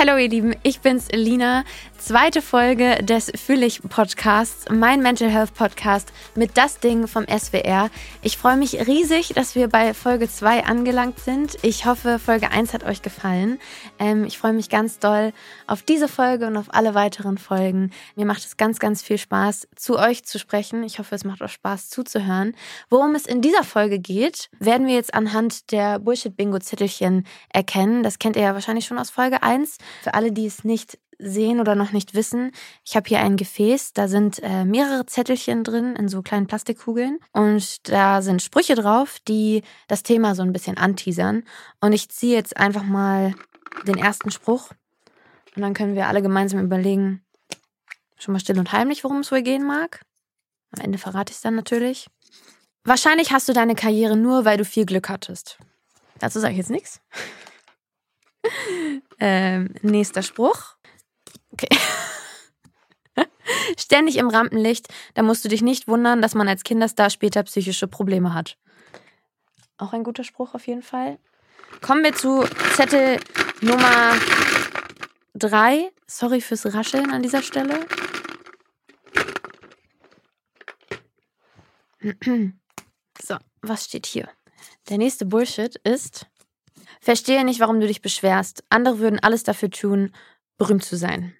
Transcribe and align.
Hallo 0.00 0.16
ihr 0.16 0.30
Lieben, 0.30 0.56
ich 0.62 0.80
bin's 0.80 1.08
Lina. 1.12 1.62
Zweite 1.98 2.40
Folge 2.40 3.04
des 3.04 3.30
Fühlig 3.34 3.82
Podcasts, 3.86 4.64
mein 4.70 5.02
Mental 5.02 5.28
Health 5.28 5.52
Podcast 5.52 6.10
mit 6.34 6.56
das 6.56 6.80
Ding 6.80 7.06
vom 7.06 7.26
SWR. 7.26 7.90
Ich 8.22 8.38
freue 8.38 8.56
mich 8.56 8.86
riesig, 8.86 9.34
dass 9.34 9.54
wir 9.54 9.68
bei 9.68 9.92
Folge 9.92 10.26
2 10.26 10.64
angelangt 10.64 11.18
sind. 11.18 11.58
Ich 11.60 11.84
hoffe, 11.84 12.18
Folge 12.18 12.50
1 12.50 12.72
hat 12.72 12.84
euch 12.84 13.02
gefallen. 13.02 13.58
Ähm, 13.98 14.24
ich 14.24 14.38
freue 14.38 14.54
mich 14.54 14.70
ganz 14.70 14.98
doll 14.98 15.34
auf 15.66 15.82
diese 15.82 16.08
Folge 16.08 16.46
und 16.46 16.56
auf 16.56 16.72
alle 16.72 16.94
weiteren 16.94 17.36
Folgen. 17.36 17.90
Mir 18.16 18.24
macht 18.24 18.46
es 18.46 18.56
ganz, 18.56 18.78
ganz 18.78 19.02
viel 19.02 19.18
Spaß, 19.18 19.68
zu 19.76 19.98
euch 19.98 20.24
zu 20.24 20.38
sprechen. 20.38 20.82
Ich 20.82 20.98
hoffe, 20.98 21.14
es 21.14 21.24
macht 21.24 21.42
euch 21.42 21.52
Spaß 21.52 21.90
zuzuhören. 21.90 22.56
Worum 22.88 23.14
es 23.14 23.26
in 23.26 23.42
dieser 23.42 23.64
Folge 23.64 23.98
geht, 23.98 24.48
werden 24.58 24.86
wir 24.86 24.94
jetzt 24.94 25.12
anhand 25.12 25.70
der 25.70 25.98
Bullshit-Bingo-Zettelchen 25.98 27.26
erkennen. 27.50 28.02
Das 28.02 28.18
kennt 28.18 28.36
ihr 28.36 28.42
ja 28.42 28.54
wahrscheinlich 28.54 28.86
schon 28.86 28.98
aus 28.98 29.10
Folge 29.10 29.42
1. 29.42 29.76
Für 30.02 30.14
alle, 30.14 30.32
die 30.32 30.46
es 30.46 30.64
nicht 30.64 30.98
sehen 31.18 31.60
oder 31.60 31.74
noch 31.74 31.92
nicht 31.92 32.14
wissen, 32.14 32.52
ich 32.84 32.96
habe 32.96 33.08
hier 33.08 33.20
ein 33.20 33.36
Gefäß, 33.36 33.92
da 33.92 34.08
sind 34.08 34.42
äh, 34.42 34.64
mehrere 34.64 35.06
Zettelchen 35.06 35.64
drin 35.64 35.94
in 35.96 36.08
so 36.08 36.22
kleinen 36.22 36.46
Plastikkugeln 36.46 37.18
und 37.32 37.88
da 37.88 38.22
sind 38.22 38.42
Sprüche 38.42 38.74
drauf, 38.74 39.18
die 39.28 39.62
das 39.86 40.02
Thema 40.02 40.34
so 40.34 40.42
ein 40.42 40.52
bisschen 40.52 40.78
anteasern. 40.78 41.44
Und 41.80 41.92
ich 41.92 42.08
ziehe 42.08 42.34
jetzt 42.34 42.56
einfach 42.56 42.84
mal 42.84 43.34
den 43.86 43.98
ersten 43.98 44.30
Spruch 44.30 44.70
und 45.56 45.62
dann 45.62 45.74
können 45.74 45.94
wir 45.94 46.08
alle 46.08 46.22
gemeinsam 46.22 46.60
überlegen, 46.60 47.22
schon 48.16 48.32
mal 48.32 48.40
still 48.40 48.58
und 48.58 48.72
heimlich, 48.72 49.04
worum 49.04 49.18
es 49.20 49.32
wohl 49.32 49.42
gehen 49.42 49.66
mag. 49.66 50.00
Am 50.72 50.82
Ende 50.82 50.98
verrate 50.98 51.30
ich 51.32 51.36
es 51.36 51.42
dann 51.42 51.56
natürlich. 51.56 52.06
Wahrscheinlich 52.84 53.32
hast 53.32 53.48
du 53.48 53.52
deine 53.52 53.74
Karriere 53.74 54.16
nur, 54.16 54.44
weil 54.44 54.56
du 54.56 54.64
viel 54.64 54.86
Glück 54.86 55.08
hattest. 55.08 55.58
Dazu 56.18 56.38
sage 56.38 56.52
ich 56.52 56.58
jetzt 56.58 56.70
nichts. 56.70 57.00
Ähm, 59.18 59.74
nächster 59.82 60.22
Spruch. 60.22 60.76
Okay. 61.52 61.68
Ständig 63.78 64.16
im 64.16 64.28
Rampenlicht, 64.28 64.88
da 65.14 65.22
musst 65.22 65.44
du 65.44 65.48
dich 65.48 65.62
nicht 65.62 65.88
wundern, 65.88 66.22
dass 66.22 66.34
man 66.34 66.48
als 66.48 66.62
Kinderstar 66.62 67.10
später 67.10 67.42
psychische 67.42 67.86
Probleme 67.86 68.32
hat. 68.32 68.56
Auch 69.76 69.92
ein 69.92 70.04
guter 70.04 70.24
Spruch 70.24 70.54
auf 70.54 70.66
jeden 70.66 70.82
Fall. 70.82 71.18
Kommen 71.80 72.04
wir 72.04 72.14
zu 72.14 72.44
Zettel 72.74 73.18
Nummer 73.60 74.14
3. 75.34 75.90
Sorry 76.06 76.40
fürs 76.40 76.72
Rascheln 76.72 77.10
an 77.10 77.22
dieser 77.22 77.42
Stelle. 77.42 77.86
So, 83.22 83.36
was 83.60 83.84
steht 83.84 84.06
hier? 84.06 84.30
Der 84.88 84.96
nächste 84.96 85.26
Bullshit 85.26 85.76
ist, 85.84 86.26
Verstehe 87.10 87.44
nicht, 87.44 87.58
warum 87.58 87.80
du 87.80 87.88
dich 87.88 88.02
beschwerst. 88.02 88.62
Andere 88.68 89.00
würden 89.00 89.18
alles 89.18 89.42
dafür 89.42 89.68
tun, 89.68 90.12
berühmt 90.58 90.84
zu 90.84 90.96
sein. 90.96 91.34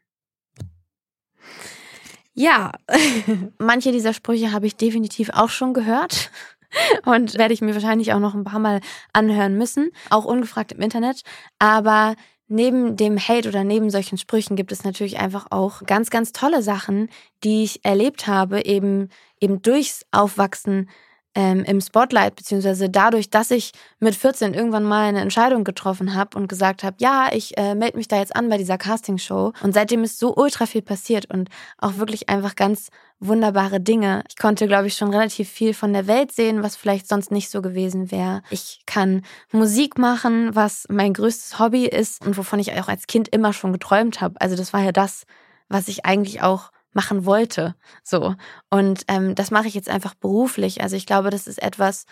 Ja, 2.34 2.72
manche 3.58 3.92
dieser 3.92 4.12
Sprüche 4.12 4.50
habe 4.50 4.66
ich 4.66 4.74
definitiv 4.74 5.30
auch 5.32 5.48
schon 5.48 5.72
gehört 5.72 6.32
und 7.04 7.38
werde 7.38 7.54
ich 7.54 7.60
mir 7.60 7.72
wahrscheinlich 7.72 8.12
auch 8.12 8.18
noch 8.18 8.34
ein 8.34 8.42
paar 8.42 8.58
Mal 8.58 8.80
anhören 9.12 9.56
müssen, 9.56 9.92
auch 10.10 10.24
ungefragt 10.24 10.72
im 10.72 10.80
Internet. 10.80 11.22
Aber 11.60 12.16
neben 12.48 12.96
dem 12.96 13.16
Hate 13.20 13.48
oder 13.48 13.62
neben 13.62 13.90
solchen 13.90 14.18
Sprüchen 14.18 14.56
gibt 14.56 14.72
es 14.72 14.82
natürlich 14.82 15.20
einfach 15.20 15.46
auch 15.50 15.84
ganz, 15.84 16.10
ganz 16.10 16.32
tolle 16.32 16.64
Sachen, 16.64 17.10
die 17.44 17.62
ich 17.62 17.84
erlebt 17.84 18.26
habe, 18.26 18.64
eben, 18.64 19.08
eben 19.40 19.62
durchs 19.62 20.04
Aufwachsen 20.10 20.90
ähm, 21.34 21.62
im 21.64 21.80
Spotlight, 21.80 22.34
beziehungsweise 22.36 22.90
dadurch, 22.90 23.30
dass 23.30 23.50
ich 23.50 23.72
mit 24.00 24.14
14 24.14 24.52
irgendwann 24.52 24.84
mal 24.84 25.04
eine 25.04 25.20
Entscheidung 25.20 25.62
getroffen 25.64 26.14
habe 26.14 26.36
und 26.36 26.48
gesagt 26.48 26.82
habe, 26.82 26.96
ja, 26.98 27.28
ich 27.32 27.56
äh, 27.56 27.74
melde 27.74 27.98
mich 27.98 28.08
da 28.08 28.18
jetzt 28.18 28.34
an 28.34 28.48
bei 28.48 28.58
dieser 28.58 28.78
Castingshow. 28.78 29.52
Und 29.62 29.72
seitdem 29.72 30.02
ist 30.02 30.18
so 30.18 30.34
ultra 30.34 30.66
viel 30.66 30.82
passiert 30.82 31.26
und 31.26 31.48
auch 31.78 31.96
wirklich 31.98 32.28
einfach 32.28 32.56
ganz 32.56 32.88
wunderbare 33.20 33.80
Dinge. 33.80 34.24
Ich 34.28 34.36
konnte, 34.36 34.66
glaube 34.66 34.88
ich, 34.88 34.94
schon 34.94 35.10
relativ 35.10 35.48
viel 35.48 35.74
von 35.74 35.92
der 35.92 36.06
Welt 36.06 36.32
sehen, 36.32 36.62
was 36.62 36.74
vielleicht 36.74 37.06
sonst 37.06 37.30
nicht 37.30 37.50
so 37.50 37.62
gewesen 37.62 38.10
wäre. 38.10 38.42
Ich 38.50 38.80
kann 38.86 39.22
Musik 39.52 39.98
machen, 39.98 40.54
was 40.56 40.86
mein 40.88 41.12
größtes 41.12 41.58
Hobby 41.58 41.86
ist 41.86 42.24
und 42.24 42.36
wovon 42.36 42.58
ich 42.58 42.72
auch 42.72 42.88
als 42.88 43.06
Kind 43.06 43.28
immer 43.28 43.52
schon 43.52 43.72
geträumt 43.72 44.20
habe. 44.20 44.40
Also 44.40 44.56
das 44.56 44.72
war 44.72 44.82
ja 44.82 44.92
das, 44.92 45.24
was 45.68 45.86
ich 45.88 46.04
eigentlich 46.06 46.42
auch 46.42 46.70
machen 46.92 47.24
wollte. 47.24 47.74
So. 48.02 48.34
Und 48.70 49.04
ähm, 49.08 49.34
das 49.34 49.50
mache 49.50 49.68
ich 49.68 49.74
jetzt 49.74 49.88
einfach 49.88 50.14
beruflich. 50.14 50.82
Also 50.82 50.96
ich 50.96 51.06
glaube, 51.06 51.30
das 51.30 51.46
ist 51.46 51.62
etwas, 51.62 52.06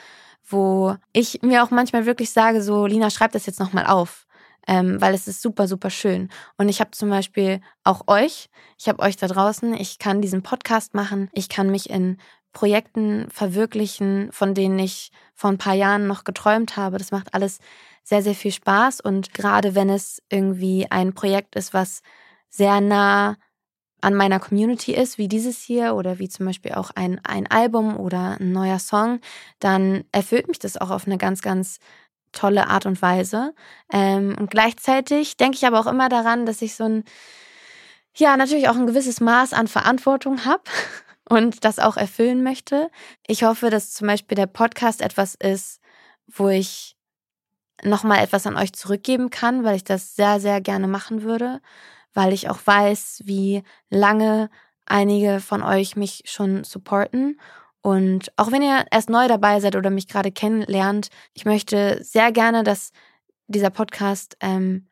wo 0.45 0.97
ich 1.13 1.41
mir 1.43 1.63
auch 1.63 1.71
manchmal 1.71 2.07
wirklich 2.07 2.31
sage, 2.31 2.63
so, 2.63 2.87
Lina, 2.87 3.11
schreib 3.11 3.33
das 3.33 3.47
jetzt 3.47 3.61
nochmal 3.61 3.87
auf. 3.87 4.27
Ähm, 4.67 5.01
weil 5.01 5.15
es 5.15 5.27
ist 5.27 5.41
super, 5.41 5.67
super 5.67 5.89
schön. 5.89 6.29
Und 6.59 6.69
ich 6.69 6.81
habe 6.81 6.91
zum 6.91 7.09
Beispiel 7.09 7.63
auch 7.85 8.07
euch, 8.07 8.51
ich 8.79 8.89
habe 8.89 9.03
euch 9.03 9.17
da 9.17 9.27
draußen, 9.27 9.73
ich 9.73 9.99
kann 9.99 10.21
diesen 10.21 10.43
Podcast 10.43 10.93
machen, 10.93 11.31
ich 11.33 11.49
kann 11.49 11.71
mich 11.71 11.89
in 11.89 12.19
Projekten 12.53 13.31
verwirklichen, 13.31 14.31
von 14.31 14.53
denen 14.53 14.79
ich 14.79 15.11
vor 15.35 15.51
ein 15.51 15.59
paar 15.59 15.75
Jahren 15.75 16.07
noch 16.07 16.25
geträumt 16.25 16.77
habe. 16.77 16.99
Das 16.99 17.13
macht 17.13 17.33
alles 17.33 17.61
sehr, 18.03 18.23
sehr 18.23 18.35
viel 18.35 18.53
Spaß. 18.53 19.01
Und 19.01 19.33
gerade 19.33 19.75
wenn 19.75 19.89
es 19.89 20.23
irgendwie 20.29 20.87
ein 20.91 21.15
Projekt 21.15 21.57
ist, 21.57 21.73
was 21.73 22.03
sehr 22.51 22.81
nah 22.81 23.37
an 24.01 24.15
meiner 24.15 24.39
Community 24.39 24.95
ist, 24.95 25.19
wie 25.19 25.29
dieses 25.29 25.61
hier 25.61 25.95
oder 25.95 26.19
wie 26.19 26.29
zum 26.29 26.47
Beispiel 26.47 26.73
auch 26.73 26.91
ein, 26.95 27.21
ein 27.25 27.47
Album 27.49 27.97
oder 27.97 28.37
ein 28.41 28.53
neuer 28.53 28.79
Song, 28.79 29.21
dann 29.59 30.05
erfüllt 30.13 30.49
mich 30.49 30.59
das 30.59 30.77
auch 30.77 30.91
auf 30.91 31.07
eine 31.07 31.19
ganz, 31.19 31.43
ganz 31.43 31.79
tolle 32.33 32.69
Art 32.69 32.87
und 32.87 33.01
Weise. 33.03 33.55
Ähm, 33.93 34.37
und 34.39 34.51
gleichzeitig 34.51 35.37
denke 35.37 35.57
ich 35.57 35.67
aber 35.67 35.81
auch 35.81 35.87
immer 35.87 36.09
daran, 36.09 36.47
dass 36.47 36.63
ich 36.63 36.75
so 36.75 36.85
ein, 36.85 37.05
ja, 38.15 38.37
natürlich 38.37 38.69
auch 38.69 38.77
ein 38.77 38.87
gewisses 38.87 39.21
Maß 39.21 39.53
an 39.53 39.67
Verantwortung 39.67 40.45
habe 40.45 40.63
und 41.29 41.65
das 41.65 41.79
auch 41.79 41.97
erfüllen 41.97 42.43
möchte. 42.43 42.91
Ich 43.27 43.43
hoffe, 43.43 43.71
dass 43.71 43.93
zum 43.93 44.07
Beispiel 44.07 44.37
der 44.37 44.47
Podcast 44.47 45.03
etwas 45.03 45.35
ist, 45.35 45.81
wo 46.27 46.49
ich 46.49 46.97
nochmal 47.83 48.23
etwas 48.23 48.47
an 48.47 48.57
euch 48.57 48.73
zurückgeben 48.73 49.31
kann, 49.31 49.65
weil 49.65 49.77
ich 49.77 49.85
das 49.85 50.15
sehr, 50.15 50.41
sehr 50.41 50.61
gerne 50.61 50.89
machen 50.89 51.23
würde 51.23 51.61
weil 52.19 52.33
ich 52.33 52.51
auch 52.51 52.59
weiß, 52.65 53.23
wie 53.27 53.63
lange 53.91 54.51
einige 54.87 55.39
von 55.39 55.63
euch 55.63 55.95
mich 55.95 56.25
schon 56.25 56.65
supporten. 56.65 57.39
Und 57.81 58.33
auch 58.37 58.51
wenn 58.51 58.61
ihr 58.61 58.87
erst 58.91 59.09
neu 59.09 59.29
dabei 59.29 59.61
seid 59.61 59.77
oder 59.77 59.91
mich 59.91 60.09
gerade 60.09 60.33
kennenlernt, 60.33 61.11
ich 61.33 61.45
möchte 61.45 62.03
sehr 62.03 62.33
gerne, 62.33 62.65
dass 62.65 62.91
dieser 63.47 63.71
Podcast 63.71 64.37
ähm, 64.41 64.89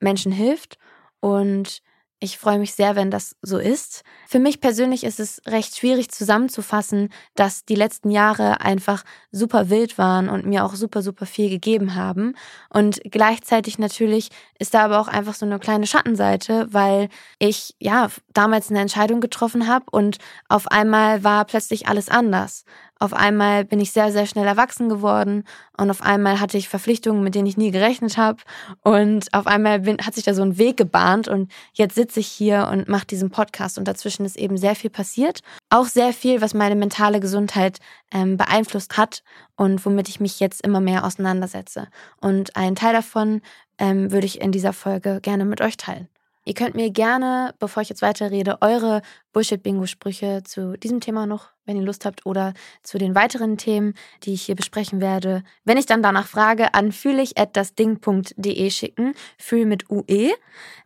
Menschen 0.00 0.32
hilft 0.32 0.78
und 1.20 1.82
ich 2.18 2.38
freue 2.38 2.58
mich 2.58 2.72
sehr, 2.72 2.96
wenn 2.96 3.10
das 3.10 3.36
so 3.42 3.58
ist. 3.58 4.02
Für 4.26 4.38
mich 4.38 4.60
persönlich 4.60 5.04
ist 5.04 5.20
es 5.20 5.42
recht 5.46 5.76
schwierig 5.76 6.10
zusammenzufassen, 6.10 7.10
dass 7.34 7.66
die 7.66 7.74
letzten 7.74 8.10
Jahre 8.10 8.62
einfach 8.62 9.04
super 9.32 9.68
wild 9.68 9.98
waren 9.98 10.30
und 10.30 10.46
mir 10.46 10.64
auch 10.64 10.74
super, 10.74 11.02
super 11.02 11.26
viel 11.26 11.50
gegeben 11.50 11.94
haben. 11.94 12.34
Und 12.70 13.00
gleichzeitig 13.04 13.78
natürlich 13.78 14.30
ist 14.58 14.72
da 14.72 14.84
aber 14.84 14.98
auch 14.98 15.08
einfach 15.08 15.34
so 15.34 15.44
eine 15.44 15.58
kleine 15.58 15.86
Schattenseite, 15.86 16.68
weil 16.70 17.10
ich 17.38 17.74
ja 17.80 18.08
damals 18.32 18.70
eine 18.70 18.80
Entscheidung 18.80 19.20
getroffen 19.20 19.68
habe 19.68 19.84
und 19.90 20.16
auf 20.48 20.68
einmal 20.68 21.22
war 21.22 21.44
plötzlich 21.44 21.86
alles 21.86 22.08
anders. 22.08 22.64
Auf 22.98 23.12
einmal 23.12 23.64
bin 23.64 23.78
ich 23.78 23.92
sehr, 23.92 24.10
sehr 24.10 24.24
schnell 24.26 24.46
erwachsen 24.46 24.88
geworden 24.88 25.44
und 25.76 25.90
auf 25.90 26.00
einmal 26.00 26.40
hatte 26.40 26.56
ich 26.56 26.68
Verpflichtungen, 26.68 27.22
mit 27.22 27.34
denen 27.34 27.46
ich 27.46 27.58
nie 27.58 27.70
gerechnet 27.70 28.16
habe. 28.16 28.42
Und 28.82 29.32
auf 29.34 29.46
einmal 29.46 29.80
bin, 29.80 29.98
hat 29.98 30.14
sich 30.14 30.24
da 30.24 30.32
so 30.32 30.42
ein 30.42 30.56
Weg 30.56 30.78
gebahnt 30.78 31.28
und 31.28 31.52
jetzt 31.74 31.94
sitze 31.94 32.20
ich 32.20 32.26
hier 32.26 32.68
und 32.72 32.88
mache 32.88 33.06
diesen 33.06 33.30
Podcast 33.30 33.76
und 33.76 33.86
dazwischen 33.86 34.24
ist 34.24 34.36
eben 34.36 34.56
sehr 34.56 34.74
viel 34.74 34.90
passiert. 34.90 35.40
Auch 35.68 35.86
sehr 35.86 36.14
viel, 36.14 36.40
was 36.40 36.54
meine 36.54 36.74
mentale 36.74 37.20
Gesundheit 37.20 37.80
ähm, 38.12 38.38
beeinflusst 38.38 38.96
hat 38.96 39.22
und 39.56 39.84
womit 39.84 40.08
ich 40.08 40.20
mich 40.20 40.40
jetzt 40.40 40.64
immer 40.64 40.80
mehr 40.80 41.04
auseinandersetze. 41.04 41.88
Und 42.20 42.56
einen 42.56 42.76
Teil 42.76 42.94
davon 42.94 43.42
ähm, 43.78 44.10
würde 44.10 44.26
ich 44.26 44.40
in 44.40 44.52
dieser 44.52 44.72
Folge 44.72 45.20
gerne 45.20 45.44
mit 45.44 45.60
euch 45.60 45.76
teilen. 45.76 46.08
Ihr 46.48 46.54
könnt 46.54 46.76
mir 46.76 46.90
gerne, 46.90 47.54
bevor 47.58 47.82
ich 47.82 47.88
jetzt 47.88 48.02
weiterrede, 48.02 48.58
eure 48.60 49.02
Bullshit-Bingo-Sprüche 49.32 50.44
zu 50.44 50.76
diesem 50.78 51.00
Thema 51.00 51.26
noch, 51.26 51.50
wenn 51.64 51.76
ihr 51.76 51.82
Lust 51.82 52.04
habt, 52.04 52.24
oder 52.24 52.54
zu 52.84 52.98
den 52.98 53.16
weiteren 53.16 53.58
Themen, 53.58 53.94
die 54.22 54.32
ich 54.32 54.42
hier 54.42 54.54
besprechen 54.54 55.00
werde, 55.00 55.42
wenn 55.64 55.76
ich 55.76 55.86
dann 55.86 56.04
danach 56.04 56.28
frage, 56.28 56.72
an 56.72 56.92
fühlig@dasding.de 56.92 58.70
schicken. 58.70 59.14
Fühl 59.36 59.66
mit 59.66 59.90
UE. 59.90 60.34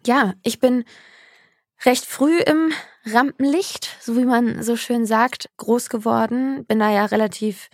Ja, 0.07 0.33
ich 0.43 0.61
bin 0.61 0.85
recht 1.85 2.07
früh 2.07 2.39
im 2.39 2.73
Rampenlicht, 3.05 3.99
so 4.01 4.17
wie 4.17 4.25
man 4.25 4.63
so 4.63 4.77
schön 4.77 5.05
sagt, 5.05 5.51
groß 5.59 5.91
geworden. 5.91 6.65
Bin 6.65 6.79
da 6.79 6.91
ja 6.91 7.05
relativ 7.05 7.69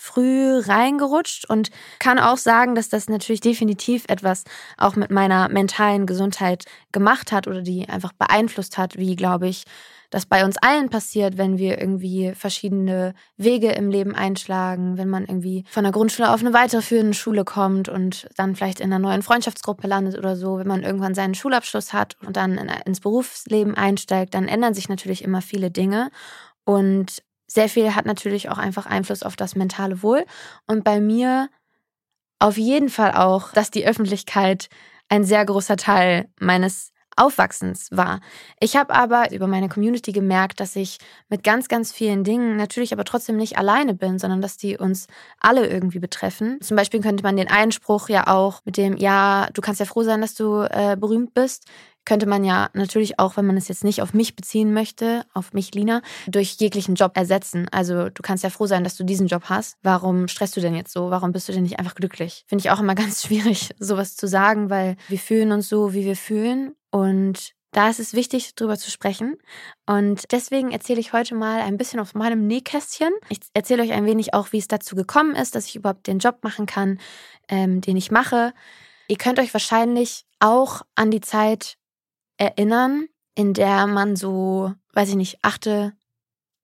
früh 0.00 0.58
reingerutscht 0.58 1.44
und 1.44 1.70
kann 1.98 2.18
auch 2.18 2.38
sagen, 2.38 2.74
dass 2.74 2.88
das 2.88 3.10
natürlich 3.10 3.42
definitiv 3.42 4.06
etwas 4.08 4.44
auch 4.78 4.96
mit 4.96 5.10
meiner 5.10 5.50
mentalen 5.50 6.06
Gesundheit 6.06 6.64
gemacht 6.90 7.32
hat 7.32 7.46
oder 7.46 7.60
die 7.60 7.86
einfach 7.86 8.14
beeinflusst 8.14 8.78
hat, 8.78 8.96
wie, 8.96 9.14
glaube 9.14 9.46
ich, 9.46 9.64
das 10.08 10.24
bei 10.24 10.44
uns 10.44 10.56
allen 10.56 10.88
passiert, 10.88 11.36
wenn 11.36 11.58
wir 11.58 11.78
irgendwie 11.78 12.32
verschiedene 12.34 13.12
Wege 13.36 13.72
im 13.72 13.90
Leben 13.90 14.14
einschlagen, 14.14 14.96
wenn 14.96 15.10
man 15.10 15.26
irgendwie 15.26 15.64
von 15.68 15.84
der 15.84 15.92
Grundschule 15.92 16.32
auf 16.32 16.40
eine 16.40 16.54
weiterführende 16.54 17.14
Schule 17.14 17.44
kommt 17.44 17.90
und 17.90 18.26
dann 18.36 18.56
vielleicht 18.56 18.80
in 18.80 18.92
einer 18.92 18.98
neuen 18.98 19.22
Freundschaftsgruppe 19.22 19.86
landet 19.86 20.18
oder 20.18 20.34
so, 20.34 20.58
wenn 20.58 20.66
man 20.66 20.82
irgendwann 20.82 21.14
seinen 21.14 21.34
Schulabschluss 21.34 21.92
hat 21.92 22.16
und 22.26 22.38
dann 22.38 22.56
ins 22.86 23.00
Berufsleben 23.00 23.74
einsteigt, 23.74 24.34
dann 24.34 24.48
ändern 24.48 24.72
sich 24.72 24.88
natürlich 24.88 25.22
immer 25.22 25.42
viele 25.42 25.70
Dinge. 25.70 26.10
Und 26.64 27.22
sehr 27.50 27.68
viel 27.68 27.94
hat 27.94 28.06
natürlich 28.06 28.48
auch 28.48 28.58
einfach 28.58 28.86
Einfluss 28.86 29.22
auf 29.22 29.34
das 29.34 29.56
mentale 29.56 30.02
Wohl 30.02 30.24
und 30.66 30.84
bei 30.84 31.00
mir 31.00 31.48
auf 32.38 32.56
jeden 32.56 32.88
Fall 32.88 33.12
auch, 33.12 33.52
dass 33.52 33.70
die 33.70 33.86
Öffentlichkeit 33.86 34.68
ein 35.08 35.24
sehr 35.24 35.44
großer 35.44 35.76
Teil 35.76 36.28
meines 36.38 36.92
Aufwachsens 37.16 37.88
war. 37.90 38.20
Ich 38.60 38.76
habe 38.76 38.94
aber 38.94 39.32
über 39.32 39.46
meine 39.46 39.68
Community 39.68 40.12
gemerkt, 40.12 40.60
dass 40.60 40.76
ich 40.76 40.98
mit 41.28 41.42
ganz, 41.42 41.68
ganz 41.68 41.92
vielen 41.92 42.24
Dingen 42.24 42.56
natürlich 42.56 42.92
aber 42.92 43.04
trotzdem 43.04 43.36
nicht 43.36 43.58
alleine 43.58 43.94
bin, 43.94 44.18
sondern 44.18 44.40
dass 44.40 44.56
die 44.56 44.78
uns 44.78 45.06
alle 45.38 45.66
irgendwie 45.66 45.98
betreffen. 45.98 46.60
Zum 46.62 46.76
Beispiel 46.76 47.00
könnte 47.00 47.24
man 47.24 47.36
den 47.36 47.50
Einspruch 47.50 48.08
ja 48.08 48.28
auch 48.28 48.60
mit 48.64 48.76
dem, 48.76 48.96
ja, 48.96 49.48
du 49.52 49.60
kannst 49.60 49.80
ja 49.80 49.86
froh 49.86 50.02
sein, 50.02 50.20
dass 50.20 50.34
du 50.34 50.62
äh, 50.62 50.96
berühmt 50.96 51.34
bist, 51.34 51.66
könnte 52.10 52.26
man 52.26 52.42
ja 52.42 52.70
natürlich 52.72 53.20
auch, 53.20 53.36
wenn 53.36 53.46
man 53.46 53.56
es 53.56 53.68
jetzt 53.68 53.84
nicht 53.84 54.02
auf 54.02 54.14
mich 54.14 54.34
beziehen 54.34 54.74
möchte, 54.74 55.24
auf 55.32 55.52
mich, 55.52 55.72
Lina, 55.76 56.02
durch 56.26 56.56
jeglichen 56.58 56.96
Job 56.96 57.12
ersetzen. 57.16 57.68
Also 57.70 58.08
du 58.08 58.20
kannst 58.20 58.42
ja 58.42 58.50
froh 58.50 58.66
sein, 58.66 58.82
dass 58.82 58.96
du 58.96 59.04
diesen 59.04 59.28
Job 59.28 59.44
hast. 59.44 59.76
Warum 59.84 60.26
stresst 60.26 60.56
du 60.56 60.60
denn 60.60 60.74
jetzt 60.74 60.92
so? 60.92 61.12
Warum 61.12 61.30
bist 61.30 61.48
du 61.48 61.52
denn 61.52 61.62
nicht 61.62 61.78
einfach 61.78 61.94
glücklich? 61.94 62.42
Finde 62.48 62.64
ich 62.64 62.70
auch 62.72 62.80
immer 62.80 62.94
ganz 62.96 63.22
schwierig, 63.22 63.70
sowas 63.78 64.16
zu 64.16 64.26
sagen, 64.26 64.70
weil 64.70 64.96
wir 65.06 65.20
fühlen 65.20 65.52
uns 65.52 65.68
so, 65.68 65.94
wie 65.94 66.04
wir 66.04 66.16
fühlen. 66.16 66.74
Und 66.90 67.52
da 67.70 67.88
ist 67.88 68.00
es 68.00 68.12
wichtig, 68.12 68.56
darüber 68.56 68.76
zu 68.76 68.90
sprechen. 68.90 69.36
Und 69.86 70.32
deswegen 70.32 70.72
erzähle 70.72 70.98
ich 70.98 71.12
heute 71.12 71.36
mal 71.36 71.60
ein 71.60 71.76
bisschen 71.76 72.00
auf 72.00 72.14
meinem 72.14 72.44
Nähkästchen. 72.48 73.12
Ich 73.28 73.38
erzähle 73.54 73.84
euch 73.84 73.92
ein 73.92 74.04
wenig 74.04 74.34
auch, 74.34 74.50
wie 74.50 74.58
es 74.58 74.66
dazu 74.66 74.96
gekommen 74.96 75.36
ist, 75.36 75.54
dass 75.54 75.66
ich 75.66 75.76
überhaupt 75.76 76.08
den 76.08 76.18
Job 76.18 76.38
machen 76.42 76.66
kann, 76.66 76.98
ähm, 77.48 77.80
den 77.80 77.96
ich 77.96 78.10
mache. 78.10 78.52
Ihr 79.06 79.16
könnt 79.16 79.38
euch 79.38 79.54
wahrscheinlich 79.54 80.24
auch 80.40 80.82
an 80.96 81.12
die 81.12 81.20
Zeit 81.20 81.76
erinnern, 82.40 83.06
in 83.34 83.54
der 83.54 83.86
man 83.86 84.16
so, 84.16 84.72
weiß 84.94 85.10
ich 85.10 85.16
nicht, 85.16 85.38
achte, 85.42 85.92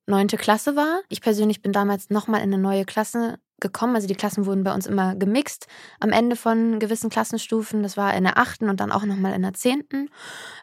neunte 0.07 0.37
Klasse 0.37 0.75
war. 0.75 1.01
Ich 1.09 1.21
persönlich 1.21 1.61
bin 1.63 1.73
damals 1.73 2.11
nochmal 2.11 2.41
in 2.41 2.53
eine 2.53 2.63
neue 2.63 2.85
Klasse 2.85 3.39
gekommen. 3.61 3.95
Also 3.95 4.07
die 4.07 4.15
Klassen 4.15 4.47
wurden 4.47 4.65
bei 4.65 4.75
uns 4.75 4.87
immer 4.87 5.15
gemixt 5.15 5.67
am 6.01 6.11
Ende 6.11 6.37
von 6.37 6.79
gewissen 6.79 7.11
Klassenstufen. 7.11 7.83
Das 7.83 7.97
war 7.97 8.15
in 8.15 8.25
der 8.25 8.39
achten 8.39 8.69
und 8.69 8.81
dann 8.81 8.93
auch 8.93 9.05
nochmal 9.05 9.35
in 9.35 9.43
der 9.43 9.55
zehnten. 9.55 10.11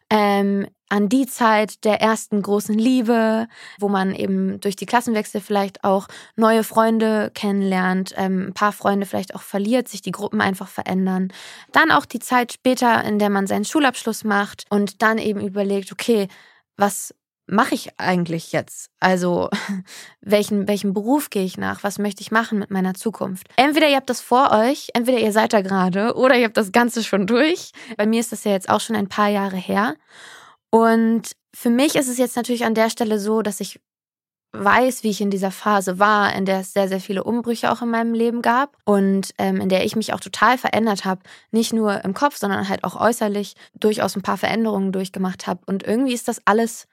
Ähm, 0.09 0.67
an 0.89 1.09
die 1.09 1.25
Zeit 1.25 1.85
der 1.85 2.01
ersten 2.01 2.39
großen 2.41 2.77
Liebe, 2.77 3.47
wo 3.79 3.89
man 3.89 4.13
eben 4.13 4.59
durch 4.59 4.75
die 4.75 4.85
Klassenwechsel 4.85 5.41
vielleicht 5.41 5.83
auch 5.83 6.07
neue 6.35 6.63
Freunde 6.63 7.31
kennenlernt, 7.33 8.13
ähm, 8.15 8.49
ein 8.49 8.53
paar 8.53 8.73
Freunde 8.73 9.07
vielleicht 9.07 9.33
auch 9.33 9.41
verliert, 9.41 9.87
sich 9.87 10.03
die 10.03 10.11
Gruppen 10.11 10.39
einfach 10.39 10.67
verändern. 10.67 11.33
Dann 11.71 11.89
auch 11.89 12.05
die 12.05 12.19
Zeit 12.19 12.53
später, 12.53 13.03
in 13.05 13.17
der 13.17 13.31
man 13.31 13.47
seinen 13.47 13.65
Schulabschluss 13.65 14.23
macht 14.23 14.65
und 14.69 15.01
dann 15.01 15.17
eben 15.17 15.41
überlegt, 15.41 15.91
okay, 15.91 16.27
was 16.77 17.15
mache 17.47 17.75
ich 17.75 17.99
eigentlich 17.99 18.51
jetzt? 18.51 18.89
Also, 18.99 19.49
welchen, 20.21 20.67
welchen 20.67 20.93
Beruf 20.93 21.29
gehe 21.29 21.43
ich 21.43 21.57
nach? 21.57 21.83
Was 21.83 21.99
möchte 21.99 22.21
ich 22.21 22.31
machen 22.31 22.59
mit 22.59 22.71
meiner 22.71 22.93
Zukunft? 22.93 23.47
Entweder 23.55 23.89
ihr 23.89 23.97
habt 23.97 24.09
das 24.09 24.21
vor 24.21 24.51
euch, 24.51 24.89
entweder 24.93 25.19
ihr 25.19 25.31
seid 25.31 25.53
da 25.53 25.61
gerade 25.61 26.13
oder 26.15 26.35
ihr 26.35 26.45
habt 26.45 26.57
das 26.57 26.71
Ganze 26.71 27.03
schon 27.03 27.27
durch. 27.27 27.71
Bei 27.97 28.05
mir 28.05 28.19
ist 28.19 28.31
das 28.31 28.43
ja 28.43 28.51
jetzt 28.51 28.69
auch 28.69 28.79
schon 28.79 28.95
ein 28.95 29.09
paar 29.09 29.29
Jahre 29.29 29.57
her. 29.57 29.95
Und 30.69 31.31
für 31.53 31.69
mich 31.69 31.95
ist 31.95 32.07
es 32.07 32.17
jetzt 32.17 32.35
natürlich 32.35 32.65
an 32.65 32.73
der 32.73 32.89
Stelle 32.89 33.19
so, 33.19 33.41
dass 33.41 33.59
ich 33.59 33.79
weiß, 34.53 35.03
wie 35.03 35.09
ich 35.09 35.19
in 35.19 35.31
dieser 35.31 35.51
Phase 35.51 35.97
war, 35.99 36.35
in 36.35 36.45
der 36.45 36.59
es 36.59 36.73
sehr, 36.73 36.87
sehr 36.87 36.99
viele 36.99 37.23
Umbrüche 37.23 37.71
auch 37.71 37.81
in 37.81 37.89
meinem 37.89 38.13
Leben 38.13 38.41
gab 38.43 38.77
und 38.85 39.33
ähm, 39.39 39.59
in 39.59 39.69
der 39.69 39.83
ich 39.83 39.95
mich 39.95 40.13
auch 40.13 40.19
total 40.19 40.57
verändert 40.57 41.05
habe. 41.05 41.21
Nicht 41.51 41.73
nur 41.73 42.03
im 42.05 42.13
Kopf, 42.13 42.37
sondern 42.37 42.69
halt 42.69 42.83
auch 42.83 42.99
äußerlich 42.99 43.55
durchaus 43.73 44.15
ein 44.15 44.21
paar 44.21 44.37
Veränderungen 44.37 44.91
durchgemacht 44.91 45.47
habe. 45.47 45.61
Und 45.65 45.83
irgendwie 45.83 46.13
ist 46.13 46.27
das 46.27 46.39
alles 46.45 46.87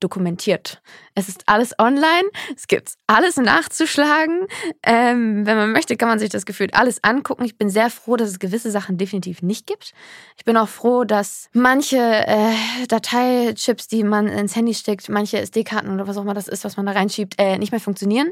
dokumentiert. 0.00 0.80
Es 1.14 1.28
ist 1.28 1.44
alles 1.46 1.74
online, 1.78 2.28
es 2.54 2.66
gibt 2.66 2.94
alles 3.06 3.36
nachzuschlagen. 3.36 4.46
Ähm, 4.82 5.46
wenn 5.46 5.56
man 5.56 5.72
möchte, 5.72 5.96
kann 5.96 6.08
man 6.08 6.18
sich 6.18 6.30
das 6.30 6.46
Gefühl 6.46 6.68
alles 6.72 7.02
angucken. 7.02 7.44
Ich 7.44 7.58
bin 7.58 7.70
sehr 7.70 7.90
froh, 7.90 8.16
dass 8.16 8.28
es 8.28 8.38
gewisse 8.38 8.70
Sachen 8.70 8.98
definitiv 8.98 9.42
nicht 9.42 9.66
gibt. 9.66 9.92
Ich 10.36 10.44
bin 10.44 10.56
auch 10.56 10.68
froh, 10.68 11.04
dass 11.04 11.48
manche 11.52 11.98
äh, 11.98 12.54
Dateichips, 12.88 13.88
die 13.88 14.04
man 14.04 14.28
ins 14.28 14.54
Handy 14.54 14.74
steckt, 14.74 15.08
manche 15.08 15.38
SD-Karten 15.40 15.92
oder 15.92 16.06
was 16.06 16.16
auch 16.16 16.22
immer 16.22 16.34
das 16.34 16.48
ist, 16.48 16.64
was 16.64 16.76
man 16.76 16.86
da 16.86 16.92
reinschiebt, 16.92 17.34
äh, 17.38 17.58
nicht 17.58 17.72
mehr 17.72 17.80
funktionieren. 17.80 18.30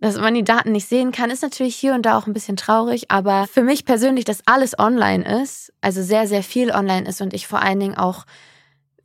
Dass 0.00 0.16
man 0.16 0.34
die 0.34 0.44
Daten 0.44 0.72
nicht 0.72 0.88
sehen 0.88 1.12
kann, 1.12 1.30
ist 1.30 1.42
natürlich 1.42 1.76
hier 1.76 1.94
und 1.94 2.02
da 2.02 2.18
auch 2.18 2.26
ein 2.26 2.32
bisschen 2.32 2.56
traurig. 2.56 3.10
Aber 3.10 3.46
für 3.46 3.62
mich 3.62 3.84
persönlich, 3.84 4.24
dass 4.24 4.46
alles 4.46 4.78
online 4.78 5.42
ist, 5.42 5.72
also 5.80 6.02
sehr, 6.02 6.26
sehr 6.26 6.42
viel 6.42 6.70
online 6.70 7.08
ist 7.08 7.20
und 7.20 7.34
ich 7.34 7.46
vor 7.46 7.62
allen 7.62 7.80
Dingen 7.80 7.96
auch 7.96 8.24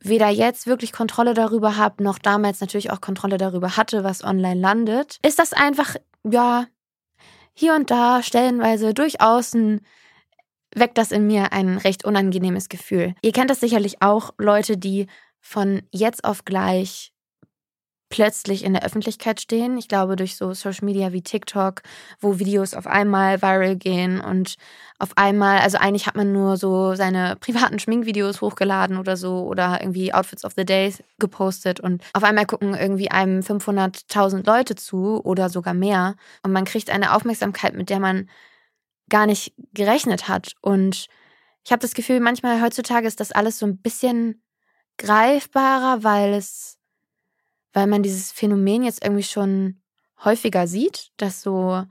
weder 0.00 0.28
jetzt 0.28 0.66
wirklich 0.66 0.92
Kontrolle 0.92 1.34
darüber 1.34 1.76
habe, 1.76 2.02
noch 2.02 2.18
damals 2.18 2.60
natürlich 2.60 2.90
auch 2.90 3.00
Kontrolle 3.00 3.36
darüber 3.36 3.76
hatte, 3.76 4.04
was 4.04 4.24
online 4.24 4.60
landet, 4.60 5.18
ist 5.24 5.38
das 5.38 5.52
einfach, 5.52 5.96
ja, 6.24 6.66
hier 7.52 7.74
und 7.74 7.90
da 7.90 8.22
stellenweise 8.22 8.94
durchaus 8.94 9.54
ein 9.54 9.80
weckt 10.74 10.98
das 10.98 11.10
in 11.10 11.26
mir 11.26 11.52
ein 11.52 11.78
recht 11.78 12.04
unangenehmes 12.04 12.68
Gefühl. 12.68 13.14
Ihr 13.22 13.32
kennt 13.32 13.50
das 13.50 13.60
sicherlich 13.60 14.02
auch, 14.02 14.32
Leute, 14.38 14.76
die 14.76 15.06
von 15.40 15.82
jetzt 15.90 16.24
auf 16.24 16.44
gleich 16.44 17.12
plötzlich 18.10 18.64
in 18.64 18.74
der 18.74 18.84
Öffentlichkeit 18.84 19.40
stehen. 19.40 19.78
Ich 19.78 19.88
glaube, 19.88 20.16
durch 20.16 20.36
so 20.36 20.52
Social 20.52 20.84
Media 20.84 21.12
wie 21.12 21.22
TikTok, 21.22 21.82
wo 22.20 22.38
Videos 22.38 22.74
auf 22.74 22.86
einmal 22.86 23.40
viral 23.40 23.76
gehen 23.76 24.20
und 24.20 24.56
auf 24.98 25.16
einmal, 25.16 25.60
also 25.60 25.78
eigentlich 25.78 26.06
hat 26.06 26.16
man 26.16 26.32
nur 26.32 26.56
so 26.56 26.94
seine 26.96 27.36
privaten 27.36 27.78
Schminkvideos 27.78 28.40
hochgeladen 28.40 28.98
oder 28.98 29.16
so 29.16 29.44
oder 29.46 29.80
irgendwie 29.80 30.12
Outfits 30.12 30.44
of 30.44 30.52
the 30.56 30.66
Day 30.66 30.92
gepostet 31.18 31.80
und 31.80 32.02
auf 32.12 32.24
einmal 32.24 32.46
gucken 32.46 32.74
irgendwie 32.74 33.10
einem 33.10 33.40
500.000 33.40 34.44
Leute 34.44 34.74
zu 34.74 35.24
oder 35.24 35.48
sogar 35.48 35.72
mehr 35.72 36.16
und 36.42 36.52
man 36.52 36.64
kriegt 36.64 36.90
eine 36.90 37.14
Aufmerksamkeit, 37.14 37.74
mit 37.74 37.90
der 37.90 38.00
man 38.00 38.28
gar 39.08 39.26
nicht 39.26 39.54
gerechnet 39.72 40.28
hat 40.28 40.54
und 40.60 41.06
ich 41.64 41.72
habe 41.72 41.80
das 41.80 41.94
Gefühl, 41.94 42.20
manchmal 42.20 42.60
heutzutage 42.62 43.06
ist 43.06 43.20
das 43.20 43.32
alles 43.32 43.58
so 43.58 43.66
ein 43.66 43.78
bisschen 43.78 44.42
greifbarer, 44.98 46.02
weil 46.02 46.34
es 46.34 46.79
weil 47.72 47.86
man 47.86 48.02
dieses 48.02 48.32
Phänomen 48.32 48.82
jetzt 48.82 49.04
irgendwie 49.04 49.22
schon 49.22 49.80
häufiger 50.24 50.66
sieht, 50.66 51.10
dass 51.16 51.42
so 51.42 51.84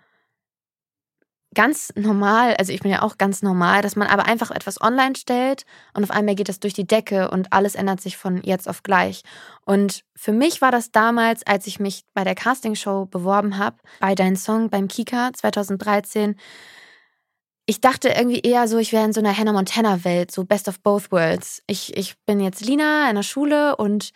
ganz 1.55 1.91
normal, 1.95 2.55
also 2.57 2.71
ich 2.71 2.81
bin 2.81 2.91
ja 2.91 3.01
auch 3.01 3.17
ganz 3.17 3.41
normal, 3.41 3.81
dass 3.81 3.95
man 3.95 4.07
aber 4.07 4.25
einfach 4.25 4.51
etwas 4.51 4.79
online 4.81 5.15
stellt 5.15 5.65
und 5.93 6.03
auf 6.03 6.11
einmal 6.11 6.35
geht 6.35 6.49
das 6.49 6.59
durch 6.59 6.73
die 6.73 6.85
Decke 6.85 7.31
und 7.31 7.51
alles 7.51 7.75
ändert 7.75 8.01
sich 8.01 8.17
von 8.17 8.41
jetzt 8.43 8.69
auf 8.69 8.83
gleich. 8.83 9.23
Und 9.65 10.03
für 10.15 10.31
mich 10.31 10.61
war 10.61 10.71
das 10.71 10.91
damals, 10.91 11.45
als 11.47 11.65
ich 11.65 11.79
mich 11.79 12.03
bei 12.13 12.23
der 12.23 12.35
Castingshow 12.35 13.05
beworben 13.05 13.57
habe, 13.57 13.77
bei 13.99 14.13
Dein 14.13 14.35
Song 14.35 14.69
beim 14.69 14.87
Kika 14.87 15.31
2013, 15.33 16.35
ich 17.65 17.81
dachte 17.81 18.09
irgendwie 18.09 18.39
eher 18.39 18.67
so, 18.67 18.79
ich 18.79 18.93
wäre 18.93 19.05
in 19.05 19.13
so 19.13 19.19
einer 19.19 19.37
Hannah 19.37 19.53
Montana 19.53 20.03
Welt, 20.03 20.31
so 20.31 20.43
Best 20.43 20.67
of 20.67 20.79
Both 20.81 21.11
Worlds. 21.11 21.61
Ich, 21.67 21.95
ich 21.95 22.15
bin 22.25 22.39
jetzt 22.39 22.61
Lina 22.61 23.07
in 23.09 23.15
der 23.15 23.23
Schule 23.23 23.75
und 23.75 24.09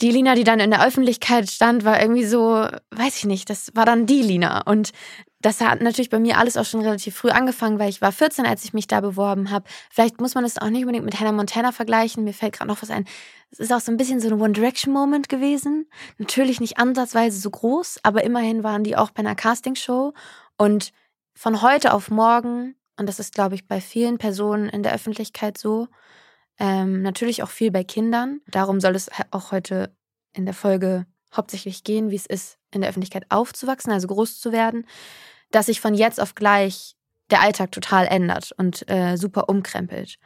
die 0.00 0.10
Lina, 0.10 0.34
die 0.34 0.44
dann 0.44 0.60
in 0.60 0.70
der 0.70 0.84
Öffentlichkeit 0.84 1.48
stand, 1.48 1.84
war 1.84 2.00
irgendwie 2.00 2.24
so, 2.24 2.66
weiß 2.90 3.16
ich 3.16 3.24
nicht, 3.24 3.48
das 3.48 3.70
war 3.74 3.86
dann 3.86 4.06
die 4.06 4.22
Lina. 4.22 4.62
Und 4.62 4.90
das 5.40 5.60
hat 5.60 5.82
natürlich 5.82 6.10
bei 6.10 6.18
mir 6.18 6.38
alles 6.38 6.56
auch 6.56 6.64
schon 6.64 6.80
relativ 6.80 7.14
früh 7.14 7.28
angefangen, 7.28 7.78
weil 7.78 7.90
ich 7.90 8.02
war 8.02 8.10
14, 8.10 8.44
als 8.44 8.64
ich 8.64 8.72
mich 8.72 8.88
da 8.88 9.00
beworben 9.00 9.50
habe. 9.50 9.66
Vielleicht 9.90 10.20
muss 10.20 10.34
man 10.34 10.44
es 10.44 10.58
auch 10.58 10.70
nicht 10.70 10.82
unbedingt 10.82 11.04
mit 11.04 11.20
Hannah 11.20 11.32
Montana 11.32 11.70
vergleichen. 11.70 12.24
Mir 12.24 12.32
fällt 12.32 12.54
gerade 12.54 12.68
noch 12.68 12.82
was 12.82 12.90
ein. 12.90 13.04
Es 13.50 13.60
ist 13.60 13.72
auch 13.72 13.80
so 13.80 13.92
ein 13.92 13.96
bisschen 13.96 14.20
so 14.20 14.28
ein 14.28 14.40
One 14.40 14.52
Direction 14.52 14.92
Moment 14.92 15.28
gewesen. 15.28 15.88
Natürlich 16.18 16.60
nicht 16.60 16.78
ansatzweise 16.78 17.38
so 17.38 17.50
groß, 17.50 18.00
aber 18.02 18.24
immerhin 18.24 18.64
waren 18.64 18.82
die 18.82 18.96
auch 18.96 19.10
bei 19.10 19.20
einer 19.20 19.36
Castingshow. 19.36 20.12
Und 20.56 20.92
von 21.34 21.62
heute 21.62 21.92
auf 21.92 22.10
morgen, 22.10 22.74
und 22.96 23.08
das 23.08 23.20
ist, 23.20 23.34
glaube 23.34 23.54
ich, 23.54 23.68
bei 23.68 23.80
vielen 23.80 24.18
Personen 24.18 24.68
in 24.68 24.82
der 24.82 24.94
Öffentlichkeit 24.94 25.56
so, 25.56 25.86
ähm, 26.58 27.02
natürlich 27.02 27.42
auch 27.42 27.50
viel 27.50 27.70
bei 27.70 27.84
Kindern. 27.84 28.40
Darum 28.46 28.80
soll 28.80 28.94
es 28.94 29.10
auch 29.30 29.52
heute 29.52 29.94
in 30.32 30.44
der 30.44 30.54
Folge 30.54 31.06
hauptsächlich 31.34 31.84
gehen, 31.84 32.10
wie 32.10 32.16
es 32.16 32.26
ist, 32.26 32.58
in 32.70 32.80
der 32.80 32.90
Öffentlichkeit 32.90 33.26
aufzuwachsen, 33.30 33.92
also 33.92 34.06
groß 34.08 34.40
zu 34.40 34.52
werden, 34.52 34.86
dass 35.50 35.66
sich 35.66 35.80
von 35.80 35.94
jetzt 35.94 36.20
auf 36.20 36.34
gleich 36.34 36.96
der 37.30 37.40
Alltag 37.40 37.72
total 37.72 38.06
ändert 38.06 38.52
und 38.56 38.88
äh, 38.90 39.16
super 39.16 39.48
umkrempelt. 39.48 40.18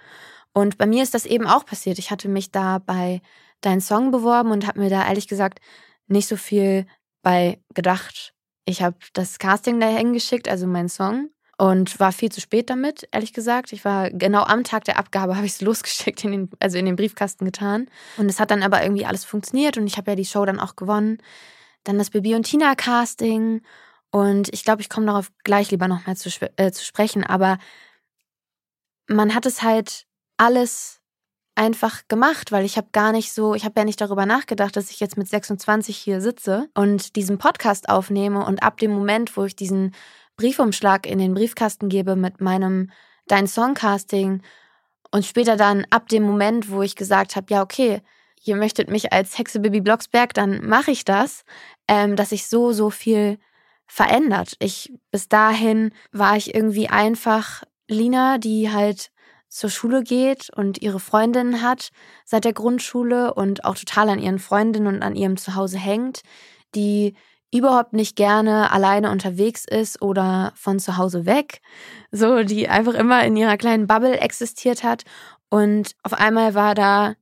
Und 0.52 0.78
bei 0.78 0.86
mir 0.86 1.02
ist 1.02 1.14
das 1.14 1.26
eben 1.26 1.46
auch 1.46 1.64
passiert. 1.64 1.98
Ich 1.98 2.10
hatte 2.10 2.28
mich 2.28 2.50
da 2.50 2.78
bei 2.78 3.20
Dein 3.60 3.80
Song 3.80 4.10
beworben 4.10 4.50
und 4.50 4.66
habe 4.66 4.80
mir 4.80 4.90
da 4.90 5.06
ehrlich 5.06 5.28
gesagt 5.28 5.60
nicht 6.06 6.28
so 6.28 6.36
viel 6.36 6.86
bei 7.22 7.60
gedacht. 7.74 8.34
Ich 8.64 8.82
habe 8.82 8.96
das 9.12 9.38
Casting 9.38 9.80
dahin 9.80 10.12
geschickt, 10.12 10.48
also 10.48 10.66
meinen 10.66 10.88
Song, 10.88 11.30
und 11.58 11.98
war 11.98 12.12
viel 12.12 12.30
zu 12.30 12.40
spät 12.40 12.70
damit, 12.70 13.08
ehrlich 13.10 13.32
gesagt. 13.32 13.72
Ich 13.72 13.84
war 13.84 14.10
genau 14.10 14.44
am 14.44 14.64
Tag 14.64 14.84
der 14.84 14.98
Abgabe, 14.98 15.36
habe 15.36 15.46
ich 15.46 15.52
es 15.52 15.60
losgeschickt, 15.60 16.24
in 16.24 16.30
den, 16.30 16.50
also 16.60 16.78
in 16.78 16.86
den 16.86 16.96
Briefkasten 16.96 17.44
getan. 17.44 17.88
Und 18.16 18.28
es 18.28 18.40
hat 18.40 18.50
dann 18.50 18.62
aber 18.62 18.82
irgendwie 18.82 19.04
alles 19.04 19.24
funktioniert 19.24 19.76
und 19.76 19.86
ich 19.86 19.96
habe 19.96 20.12
ja 20.12 20.14
die 20.14 20.24
Show 20.24 20.44
dann 20.44 20.60
auch 20.60 20.76
gewonnen. 20.76 21.18
Dann 21.84 21.98
das 21.98 22.10
Bibi 22.10 22.34
und 22.34 22.44
Tina 22.44 22.74
Casting 22.74 23.62
und 24.10 24.52
ich 24.52 24.64
glaube, 24.64 24.80
ich 24.80 24.88
komme 24.88 25.06
darauf 25.06 25.30
gleich 25.44 25.70
lieber 25.70 25.88
nochmal 25.88 26.16
zu, 26.16 26.30
äh, 26.56 26.70
zu 26.70 26.84
sprechen, 26.84 27.24
aber 27.24 27.58
man 29.06 29.34
hat 29.34 29.46
es 29.46 29.62
halt 29.62 30.06
alles 30.36 31.00
einfach 31.54 32.02
gemacht, 32.06 32.52
weil 32.52 32.64
ich 32.64 32.76
habe 32.76 32.88
gar 32.92 33.10
nicht 33.10 33.32
so, 33.32 33.54
ich 33.54 33.64
habe 33.64 33.80
ja 33.80 33.84
nicht 33.84 34.00
darüber 34.00 34.26
nachgedacht, 34.26 34.76
dass 34.76 34.90
ich 34.90 35.00
jetzt 35.00 35.16
mit 35.16 35.28
26 35.28 35.96
hier 35.96 36.20
sitze 36.20 36.70
und 36.74 37.16
diesen 37.16 37.38
Podcast 37.38 37.88
aufnehme 37.88 38.44
und 38.44 38.62
ab 38.62 38.78
dem 38.78 38.92
Moment, 38.92 39.36
wo 39.36 39.44
ich 39.44 39.56
diesen 39.56 39.92
Briefumschlag 40.38 41.06
in 41.06 41.18
den 41.18 41.34
Briefkasten 41.34 41.88
gebe 41.90 42.16
mit 42.16 42.40
meinem 42.40 42.90
Dein 43.26 43.46
Songcasting 43.46 44.40
und 45.10 45.26
später 45.26 45.56
dann 45.56 45.86
ab 45.90 46.08
dem 46.08 46.22
Moment, 46.22 46.70
wo 46.70 46.80
ich 46.80 46.96
gesagt 46.96 47.36
habe, 47.36 47.46
ja 47.50 47.60
okay, 47.60 48.00
ihr 48.44 48.56
möchtet 48.56 48.88
mich 48.88 49.12
als 49.12 49.36
Hexe 49.36 49.60
Bibi 49.60 49.80
Blocksberg, 49.80 50.32
dann 50.32 50.66
mache 50.66 50.92
ich 50.92 51.04
das, 51.04 51.44
ähm, 51.88 52.16
dass 52.16 52.32
ich 52.32 52.46
so, 52.46 52.72
so 52.72 52.88
viel 52.88 53.38
verändert. 53.86 54.54
Ich, 54.60 54.92
bis 55.10 55.28
dahin 55.28 55.92
war 56.12 56.36
ich 56.36 56.54
irgendwie 56.54 56.88
einfach 56.88 57.64
Lina, 57.88 58.38
die 58.38 58.70
halt 58.70 59.10
zur 59.48 59.70
Schule 59.70 60.02
geht 60.02 60.50
und 60.54 60.80
ihre 60.80 61.00
Freundinnen 61.00 61.62
hat 61.62 61.90
seit 62.24 62.44
der 62.44 62.52
Grundschule 62.52 63.34
und 63.34 63.64
auch 63.64 63.76
total 63.76 64.10
an 64.10 64.18
ihren 64.20 64.38
Freundinnen 64.38 64.86
und 64.86 65.02
an 65.02 65.16
ihrem 65.16 65.36
Zuhause 65.36 65.78
hängt, 65.78 66.20
die 66.74 67.14
überhaupt 67.52 67.92
nicht 67.92 68.16
gerne 68.16 68.70
alleine 68.70 69.10
unterwegs 69.10 69.64
ist 69.64 70.02
oder 70.02 70.52
von 70.54 70.78
zu 70.78 70.96
Hause 70.96 71.24
weg, 71.26 71.60
so 72.10 72.42
die 72.42 72.68
einfach 72.68 72.94
immer 72.94 73.24
in 73.24 73.36
ihrer 73.36 73.56
kleinen 73.56 73.86
Bubble 73.86 74.18
existiert 74.18 74.84
hat. 74.84 75.04
Und 75.48 75.92
auf 76.02 76.12
einmal 76.12 76.54
war 76.54 76.74
da 76.74 77.14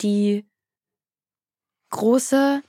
die 0.00 0.46
große 1.90 2.62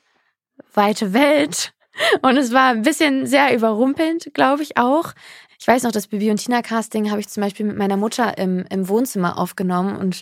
weite 0.74 1.14
Welt. 1.14 1.74
Und 2.22 2.38
es 2.38 2.54
war 2.54 2.70
ein 2.70 2.82
bisschen 2.82 3.26
sehr 3.28 3.54
überrumpelnd, 3.56 4.34
glaube 4.34 4.64
ich 4.64 4.78
auch. 4.78 5.14
Ich 5.60 5.68
weiß 5.68 5.84
noch, 5.84 5.92
das 5.92 6.08
Bibi 6.08 6.32
und 6.32 6.38
Tina 6.38 6.62
Casting 6.62 7.12
habe 7.12 7.20
ich 7.20 7.28
zum 7.28 7.44
Beispiel 7.44 7.66
mit 7.66 7.78
meiner 7.78 7.98
Mutter 7.98 8.38
im, 8.38 8.66
im 8.70 8.88
Wohnzimmer 8.88 9.38
aufgenommen. 9.38 9.98
Und 9.98 10.22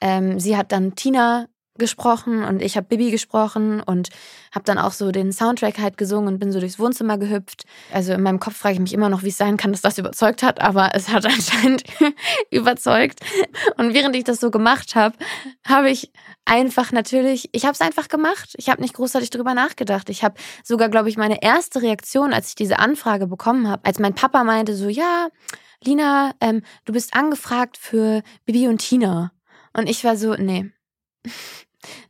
ähm, 0.00 0.40
sie 0.40 0.56
hat 0.56 0.72
dann 0.72 0.94
Tina 0.94 1.46
gesprochen 1.78 2.42
und 2.42 2.60
ich 2.60 2.76
habe 2.76 2.86
Bibi 2.86 3.10
gesprochen 3.10 3.80
und 3.80 4.10
habe 4.52 4.64
dann 4.64 4.78
auch 4.78 4.92
so 4.92 5.10
den 5.10 5.32
Soundtrack 5.32 5.78
halt 5.78 5.96
gesungen 5.96 6.34
und 6.34 6.38
bin 6.38 6.52
so 6.52 6.60
durchs 6.60 6.78
Wohnzimmer 6.78 7.18
gehüpft. 7.18 7.64
Also 7.92 8.12
in 8.12 8.22
meinem 8.22 8.40
Kopf 8.40 8.56
frage 8.56 8.74
ich 8.74 8.80
mich 8.80 8.92
immer 8.92 9.08
noch, 9.08 9.22
wie 9.22 9.28
es 9.28 9.38
sein 9.38 9.56
kann, 9.56 9.72
dass 9.72 9.80
das 9.80 9.98
überzeugt 9.98 10.42
hat, 10.42 10.60
aber 10.60 10.90
es 10.94 11.08
hat 11.08 11.24
anscheinend 11.26 11.84
überzeugt. 12.50 13.20
Und 13.76 13.94
während 13.94 14.16
ich 14.16 14.24
das 14.24 14.40
so 14.40 14.50
gemacht 14.50 14.94
habe, 14.94 15.16
habe 15.66 15.90
ich 15.90 16.12
einfach 16.44 16.92
natürlich, 16.92 17.48
ich 17.52 17.64
habe 17.64 17.74
es 17.74 17.80
einfach 17.80 18.08
gemacht. 18.08 18.54
Ich 18.56 18.68
habe 18.68 18.80
nicht 18.80 18.94
großartig 18.94 19.30
drüber 19.30 19.54
nachgedacht. 19.54 20.10
Ich 20.10 20.24
habe 20.24 20.34
sogar, 20.64 20.88
glaube 20.88 21.08
ich, 21.08 21.16
meine 21.16 21.42
erste 21.42 21.82
Reaktion, 21.82 22.32
als 22.32 22.50
ich 22.50 22.54
diese 22.54 22.78
Anfrage 22.78 23.26
bekommen 23.26 23.68
habe, 23.68 23.84
als 23.84 23.98
mein 23.98 24.14
Papa 24.14 24.44
meinte 24.44 24.74
so, 24.74 24.88
ja, 24.88 25.28
Lina, 25.84 26.32
ähm, 26.40 26.62
du 26.84 26.92
bist 26.92 27.14
angefragt 27.14 27.76
für 27.76 28.22
Bibi 28.44 28.66
und 28.68 28.78
Tina. 28.78 29.32
Und 29.72 29.88
ich 29.88 30.02
war 30.02 30.16
so, 30.16 30.34
nee 30.34 30.72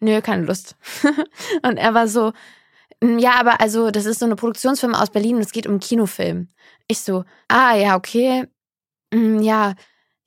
nö, 0.00 0.20
keine 0.20 0.44
Lust. 0.44 0.76
und 1.62 1.76
er 1.76 1.94
war 1.94 2.08
so, 2.08 2.32
hm, 3.02 3.18
ja, 3.18 3.32
aber 3.38 3.60
also, 3.60 3.90
das 3.90 4.06
ist 4.06 4.18
so 4.20 4.26
eine 4.26 4.36
Produktionsfirma 4.36 5.00
aus 5.00 5.10
Berlin 5.10 5.36
und 5.36 5.42
es 5.42 5.52
geht 5.52 5.66
um 5.66 5.80
Kinofilm. 5.80 6.48
Ich 6.88 7.00
so, 7.00 7.24
ah, 7.48 7.74
ja, 7.76 7.96
okay. 7.96 8.46
Hm, 9.12 9.42
ja, 9.42 9.74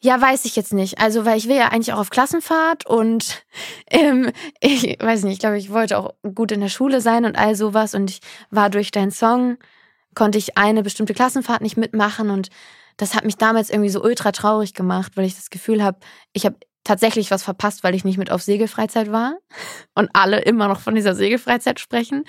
ja, 0.04 0.20
weiß 0.20 0.46
ich 0.46 0.56
jetzt 0.56 0.74
nicht. 0.74 1.00
Also, 1.00 1.26
weil 1.26 1.38
ich 1.38 1.48
will 1.48 1.58
ja 1.58 1.68
eigentlich 1.70 1.94
auch 1.94 2.00
auf 2.00 2.10
Klassenfahrt 2.10 2.86
und 2.88 3.46
ähm, 3.92 4.32
ich 4.60 4.98
weiß 5.00 5.24
nicht, 5.24 5.34
ich 5.34 5.40
glaube, 5.40 5.58
ich 5.58 5.72
wollte 5.72 5.98
auch 5.98 6.14
gut 6.36 6.52
in 6.52 6.62
der 6.62 6.70
Schule 6.70 7.02
sein 7.02 7.26
und 7.26 7.38
all 7.38 7.56
sowas. 7.56 7.94
Und 7.96 8.10
ich 8.10 8.22
war 8.50 8.70
durch 8.70 8.92
deinen 8.92 9.12
Song, 9.12 9.58
konnte 10.16 10.38
ich 10.38 10.58
eine 10.58 10.84
bestimmte 10.84 11.14
Klassenfahrt 11.14 11.62
nicht 11.62 11.78
mitmachen 11.78 12.30
und 12.30 12.50
das 12.98 13.16
hat 13.16 13.26
mich 13.26 13.38
damals 13.38 13.70
irgendwie 13.70 13.90
so 13.90 14.04
ultra 14.04 14.32
traurig 14.32 14.74
gemacht, 14.74 15.14
weil 15.16 15.26
ich 15.26 15.36
das 15.36 15.50
Gefühl 15.50 15.84
habe, 15.84 16.00
ich 16.34 16.46
habe 16.46 16.58
tatsächlich 16.84 17.30
was 17.30 17.44
verpasst, 17.44 17.84
weil 17.84 17.94
ich 17.94 18.04
nicht 18.04 18.18
mit 18.18 18.32
auf 18.32 18.42
Segelfreizeit 18.42 19.12
war 19.12 19.38
und 19.94 20.10
alle 20.14 20.40
immer 20.40 20.68
noch 20.68 20.80
von 20.80 20.96
dieser 20.96 21.14
Segelfreizeit 21.14 21.80
sprechen. 21.80 22.24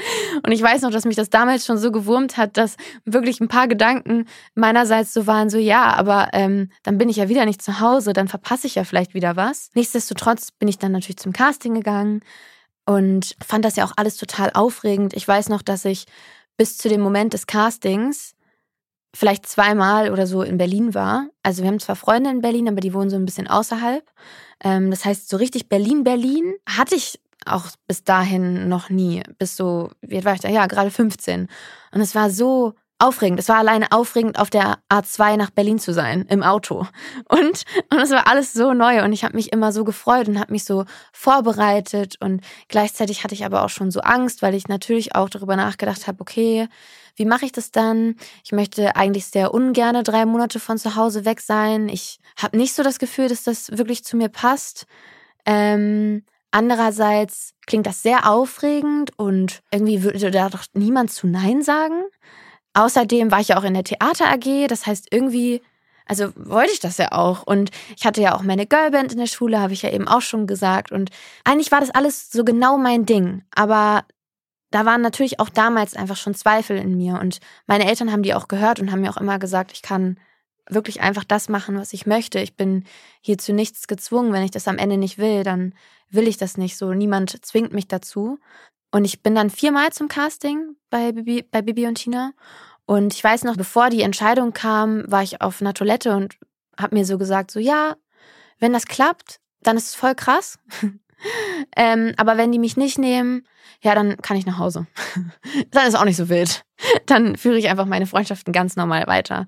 Und 0.45 0.53
ich 0.53 0.63
weiß 0.63 0.83
noch, 0.83 0.91
dass 0.91 1.05
mich 1.05 1.17
das 1.17 1.31
damals 1.31 1.65
schon 1.65 1.79
so 1.79 1.91
gewurmt 1.91 2.37
hat, 2.37 2.57
dass 2.57 2.77
wirklich 3.05 3.41
ein 3.41 3.49
paar 3.49 3.67
Gedanken 3.67 4.27
meinerseits 4.55 5.15
so 5.15 5.27
waren, 5.27 5.49
so 5.49 5.59
ja, 5.59 5.95
aber 5.95 6.29
ähm, 6.33 6.71
dann 6.83 6.99
bin 6.99 7.09
ich 7.09 7.17
ja 7.17 7.29
wieder 7.29 7.47
nicht 7.47 7.63
zu 7.63 7.81
Hause, 7.81 8.13
dann 8.13 8.29
verpasse 8.29 8.67
ich 8.67 8.75
ja 8.75 8.85
vielleicht 8.85 9.15
wieder 9.15 9.37
was. 9.37 9.71
Nichtsdestotrotz 9.75 10.51
bin 10.53 10.69
ich 10.69 10.79
dann 10.79 10.93
natürlich 10.93 11.19
zum 11.19 11.33
Casting 11.33 11.75
gegangen 11.75 12.21
und 12.85 13.37
fand 13.45 13.65
das 13.65 13.77
ja 13.77 13.85
auch 13.85 13.93
alles 13.97 14.17
total 14.17 14.51
aufregend. 14.53 15.15
Ich 15.15 15.27
weiß 15.27 15.49
noch, 15.49 15.63
dass 15.63 15.85
ich 15.85 16.05
bis 16.57 16.77
zu 16.77 16.89
dem 16.89 17.01
Moment 17.01 17.33
des 17.33 17.47
Castings 17.47 18.35
vielleicht 19.15 19.47
zweimal 19.47 20.11
oder 20.11 20.27
so 20.27 20.43
in 20.43 20.59
Berlin 20.59 20.95
war. 20.95 21.29
Also 21.43 21.63
wir 21.63 21.69
haben 21.69 21.81
zwar 21.81 21.97
Freunde 21.97 22.31
in 22.31 22.41
Berlin, 22.41 22.69
aber 22.69 22.81
die 22.81 22.95
wohnen 22.95 23.11
so 23.11 23.17
ein 23.17 23.25
bisschen 23.25 23.47
außerhalb. 23.47 24.05
Ähm, 24.65 24.91
das 24.91 25.05
heißt, 25.05 25.29
so 25.29 25.37
richtig 25.37 25.69
Berlin-Berlin 25.69 26.55
hatte 26.67 26.95
ich 26.95 27.21
auch 27.45 27.67
bis 27.87 28.05
dahin 28.05 28.69
noch 28.69 28.89
nie. 28.89 29.23
Bis 29.39 29.57
so, 29.57 29.91
wie 30.01 30.25
war 30.25 30.35
ich 30.35 30.41
da? 30.41 30.49
Ja, 30.49 30.67
gerade 30.67 30.91
15. 30.91 31.49
Und 31.93 32.01
es 32.01 32.15
war 32.15 32.31
so 32.31 32.75
aufregend. 33.03 33.41
Es 33.41 33.49
war 33.49 33.57
alleine 33.57 33.91
aufregend, 33.91 34.39
auf 34.39 34.49
der 34.49 34.79
A2 34.89 35.37
nach 35.37 35.51
Berlin 35.51 35.79
zu 35.79 35.93
sein, 35.93 36.25
im 36.29 36.43
Auto. 36.43 36.87
Und, 37.29 37.65
und 37.91 37.99
es 37.99 38.11
war 38.11 38.29
alles 38.29 38.53
so 38.53 38.73
neu 38.75 39.03
und 39.05 39.13
ich 39.13 39.25
habe 39.25 39.37
mich 39.37 39.53
immer 39.53 39.73
so 39.73 39.85
gefreut 39.85 40.29
und 40.29 40.39
habe 40.39 40.53
mich 40.53 40.65
so 40.65 40.85
vorbereitet 41.13 42.17
und 42.21 42.43
gleichzeitig 42.69 43.25
hatte 43.25 43.35
ich 43.35 43.45
aber 43.45 43.65
auch 43.65 43.71
schon 43.71 43.91
so 43.91 44.01
Angst, 44.01 44.43
weil 44.43 44.55
ich 44.55 44.69
natürlich 44.69 45.15
auch 45.15 45.29
darüber 45.29 45.57
nachgedacht 45.57 46.07
habe, 46.07 46.21
okay, 46.21 46.69
wie 47.17 47.25
mache 47.25 47.45
ich 47.45 47.53
das 47.53 47.71
dann? 47.71 48.17
Ich 48.45 48.53
möchte 48.53 48.97
eigentlich 48.97 49.27
sehr 49.27 49.53
ungerne 49.53 50.03
drei 50.03 50.25
Monate 50.25 50.61
von 50.61 50.79
zu 50.79 50.97
Hause 50.97 51.25
weg 51.25 51.41
sein. 51.41 51.89
Ich 51.89 52.19
habe 52.37 52.57
nicht 52.57 52.75
so 52.75 52.83
das 52.83 52.99
Gefühl, 52.99 53.29
dass 53.29 53.43
das 53.43 53.77
wirklich 53.77 54.05
zu 54.05 54.17
mir 54.17 54.29
passt. 54.29 54.87
Ähm, 55.45 56.25
andererseits 56.51 57.53
klingt 57.67 57.87
das 57.87 58.03
sehr 58.03 58.31
aufregend 58.31 59.11
und 59.19 59.61
irgendwie 59.71 60.03
würde 60.05 60.31
da 60.31 60.49
doch 60.49 60.65
niemand 60.73 61.11
zu 61.13 61.27
Nein 61.27 61.63
sagen. 61.63 62.05
Außerdem 62.75 63.31
war 63.31 63.41
ich 63.41 63.49
ja 63.49 63.59
auch 63.59 63.65
in 63.65 63.75
der 63.75 63.85
Theater 63.85 64.31
AG, 64.31 64.69
das 64.69 64.87
heißt 64.87 65.09
irgendwie, 65.11 65.63
also 66.07 66.33
wollte 66.37 66.73
ich 66.73 66.81
das 66.81 66.99
ja 66.99 67.13
auch. 67.13 67.43
Und 67.43 67.71
ich 67.97 68.05
hatte 68.05 68.21
ja 68.21 68.35
auch 68.35 68.43
meine 68.43 68.67
Girlband 68.67 69.13
in 69.13 69.19
der 69.19 69.27
Schule, 69.27 69.61
habe 69.61 69.73
ich 69.73 69.83
ja 69.83 69.91
eben 69.91 70.09
auch 70.09 70.23
schon 70.23 70.47
gesagt. 70.47 70.93
Und 70.93 71.11
eigentlich 71.45 71.73
war 71.73 71.81
das 71.81 71.91
alles 71.91 72.31
so 72.31 72.45
genau 72.45 72.79
mein 72.79 73.07
Ding. 73.07 73.45
Aber 73.55 74.05
da 74.71 74.85
waren 74.87 75.03
natürlich 75.03 75.39
auch 75.39 75.51
damals 75.51 75.95
einfach 75.95 76.17
schon 76.17 76.35
Zweifel 76.35 76.77
in 76.79 76.97
mir. 76.97 77.21
Und 77.21 77.41
meine 77.67 77.87
Eltern 77.87 78.11
haben 78.11 78.23
die 78.23 78.35
auch 78.35 78.49
gehört 78.49 78.81
und 78.81 78.91
haben 78.91 79.03
mir 79.03 79.11
auch 79.11 79.21
immer 79.21 79.39
gesagt, 79.39 79.73
ich 79.73 79.83
kann 79.83 80.19
wirklich 80.69 81.01
einfach 81.01 81.25
das 81.25 81.49
machen, 81.49 81.77
was 81.77 81.93
ich 81.93 82.07
möchte. 82.07 82.39
Ich 82.41 82.57
bin 82.57 82.85
hier 83.21 83.37
zu 83.39 83.53
nichts 83.53 83.87
gezwungen. 83.87 84.33
Wenn 84.33 84.45
ich 84.45 84.51
das 84.51 84.69
am 84.69 84.79
Ende 84.79 84.97
nicht 84.97 85.19
will, 85.19 85.43
dann 85.43 85.75
will 86.11 86.29
ich 86.29 86.37
das 86.37 86.57
nicht 86.57 86.77
so. 86.77 86.93
Niemand 86.95 87.45
zwingt 87.45 87.73
mich 87.73 87.89
dazu. 87.89 88.39
Und 88.93 89.05
ich 89.05 89.23
bin 89.23 89.35
dann 89.35 89.51
viermal 89.51 89.91
zum 89.91 90.07
Casting 90.07 90.77
bei 90.91 91.13
Bibi, 91.13 91.45
bei 91.51 91.63
Bibi 91.63 91.87
und 91.87 91.97
Tina. 91.97 92.33
Und 92.87 93.15
ich 93.15 93.25
weiß 93.25 93.45
noch, 93.45 93.57
bevor 93.57 93.89
die 93.89 94.03
Entscheidung 94.03 94.53
kam, 94.53 95.11
war 95.11 95.23
ich 95.23 95.41
auf 95.41 95.61
einer 95.61 95.75
Toilette 95.75 96.15
und 96.15 96.37
habe 96.79 96.95
mir 96.95 97.05
so 97.05 97.19
gesagt, 97.19 97.51
so 97.51 97.59
ja, 97.59 97.97
wenn 98.59 98.73
das 98.73 98.87
klappt, 98.87 99.41
dann 99.63 99.77
ist 99.77 99.89
es 99.89 99.95
voll 99.95 100.15
krass. 100.15 100.59
ähm, 101.77 102.13
aber 102.19 102.37
wenn 102.37 102.53
die 102.53 102.59
mich 102.59 102.77
nicht 102.77 102.99
nehmen, 102.99 103.47
ja, 103.81 103.95
dann 103.95 104.19
kann 104.19 104.37
ich 104.37 104.47
nach 104.47 104.59
Hause. 104.59 104.87
dann 105.71 105.87
ist 105.89 105.95
auch 105.95 106.05
nicht 106.05 106.17
so 106.17 106.29
wild. 106.29 106.65
Dann 107.07 107.37
führe 107.37 107.59
ich 107.59 107.69
einfach 107.69 107.87
meine 107.87 108.07
Freundschaften 108.07 108.53
ganz 108.53 108.75
normal 108.75 109.07
weiter. 109.07 109.47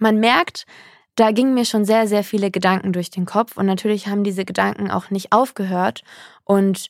Man 0.00 0.18
merkt, 0.18 0.66
da 1.14 1.30
gingen 1.30 1.54
mir 1.54 1.64
schon 1.64 1.84
sehr, 1.84 2.08
sehr 2.08 2.24
viele 2.24 2.50
Gedanken 2.50 2.92
durch 2.92 3.08
den 3.10 3.24
Kopf 3.24 3.56
und 3.56 3.66
natürlich 3.66 4.08
haben 4.08 4.24
diese 4.24 4.44
Gedanken 4.44 4.90
auch 4.90 5.10
nicht 5.10 5.32
aufgehört 5.32 6.02
und 6.44 6.88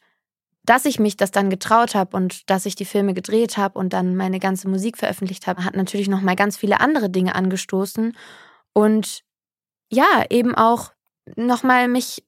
dass 0.65 0.85
ich 0.85 0.99
mich 0.99 1.17
das 1.17 1.31
dann 1.31 1.51
getraut 1.51 1.95
habe 1.95 2.17
und 2.17 2.49
dass 2.49 2.67
ich 2.67 2.75
die 2.75 2.85
Filme 2.85 3.15
gedreht 3.15 3.57
habe 3.57 3.79
und 3.79 3.93
dann 3.93 4.15
meine 4.17 4.39
ganze 4.39 4.69
Musik 4.69 4.97
veröffentlicht 4.97 5.47
habe, 5.47 5.65
hat 5.65 5.75
natürlich 5.75 6.09
noch 6.09 6.21
mal 6.21 6.37
ganz 6.37 6.57
viele 6.57 6.81
andere 6.81 7.11
Dinge 7.11 7.35
angestoßen. 7.35 8.17
Und 8.73 9.23
ja, 9.91 10.25
eben 10.31 10.55
auch 10.55 10.93
noch 11.37 11.63
mal 11.63 11.89
mich 11.89 12.25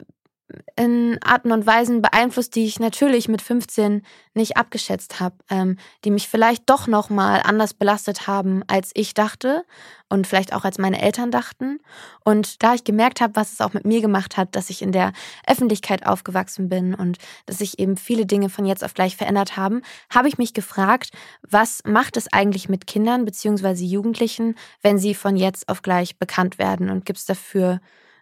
in 0.76 1.18
Arten 1.22 1.52
und 1.52 1.66
Weisen 1.66 2.02
beeinflusst, 2.02 2.54
die 2.54 2.66
ich 2.66 2.78
natürlich 2.78 3.28
mit 3.28 3.40
15 3.40 4.02
nicht 4.34 4.56
abgeschätzt 4.56 5.18
habe, 5.18 5.36
ähm, 5.48 5.78
die 6.04 6.10
mich 6.10 6.28
vielleicht 6.28 6.68
doch 6.68 6.86
noch 6.86 7.08
mal 7.08 7.40
anders 7.42 7.72
belastet 7.72 8.26
haben, 8.26 8.62
als 8.66 8.90
ich 8.94 9.14
dachte 9.14 9.64
und 10.10 10.26
vielleicht 10.26 10.52
auch 10.52 10.64
als 10.64 10.78
meine 10.78 11.00
Eltern 11.00 11.30
dachten. 11.30 11.78
Und 12.24 12.62
da 12.62 12.74
ich 12.74 12.84
gemerkt 12.84 13.22
habe, 13.22 13.36
was 13.36 13.52
es 13.52 13.60
auch 13.62 13.72
mit 13.72 13.86
mir 13.86 14.02
gemacht 14.02 14.36
hat, 14.36 14.54
dass 14.54 14.68
ich 14.68 14.82
in 14.82 14.92
der 14.92 15.12
Öffentlichkeit 15.46 16.06
aufgewachsen 16.06 16.68
bin 16.68 16.94
und 16.94 17.18
dass 17.46 17.58
sich 17.58 17.78
eben 17.78 17.96
viele 17.96 18.26
Dinge 18.26 18.50
von 18.50 18.66
jetzt 18.66 18.84
auf 18.84 18.92
gleich 18.92 19.16
verändert 19.16 19.56
haben, 19.56 19.80
habe 20.10 20.28
ich 20.28 20.36
mich 20.36 20.52
gefragt, 20.52 21.10
was 21.42 21.80
macht 21.86 22.18
es 22.18 22.30
eigentlich 22.32 22.68
mit 22.68 22.86
Kindern 22.86 23.24
bzw. 23.24 23.84
Jugendlichen, 23.84 24.56
wenn 24.82 24.98
sie 24.98 25.14
von 25.14 25.36
jetzt 25.36 25.68
auf 25.68 25.80
gleich 25.80 26.18
bekannt 26.18 26.58
werden 26.58 26.90
und 26.90 27.06
gibt 27.06 27.18
es 27.18 27.24
dafür 27.24 27.80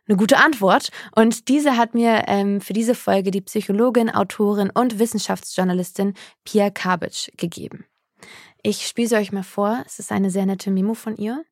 eine 0.09 0.17
gute 0.17 0.39
Antwort. 0.39 0.89
Und 1.15 1.49
diese 1.49 1.77
hat 1.77 1.95
mir 1.95 2.25
ähm, 2.27 2.61
für 2.61 2.73
diese 2.73 2.95
Folge 2.95 3.31
die 3.31 3.41
Psychologin, 3.41 4.11
Autorin 4.11 4.71
und 4.71 4.99
Wissenschaftsjournalistin 4.99 6.15
Pia 6.45 6.71
Kabic 6.71 7.33
gegeben. 7.37 7.87
Ich 8.63 8.87
spiele 8.87 9.09
sie 9.09 9.17
euch 9.17 9.33
mal 9.33 9.43
vor. 9.43 9.83
Es 9.87 9.99
ist 9.99 10.13
eine 10.13 10.31
sehr 10.31 10.47
nette 10.47 10.71
Memo 10.71 10.95
von 10.95 11.17
ihr. 11.17 11.45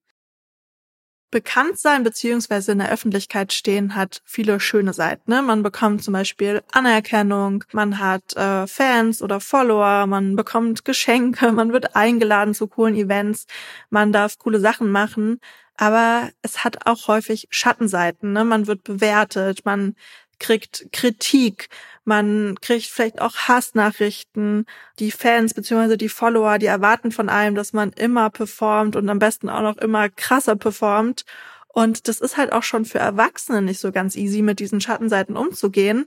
Bekannt 1.33 1.79
sein 1.79 2.03
beziehungsweise 2.03 2.73
in 2.73 2.79
der 2.79 2.91
Öffentlichkeit 2.91 3.53
stehen 3.53 3.95
hat 3.95 4.21
viele 4.25 4.59
schöne 4.59 4.93
Seiten. 4.93 5.31
Ne? 5.31 5.43
Man 5.43 5.63
bekommt 5.63 6.03
zum 6.03 6.13
Beispiel 6.13 6.61
Anerkennung, 6.73 7.63
man 7.73 8.01
hat 8.01 8.37
äh, 8.37 8.67
Fans 8.67 9.23
oder 9.23 9.39
Follower, 9.39 10.09
man 10.09 10.35
bekommt 10.35 10.85
Geschenke, 10.85 11.53
man 11.53 11.73
wird 11.73 11.95
eingeladen 11.95 12.53
zu 12.53 12.67
coolen 12.67 12.97
Events, 12.97 13.47
man 13.91 14.11
darf 14.11 14.39
coole 14.39 14.59
Sachen 14.59 14.91
machen 14.91 15.39
aber 15.81 16.29
es 16.43 16.63
hat 16.63 16.87
auch 16.87 17.09
häufig 17.09 17.49
Schattenseiten. 17.51 18.35
Ne? 18.35 18.45
Man 18.45 18.67
wird 18.67 18.85
bewertet, 18.85 19.65
man 19.65 19.97
kriegt 20.39 20.87
Kritik, 20.93 21.69
man 22.05 22.57
kriegt 22.61 22.85
vielleicht 22.85 23.23
auch 23.23 23.35
Hassnachrichten. 23.49 24.67
Die 24.99 25.11
Fans 25.11 25.55
bzw. 25.55 25.97
die 25.97 26.11
Follower, 26.11 26.59
die 26.59 26.67
erwarten 26.67 27.13
von 27.13 27.31
einem, 27.31 27.55
dass 27.55 27.73
man 27.73 27.93
immer 27.93 28.29
performt 28.29 28.95
und 28.95 29.09
am 29.09 29.19
besten 29.19 29.49
auch 29.49 29.63
noch 29.63 29.79
immer 29.79 30.11
krasser 30.11 30.55
performt. 30.55 31.25
Und 31.73 32.09
das 32.09 32.21
ist 32.21 32.37
halt 32.37 32.53
auch 32.53 32.65
schon 32.65 32.85
für 32.85 32.99
Erwachsene 32.99 33.63
nicht 33.63 33.79
so 33.79 33.93
ganz 33.93 34.17
easy, 34.17 34.43
mit 34.43 34.59
diesen 34.59 34.81
Schattenseiten 34.81 35.37
umzugehen. 35.37 36.07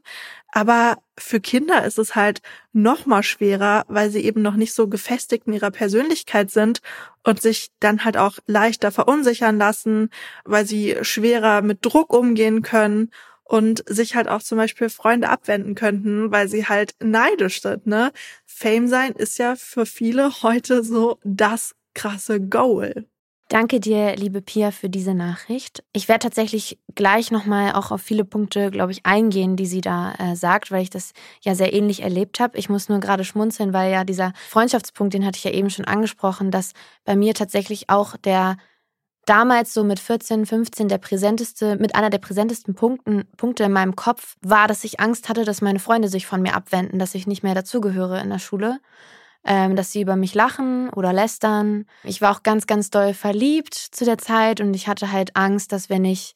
Aber 0.51 0.97
für 1.17 1.39
Kinder 1.39 1.85
ist 1.85 1.97
es 1.97 2.15
halt 2.15 2.41
noch 2.73 3.05
mal 3.05 3.23
schwerer, 3.23 3.85
weil 3.87 4.09
sie 4.09 4.25
eben 4.25 4.41
noch 4.41 4.55
nicht 4.55 4.73
so 4.73 4.87
gefestigt 4.87 5.47
in 5.47 5.53
ihrer 5.53 5.71
Persönlichkeit 5.71 6.51
sind 6.51 6.81
und 7.23 7.41
sich 7.41 7.69
dann 7.79 8.03
halt 8.03 8.17
auch 8.17 8.39
leichter 8.45 8.91
verunsichern 8.91 9.57
lassen, 9.57 10.09
weil 10.43 10.65
sie 10.65 10.97
schwerer 11.01 11.61
mit 11.61 11.85
Druck 11.85 12.13
umgehen 12.13 12.61
können 12.61 13.09
und 13.43 13.83
sich 13.87 14.15
halt 14.15 14.27
auch 14.27 14.41
zum 14.41 14.57
Beispiel 14.57 14.89
Freunde 14.89 15.29
abwenden 15.29 15.75
könnten, 15.75 16.31
weil 16.31 16.49
sie 16.49 16.67
halt 16.67 16.95
neidisch 17.01 17.61
sind. 17.61 17.87
Ne? 17.87 18.11
Fame 18.45 18.87
sein 18.87 19.13
ist 19.13 19.37
ja 19.37 19.55
für 19.55 19.85
viele 19.85 20.43
heute 20.43 20.83
so 20.83 21.19
das 21.23 21.73
krasse 21.93 22.41
Goal. 22.41 23.05
Danke 23.49 23.79
dir, 23.79 24.15
liebe 24.15 24.41
Pia, 24.41 24.71
für 24.71 24.89
diese 24.89 25.13
Nachricht. 25.13 25.83
Ich 25.93 26.07
werde 26.07 26.23
tatsächlich 26.23 26.79
gleich 26.95 27.29
nochmal 27.29 27.73
auch 27.73 27.91
auf 27.91 28.01
viele 28.01 28.25
Punkte, 28.25 28.71
glaube 28.71 28.91
ich, 28.91 29.05
eingehen, 29.05 29.55
die 29.55 29.67
sie 29.67 29.81
da 29.81 30.13
äh, 30.17 30.35
sagt, 30.35 30.71
weil 30.71 30.81
ich 30.81 30.89
das 30.89 31.11
ja 31.41 31.53
sehr 31.53 31.73
ähnlich 31.73 32.01
erlebt 32.01 32.39
habe. 32.39 32.57
Ich 32.57 32.69
muss 32.69 32.89
nur 32.89 32.99
gerade 32.99 33.23
schmunzeln, 33.23 33.73
weil 33.73 33.91
ja 33.91 34.05
dieser 34.05 34.33
Freundschaftspunkt, 34.49 35.13
den 35.13 35.25
hatte 35.25 35.37
ich 35.37 35.43
ja 35.43 35.51
eben 35.51 35.69
schon 35.69 35.85
angesprochen, 35.85 36.49
dass 36.49 36.73
bei 37.05 37.15
mir 37.15 37.35
tatsächlich 37.35 37.89
auch 37.89 38.17
der 38.17 38.57
damals 39.25 39.73
so 39.73 39.83
mit 39.83 39.99
14, 39.99 40.45
15 40.45 40.87
der 40.87 40.97
präsenteste, 40.97 41.77
mit 41.77 41.95
einer 41.95 42.09
der 42.09 42.17
präsentesten 42.17 42.75
Punkten, 42.75 43.23
Punkte 43.37 43.65
in 43.65 43.71
meinem 43.71 43.95
Kopf 43.95 44.35
war, 44.41 44.67
dass 44.67 44.83
ich 44.83 44.99
Angst 44.99 45.29
hatte, 45.29 45.45
dass 45.45 45.61
meine 45.61 45.79
Freunde 45.79 46.07
sich 46.09 46.25
von 46.25 46.41
mir 46.41 46.55
abwenden, 46.55 46.99
dass 46.99 47.15
ich 47.15 47.27
nicht 47.27 47.43
mehr 47.43 47.55
dazugehöre 47.55 48.19
in 48.21 48.29
der 48.29 48.39
Schule 48.39 48.79
ähm, 49.45 49.75
dass 49.75 49.91
sie 49.91 50.01
über 50.01 50.15
mich 50.15 50.33
lachen 50.33 50.89
oder 50.89 51.13
lästern. 51.13 51.85
Ich 52.03 52.21
war 52.21 52.35
auch 52.35 52.43
ganz, 52.43 52.67
ganz 52.67 52.89
doll 52.89 53.13
verliebt 53.13 53.73
zu 53.73 54.05
der 54.05 54.17
Zeit 54.17 54.61
und 54.61 54.73
ich 54.73 54.87
hatte 54.87 55.11
halt 55.11 55.35
Angst, 55.35 55.71
dass 55.71 55.89
wenn 55.89 56.05
ich 56.05 56.35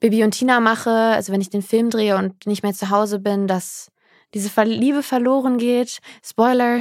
Bibi 0.00 0.24
und 0.24 0.32
Tina 0.32 0.60
mache, 0.60 0.90
also 0.90 1.32
wenn 1.32 1.40
ich 1.40 1.50
den 1.50 1.62
Film 1.62 1.90
drehe 1.90 2.16
und 2.16 2.46
nicht 2.46 2.62
mehr 2.62 2.74
zu 2.74 2.90
Hause 2.90 3.18
bin, 3.18 3.46
dass 3.46 3.90
diese 4.34 4.50
Liebe 4.64 5.02
verloren 5.02 5.58
geht. 5.58 6.00
Spoiler, 6.22 6.80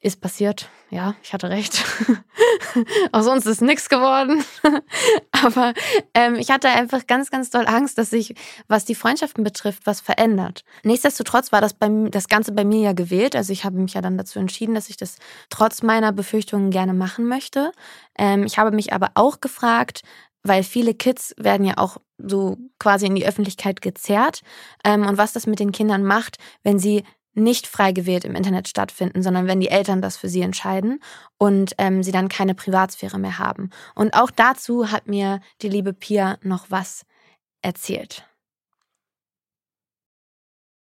ist 0.00 0.20
passiert. 0.20 0.68
Ja, 0.90 1.16
ich 1.22 1.32
hatte 1.32 1.50
recht. 1.50 1.84
Aus 3.12 3.26
uns 3.26 3.46
ist 3.46 3.60
nichts 3.60 3.88
geworden. 3.88 4.44
Aber 5.32 5.74
ähm, 6.14 6.36
ich 6.36 6.50
hatte 6.50 6.68
einfach 6.68 7.06
ganz, 7.06 7.30
ganz 7.30 7.50
doll 7.50 7.66
Angst, 7.66 7.98
dass 7.98 8.10
sich, 8.10 8.34
was 8.68 8.84
die 8.84 8.94
Freundschaften 8.94 9.42
betrifft, 9.42 9.86
was 9.86 10.00
verändert. 10.00 10.64
Nichtsdestotrotz 10.84 11.50
war 11.50 11.60
das, 11.60 11.74
bei, 11.74 11.88
das 12.10 12.28
Ganze 12.28 12.52
bei 12.52 12.64
mir 12.64 12.80
ja 12.80 12.92
gewählt. 12.92 13.34
Also 13.34 13.52
ich 13.52 13.64
habe 13.64 13.76
mich 13.76 13.94
ja 13.94 14.00
dann 14.00 14.16
dazu 14.16 14.38
entschieden, 14.38 14.74
dass 14.74 14.88
ich 14.88 14.96
das 14.96 15.16
trotz 15.50 15.82
meiner 15.82 16.12
Befürchtungen 16.12 16.70
gerne 16.70 16.94
machen 16.94 17.26
möchte. 17.26 17.72
Ähm, 18.16 18.44
ich 18.44 18.58
habe 18.58 18.70
mich 18.70 18.92
aber 18.92 19.10
auch 19.14 19.40
gefragt, 19.40 20.02
weil 20.44 20.62
viele 20.62 20.94
Kids 20.94 21.34
werden 21.38 21.66
ja 21.66 21.74
auch 21.76 21.98
so 22.18 22.56
quasi 22.78 23.06
in 23.06 23.14
die 23.14 23.26
Öffentlichkeit 23.26 23.82
gezerrt. 23.82 24.42
Ähm, 24.84 25.06
und 25.06 25.18
was 25.18 25.32
das 25.32 25.46
mit 25.46 25.58
den 25.58 25.72
Kindern 25.72 26.04
macht, 26.04 26.38
wenn 26.62 26.78
sie 26.78 27.04
nicht 27.38 27.66
frei 27.66 27.92
gewählt 27.92 28.24
im 28.24 28.34
Internet 28.34 28.68
stattfinden, 28.68 29.22
sondern 29.22 29.46
wenn 29.46 29.60
die 29.60 29.70
Eltern 29.70 30.02
das 30.02 30.16
für 30.16 30.28
sie 30.28 30.42
entscheiden 30.42 31.00
und 31.38 31.74
ähm, 31.78 32.02
sie 32.02 32.12
dann 32.12 32.28
keine 32.28 32.54
Privatsphäre 32.54 33.18
mehr 33.18 33.38
haben. 33.38 33.70
Und 33.94 34.14
auch 34.14 34.30
dazu 34.30 34.90
hat 34.90 35.06
mir 35.06 35.40
die 35.62 35.68
liebe 35.68 35.92
Pia 35.92 36.38
noch 36.42 36.66
was 36.68 37.04
erzählt. 37.62 38.27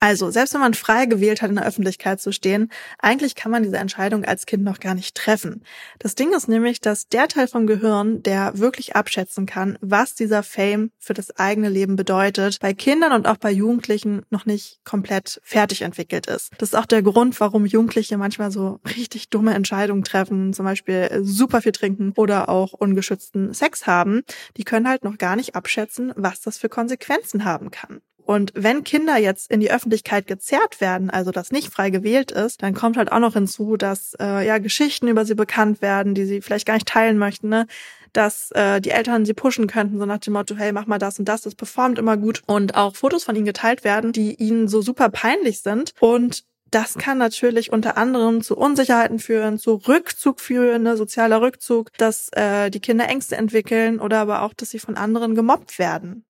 Also, 0.00 0.30
selbst 0.30 0.54
wenn 0.54 0.60
man 0.60 0.74
frei 0.74 1.06
gewählt 1.06 1.42
hat, 1.42 1.50
in 1.50 1.56
der 1.56 1.66
Öffentlichkeit 1.66 2.20
zu 2.20 2.30
stehen, 2.30 2.70
eigentlich 3.00 3.34
kann 3.34 3.50
man 3.50 3.64
diese 3.64 3.78
Entscheidung 3.78 4.24
als 4.24 4.46
Kind 4.46 4.62
noch 4.62 4.78
gar 4.78 4.94
nicht 4.94 5.16
treffen. 5.16 5.64
Das 5.98 6.14
Ding 6.14 6.32
ist 6.32 6.46
nämlich, 6.48 6.80
dass 6.80 7.08
der 7.08 7.26
Teil 7.26 7.48
vom 7.48 7.66
Gehirn, 7.66 8.22
der 8.22 8.56
wirklich 8.58 8.94
abschätzen 8.94 9.44
kann, 9.44 9.76
was 9.80 10.14
dieser 10.14 10.44
Fame 10.44 10.92
für 11.00 11.14
das 11.14 11.36
eigene 11.36 11.68
Leben 11.68 11.96
bedeutet, 11.96 12.60
bei 12.60 12.74
Kindern 12.74 13.12
und 13.12 13.26
auch 13.26 13.38
bei 13.38 13.50
Jugendlichen 13.50 14.22
noch 14.30 14.46
nicht 14.46 14.78
komplett 14.84 15.40
fertig 15.42 15.82
entwickelt 15.82 16.28
ist. 16.28 16.52
Das 16.58 16.70
ist 16.70 16.74
auch 16.76 16.86
der 16.86 17.02
Grund, 17.02 17.40
warum 17.40 17.66
Jugendliche 17.66 18.18
manchmal 18.18 18.52
so 18.52 18.78
richtig 18.96 19.30
dumme 19.30 19.54
Entscheidungen 19.54 20.04
treffen, 20.04 20.52
zum 20.52 20.64
Beispiel 20.64 21.22
super 21.22 21.60
viel 21.60 21.72
trinken 21.72 22.12
oder 22.16 22.48
auch 22.48 22.72
ungeschützten 22.72 23.52
Sex 23.52 23.88
haben. 23.88 24.22
Die 24.56 24.64
können 24.64 24.88
halt 24.88 25.02
noch 25.02 25.18
gar 25.18 25.34
nicht 25.34 25.56
abschätzen, 25.56 26.12
was 26.14 26.40
das 26.40 26.56
für 26.56 26.68
Konsequenzen 26.68 27.44
haben 27.44 27.72
kann. 27.72 28.00
Und 28.28 28.52
wenn 28.54 28.84
Kinder 28.84 29.16
jetzt 29.16 29.50
in 29.50 29.60
die 29.60 29.70
Öffentlichkeit 29.70 30.26
gezerrt 30.26 30.82
werden, 30.82 31.08
also 31.08 31.30
das 31.30 31.50
nicht 31.50 31.72
frei 31.72 31.88
gewählt 31.88 32.30
ist, 32.30 32.62
dann 32.62 32.74
kommt 32.74 32.98
halt 32.98 33.10
auch 33.10 33.20
noch 33.20 33.32
hinzu, 33.32 33.78
dass 33.78 34.14
äh, 34.20 34.46
ja 34.46 34.58
Geschichten 34.58 35.08
über 35.08 35.24
sie 35.24 35.34
bekannt 35.34 35.80
werden, 35.80 36.14
die 36.14 36.26
sie 36.26 36.42
vielleicht 36.42 36.66
gar 36.66 36.74
nicht 36.74 36.86
teilen 36.86 37.16
möchten, 37.16 37.48
ne? 37.48 37.66
dass 38.12 38.50
äh, 38.50 38.82
die 38.82 38.90
Eltern 38.90 39.24
sie 39.24 39.32
pushen 39.32 39.66
könnten, 39.66 39.98
so 39.98 40.04
nach 40.04 40.18
dem 40.18 40.34
Motto, 40.34 40.56
hey, 40.56 40.72
mach 40.72 40.86
mal 40.86 40.98
das 40.98 41.18
und 41.18 41.26
das, 41.26 41.40
das 41.40 41.54
performt 41.54 41.98
immer 41.98 42.18
gut. 42.18 42.42
Und 42.44 42.74
auch 42.74 42.96
Fotos 42.96 43.24
von 43.24 43.34
ihnen 43.34 43.46
geteilt 43.46 43.82
werden, 43.82 44.12
die 44.12 44.34
ihnen 44.34 44.68
so 44.68 44.82
super 44.82 45.08
peinlich 45.08 45.62
sind. 45.62 45.94
Und 45.98 46.44
das 46.70 46.98
kann 46.98 47.16
natürlich 47.16 47.72
unter 47.72 47.96
anderem 47.96 48.42
zu 48.42 48.58
Unsicherheiten 48.58 49.20
führen, 49.20 49.58
zu 49.58 49.76
Rückzug 49.76 50.40
führen, 50.40 50.82
ne, 50.82 50.98
sozialer 50.98 51.40
Rückzug, 51.40 51.96
dass 51.96 52.28
äh, 52.32 52.68
die 52.68 52.80
Kinder 52.80 53.08
Ängste 53.08 53.36
entwickeln 53.36 54.00
oder 54.00 54.18
aber 54.18 54.42
auch, 54.42 54.52
dass 54.52 54.68
sie 54.68 54.80
von 54.80 54.98
anderen 54.98 55.34
gemobbt 55.34 55.78
werden. 55.78 56.26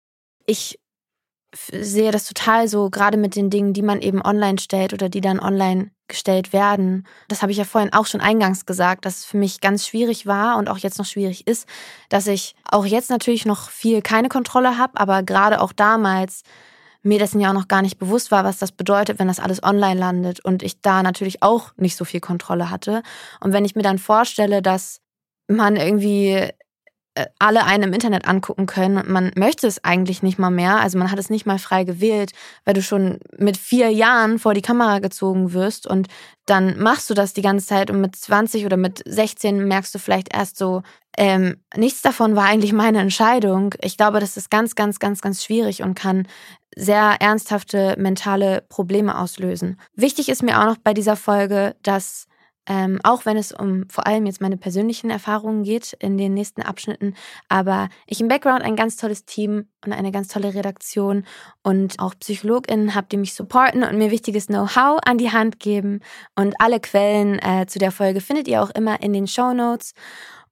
Ich 0.47 0.79
sehe 1.55 2.11
das 2.11 2.27
total 2.27 2.69
so, 2.69 2.91
gerade 2.91 3.17
mit 3.17 3.35
den 3.35 3.51
Dingen, 3.51 3.73
die 3.73 3.83
man 3.83 4.01
eben 4.03 4.25
online 4.25 4.59
stellt 4.59 4.93
oder 4.93 5.09
die 5.09 5.21
dann 5.21 5.41
online 5.41 5.91
gestellt 6.09 6.53
werden. 6.53 7.07
Das 7.29 7.43
habe 7.43 7.53
ich 7.53 7.59
ja 7.59 7.65
vorhin 7.65 7.93
auch 7.93 8.07
schon 8.07 8.21
eingangs 8.21 8.67
gesagt, 8.67 9.05
dass 9.05 9.19
es 9.19 9.25
für 9.25 9.37
mich 9.37 9.61
ganz 9.61 9.87
schwierig 9.87 10.27
war 10.27 10.57
und 10.57 10.69
auch 10.69 10.79
jetzt 10.79 10.99
noch 10.99 11.07
schwierig 11.07 11.47
ist, 11.47 11.69
dass 12.09 12.27
ich 12.27 12.55
auch 12.65 12.87
jetzt 12.87 13.11
natürlich 13.11 13.47
noch 13.47 13.71
viel 13.71 14.03
keine 14.03 14.29
Kontrolle 14.29 14.79
habe, 14.79 14.99
aber 14.99 15.23
gerade 15.23 15.61
auch 15.61 15.73
damals 15.73 16.43
mir 17.03 17.19
dessen 17.19 17.41
ja 17.41 17.51
auch 17.51 17.55
noch 17.55 17.69
gar 17.69 17.83
nicht 17.83 17.99
bewusst 17.99 18.31
war, 18.31 18.45
was 18.45 18.59
das 18.59 18.73
bedeutet, 18.73 19.19
wenn 19.19 19.29
das 19.29 19.41
alles 19.41 19.63
online 19.63 19.99
landet 19.99 20.45
und 20.45 20.63
ich 20.63 20.81
da 20.81 21.03
natürlich 21.03 21.43
auch 21.43 21.73
nicht 21.77 21.97
so 21.97 22.05
viel 22.05 22.21
Kontrolle 22.21 22.71
hatte. 22.71 23.03
Und 23.41 23.53
wenn 23.53 23.65
ich 23.65 23.77
mir 23.77 23.83
dann 23.83 23.99
vorstelle, 23.99 24.63
dass 24.63 25.01
man 25.47 25.77
irgendwie 25.77 26.51
alle 27.39 27.65
einen 27.65 27.85
im 27.85 27.93
Internet 27.93 28.27
angucken 28.27 28.67
können 28.67 28.97
und 28.99 29.09
man 29.09 29.33
möchte 29.37 29.67
es 29.67 29.85
eigentlich 29.85 30.23
nicht 30.23 30.39
mal 30.39 30.51
mehr. 30.51 30.81
Also 30.81 30.99
man 30.99 31.11
hat 31.11 31.19
es 31.19 31.31
nicht 31.31 31.47
mal 31.47 31.59
frei 31.59 31.85
gewählt, 31.85 32.33
weil 32.65 32.75
du 32.75 32.83
schon 32.83 33.19
mit 33.37 33.57
vier 33.57 33.91
Jahren 33.91 34.39
vor 34.39 34.55
die 34.55 34.63
Kamera 34.63 34.99
gezogen 34.99 35.53
wirst 35.53 35.87
und 35.87 36.09
dann 36.47 36.79
machst 36.79 37.11
du 37.11 37.15
das 37.15 37.35
die 37.35 37.43
ganze 37.43 37.67
Zeit 37.67 37.91
und 37.91 38.01
mit 38.01 38.17
20 38.17 38.65
oder 38.65 38.77
mit 38.77 39.03
16 39.07 39.67
merkst 39.67 39.95
du 39.95 39.99
vielleicht 39.99 40.35
erst 40.35 40.57
so, 40.57 40.83
ähm, 41.17 41.57
nichts 41.77 42.01
davon 42.01 42.37
war 42.37 42.45
eigentlich 42.45 42.73
meine 42.73 43.01
Entscheidung. 43.01 43.75
Ich 43.83 43.97
glaube, 43.97 44.21
das 44.21 44.37
ist 44.37 44.51
ganz, 44.51 44.75
ganz, 44.75 44.99
ganz, 44.99 45.21
ganz 45.21 45.45
schwierig 45.45 45.83
und 45.83 45.95
kann 45.95 46.29
sehr 46.77 47.17
ernsthafte 47.21 47.97
mentale 47.99 48.63
Probleme 48.69 49.19
auslösen. 49.19 49.81
Wichtig 49.95 50.29
ist 50.29 50.45
mir 50.45 50.61
auch 50.61 50.67
noch 50.67 50.79
bei 50.79 50.95
dieser 50.95 51.17
Folge, 51.17 51.75
dass 51.83 52.28
ähm, 52.69 53.01
auch 53.03 53.25
wenn 53.25 53.37
es 53.37 53.51
um 53.51 53.89
vor 53.89 54.07
allem 54.07 54.27
jetzt 54.27 54.41
meine 54.41 54.59
persönlichen 54.59 55.11
Erfahrungen 55.11 55.63
geht 55.65 55.95
in 55.99 56.19
den 56.19 56.35
nächsten 56.35 56.63
Abschnitten. 56.63 57.15
Aber 57.49 57.89
ich 58.07 58.21
im 58.21 58.29
Background 58.29 58.63
ein 58.63 58.77
ganz 58.77 58.97
tolles 58.97 59.25
Team 59.25 59.69
und 59.85 59.93
eine 59.93 60.13
ganz 60.13 60.29
tolle 60.29 60.55
Redaktion 60.55 61.25
und 61.63 61.99
auch 61.99 62.15
PsychologInnen 62.15 62.95
habe, 62.95 63.07
die 63.11 63.17
mich 63.17 63.35
supporten 63.35 63.83
und 63.83 63.97
mir 63.97 64.11
wichtiges 64.11 64.47
Know-how 64.47 64.99
an 65.05 65.19
die 65.19 65.33
Hand 65.33 65.61
geben. 65.61 66.01
Und 66.37 66.55
alle 66.61 66.79
Quellen 66.79 67.39
äh, 67.39 67.67
zu 67.67 67.79
der 67.79 67.91
Folge 67.91 68.21
findet 68.21 68.47
ihr 68.49 68.63
auch 68.63 68.71
immer 68.71 69.01
in 69.03 69.13
den 69.15 69.27
Show 69.27 69.55
Notes. 69.55 69.95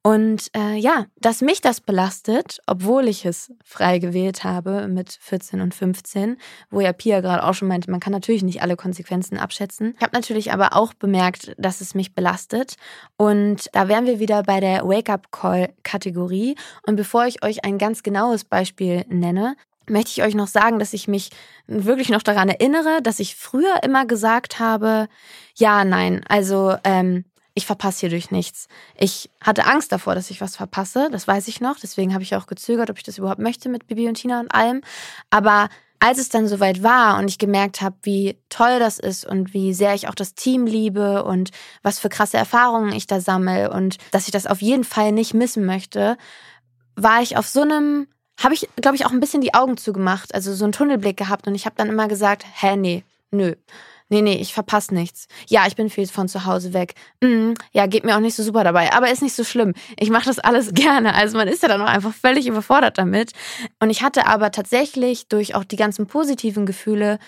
Und 0.06 0.50
äh, 0.56 0.76
ja, 0.76 1.06
dass 1.16 1.40
mich 1.40 1.60
das 1.60 1.80
belastet, 1.80 2.60
obwohl 2.68 3.08
ich 3.08 3.24
es 3.24 3.50
frei 3.64 3.98
gewählt 3.98 4.44
habe 4.44 4.86
mit 4.86 5.18
14 5.20 5.60
und 5.60 5.74
15, 5.74 6.36
wo 6.70 6.80
ja 6.80 6.92
Pia 6.92 7.20
gerade 7.20 7.42
auch 7.42 7.54
schon 7.54 7.66
meinte, 7.66 7.90
man 7.90 7.98
kann 7.98 8.12
natürlich 8.12 8.44
nicht 8.44 8.62
alle 8.62 8.76
Konsequenzen 8.76 9.36
abschätzen. 9.36 9.94
Ich 9.96 10.02
habe 10.04 10.14
natürlich 10.14 10.52
aber 10.52 10.76
auch 10.76 10.94
bemerkt, 10.94 11.56
dass 11.58 11.80
es 11.80 11.96
mich 11.96 12.14
belastet. 12.14 12.76
Und 13.16 13.68
da 13.72 13.88
wären 13.88 14.06
wir 14.06 14.20
wieder 14.20 14.44
bei 14.44 14.60
der 14.60 14.86
Wake-up-Call-Kategorie. 14.86 16.54
Und 16.86 16.94
bevor 16.94 17.26
ich 17.26 17.42
euch 17.42 17.64
ein 17.64 17.76
ganz 17.76 18.04
genaues 18.04 18.44
Beispiel 18.44 19.04
nenne, 19.08 19.56
möchte 19.88 20.12
ich 20.12 20.22
euch 20.22 20.36
noch 20.36 20.46
sagen, 20.46 20.78
dass 20.78 20.92
ich 20.92 21.08
mich 21.08 21.30
wirklich 21.66 22.10
noch 22.10 22.22
daran 22.22 22.48
erinnere, 22.48 23.02
dass 23.02 23.18
ich 23.18 23.34
früher 23.34 23.82
immer 23.82 24.06
gesagt 24.06 24.60
habe, 24.60 25.08
ja, 25.56 25.84
nein, 25.84 26.22
also 26.28 26.76
ähm, 26.84 27.24
ich 27.56 27.64
verpasse 27.64 28.00
hierdurch 28.00 28.30
nichts. 28.30 28.68
Ich 28.98 29.30
hatte 29.40 29.64
Angst 29.64 29.90
davor, 29.90 30.14
dass 30.14 30.30
ich 30.30 30.42
was 30.42 30.56
verpasse, 30.56 31.08
das 31.10 31.26
weiß 31.26 31.48
ich 31.48 31.62
noch. 31.62 31.78
Deswegen 31.82 32.12
habe 32.12 32.22
ich 32.22 32.36
auch 32.36 32.46
gezögert, 32.46 32.90
ob 32.90 32.98
ich 32.98 33.02
das 33.02 33.16
überhaupt 33.16 33.40
möchte 33.40 33.70
mit 33.70 33.86
Bibi 33.86 34.06
und 34.08 34.14
Tina 34.14 34.40
und 34.40 34.54
allem. 34.54 34.82
Aber 35.30 35.70
als 35.98 36.18
es 36.18 36.28
dann 36.28 36.48
soweit 36.48 36.82
war 36.82 37.18
und 37.18 37.28
ich 37.28 37.38
gemerkt 37.38 37.80
habe, 37.80 37.96
wie 38.02 38.38
toll 38.50 38.78
das 38.78 38.98
ist 38.98 39.24
und 39.24 39.54
wie 39.54 39.72
sehr 39.72 39.94
ich 39.94 40.06
auch 40.06 40.14
das 40.14 40.34
Team 40.34 40.66
liebe 40.66 41.24
und 41.24 41.50
was 41.82 41.98
für 41.98 42.10
krasse 42.10 42.36
Erfahrungen 42.36 42.92
ich 42.92 43.06
da 43.06 43.22
sammle 43.22 43.70
und 43.70 43.96
dass 44.10 44.26
ich 44.26 44.32
das 44.32 44.46
auf 44.46 44.60
jeden 44.60 44.84
Fall 44.84 45.12
nicht 45.12 45.32
missen 45.32 45.64
möchte, 45.64 46.18
war 46.94 47.22
ich 47.22 47.38
auf 47.38 47.48
so 47.48 47.62
einem, 47.62 48.06
habe 48.38 48.52
ich, 48.52 48.68
glaube 48.76 48.96
ich, 48.96 49.06
auch 49.06 49.12
ein 49.12 49.20
bisschen 49.20 49.40
die 49.40 49.54
Augen 49.54 49.78
zugemacht, 49.78 50.34
also 50.34 50.54
so 50.54 50.64
einen 50.64 50.72
Tunnelblick 50.72 51.16
gehabt 51.16 51.46
und 51.46 51.54
ich 51.54 51.64
habe 51.64 51.76
dann 51.78 51.88
immer 51.88 52.06
gesagt, 52.06 52.44
hä, 52.60 52.76
nee, 52.76 53.02
nö. 53.30 53.54
Nee, 54.08 54.22
nee, 54.22 54.36
ich 54.36 54.54
verpasse 54.54 54.94
nichts. 54.94 55.26
Ja, 55.48 55.66
ich 55.66 55.74
bin 55.74 55.90
viel 55.90 56.06
von 56.06 56.28
zu 56.28 56.44
Hause 56.44 56.72
weg. 56.72 56.94
Mm, 57.20 57.54
ja, 57.72 57.86
geht 57.86 58.04
mir 58.04 58.16
auch 58.16 58.20
nicht 58.20 58.36
so 58.36 58.42
super 58.44 58.62
dabei, 58.62 58.92
aber 58.92 59.10
ist 59.10 59.22
nicht 59.22 59.34
so 59.34 59.42
schlimm. 59.42 59.74
Ich 59.98 60.10
mache 60.10 60.26
das 60.26 60.38
alles 60.38 60.70
gerne. 60.74 61.14
Also 61.14 61.36
man 61.36 61.48
ist 61.48 61.62
ja 61.62 61.68
dann 61.68 61.82
auch 61.82 61.86
einfach 61.86 62.14
völlig 62.14 62.46
überfordert 62.46 62.98
damit. 62.98 63.32
Und 63.80 63.90
ich 63.90 64.02
hatte 64.02 64.26
aber 64.26 64.52
tatsächlich 64.52 65.28
durch 65.28 65.54
auch 65.54 65.64
die 65.64 65.76
ganzen 65.76 66.06
positiven 66.06 66.66
Gefühle 66.66 67.18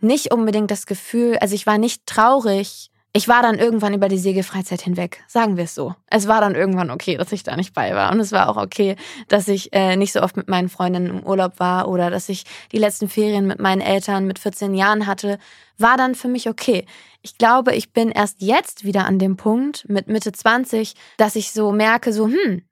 nicht 0.00 0.32
unbedingt 0.32 0.70
das 0.70 0.86
Gefühl, 0.86 1.38
also 1.38 1.54
ich 1.54 1.66
war 1.66 1.78
nicht 1.78 2.06
traurig 2.06 2.91
ich 3.14 3.28
war 3.28 3.42
dann 3.42 3.58
irgendwann 3.58 3.92
über 3.92 4.08
die 4.08 4.18
Segelfreizeit 4.18 4.80
hinweg, 4.80 5.22
sagen 5.26 5.58
wir 5.58 5.64
es 5.64 5.74
so. 5.74 5.94
Es 6.08 6.28
war 6.28 6.40
dann 6.40 6.54
irgendwann 6.54 6.90
okay, 6.90 7.18
dass 7.18 7.30
ich 7.32 7.42
da 7.42 7.56
nicht 7.56 7.74
bei 7.74 7.94
war. 7.94 8.10
Und 8.10 8.20
es 8.20 8.32
war 8.32 8.48
auch 8.48 8.56
okay, 8.56 8.96
dass 9.28 9.48
ich 9.48 9.72
äh, 9.74 9.96
nicht 9.96 10.12
so 10.12 10.22
oft 10.22 10.36
mit 10.36 10.48
meinen 10.48 10.70
Freundinnen 10.70 11.18
im 11.18 11.22
Urlaub 11.22 11.60
war 11.60 11.88
oder 11.88 12.08
dass 12.08 12.30
ich 12.30 12.44
die 12.72 12.78
letzten 12.78 13.10
Ferien 13.10 13.46
mit 13.46 13.60
meinen 13.60 13.82
Eltern 13.82 14.26
mit 14.26 14.38
14 14.38 14.74
Jahren 14.74 15.06
hatte, 15.06 15.38
war 15.76 15.98
dann 15.98 16.14
für 16.14 16.28
mich 16.28 16.48
okay. 16.48 16.86
Ich 17.20 17.36
glaube, 17.36 17.74
ich 17.74 17.92
bin 17.92 18.10
erst 18.10 18.40
jetzt 18.40 18.84
wieder 18.84 19.04
an 19.04 19.18
dem 19.18 19.36
Punkt 19.36 19.86
mit 19.90 20.08
Mitte 20.08 20.32
20, 20.32 20.94
dass 21.18 21.36
ich 21.36 21.52
so 21.52 21.70
merke, 21.70 22.14
so, 22.14 22.28
hm, 22.28 22.62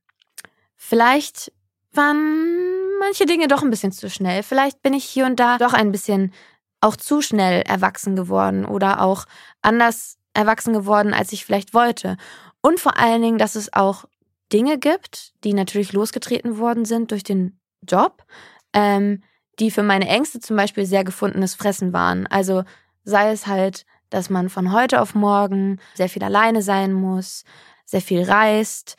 vielleicht 0.74 1.52
waren 1.92 2.98
manche 2.98 3.26
Dinge 3.26 3.46
doch 3.46 3.62
ein 3.62 3.70
bisschen 3.70 3.92
zu 3.92 4.08
schnell. 4.08 4.42
Vielleicht 4.42 4.80
bin 4.80 4.94
ich 4.94 5.04
hier 5.04 5.26
und 5.26 5.38
da 5.38 5.58
doch 5.58 5.74
ein 5.74 5.92
bisschen 5.92 6.32
auch 6.80 6.96
zu 6.96 7.20
schnell 7.20 7.60
erwachsen 7.62 8.16
geworden 8.16 8.64
oder 8.64 9.02
auch 9.02 9.26
anders 9.60 10.16
erwachsen 10.34 10.72
geworden, 10.72 11.14
als 11.14 11.32
ich 11.32 11.44
vielleicht 11.44 11.74
wollte. 11.74 12.16
Und 12.60 12.80
vor 12.80 12.98
allen 12.98 13.22
Dingen, 13.22 13.38
dass 13.38 13.54
es 13.54 13.72
auch 13.72 14.04
Dinge 14.52 14.78
gibt, 14.78 15.32
die 15.44 15.54
natürlich 15.54 15.92
losgetreten 15.92 16.58
worden 16.58 16.84
sind 16.84 17.10
durch 17.10 17.22
den 17.22 17.58
Job, 17.88 18.24
ähm, 18.72 19.22
die 19.58 19.70
für 19.70 19.82
meine 19.82 20.08
Ängste 20.08 20.40
zum 20.40 20.56
Beispiel 20.56 20.86
sehr 20.86 21.04
gefundenes 21.04 21.54
Fressen 21.54 21.92
waren. 21.92 22.26
Also 22.26 22.64
sei 23.04 23.30
es 23.30 23.46
halt, 23.46 23.84
dass 24.10 24.30
man 24.30 24.48
von 24.48 24.72
heute 24.72 25.00
auf 25.00 25.14
morgen 25.14 25.78
sehr 25.94 26.08
viel 26.08 26.24
alleine 26.24 26.62
sein 26.62 26.92
muss, 26.92 27.44
sehr 27.84 28.00
viel 28.00 28.22
reist, 28.22 28.96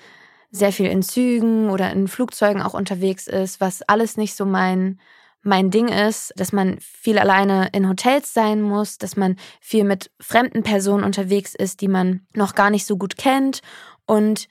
sehr 0.51 0.71
viel 0.71 0.87
in 0.87 1.01
Zügen 1.01 1.69
oder 1.69 1.91
in 1.91 2.07
Flugzeugen 2.07 2.61
auch 2.61 2.73
unterwegs 2.73 3.27
ist, 3.27 3.61
was 3.61 3.81
alles 3.83 4.17
nicht 4.17 4.35
so 4.35 4.45
mein 4.45 4.99
mein 5.43 5.71
Ding 5.71 5.87
ist, 5.87 6.33
dass 6.35 6.51
man 6.53 6.77
viel 6.79 7.17
alleine 7.17 7.69
in 7.73 7.89
Hotels 7.89 8.33
sein 8.33 8.61
muss, 8.61 8.97
dass 8.97 9.15
man 9.15 9.37
viel 9.59 9.83
mit 9.83 10.11
fremden 10.19 10.63
Personen 10.63 11.03
unterwegs 11.03 11.55
ist, 11.55 11.81
die 11.81 11.87
man 11.87 12.27
noch 12.33 12.53
gar 12.53 12.69
nicht 12.69 12.85
so 12.85 12.97
gut 12.97 13.17
kennt. 13.17 13.61
Und 14.05 14.47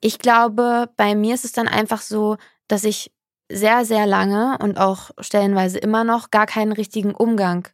ich 0.00 0.18
glaube, 0.18 0.90
bei 0.96 1.14
mir 1.14 1.34
ist 1.34 1.44
es 1.44 1.52
dann 1.52 1.68
einfach 1.68 2.00
so, 2.00 2.36
dass 2.68 2.84
ich 2.84 3.12
sehr, 3.50 3.84
sehr 3.84 4.06
lange 4.06 4.56
und 4.60 4.78
auch 4.78 5.10
stellenweise 5.18 5.78
immer 5.78 6.04
noch 6.04 6.30
gar 6.30 6.46
keinen 6.46 6.72
richtigen 6.72 7.14
Umgang 7.14 7.68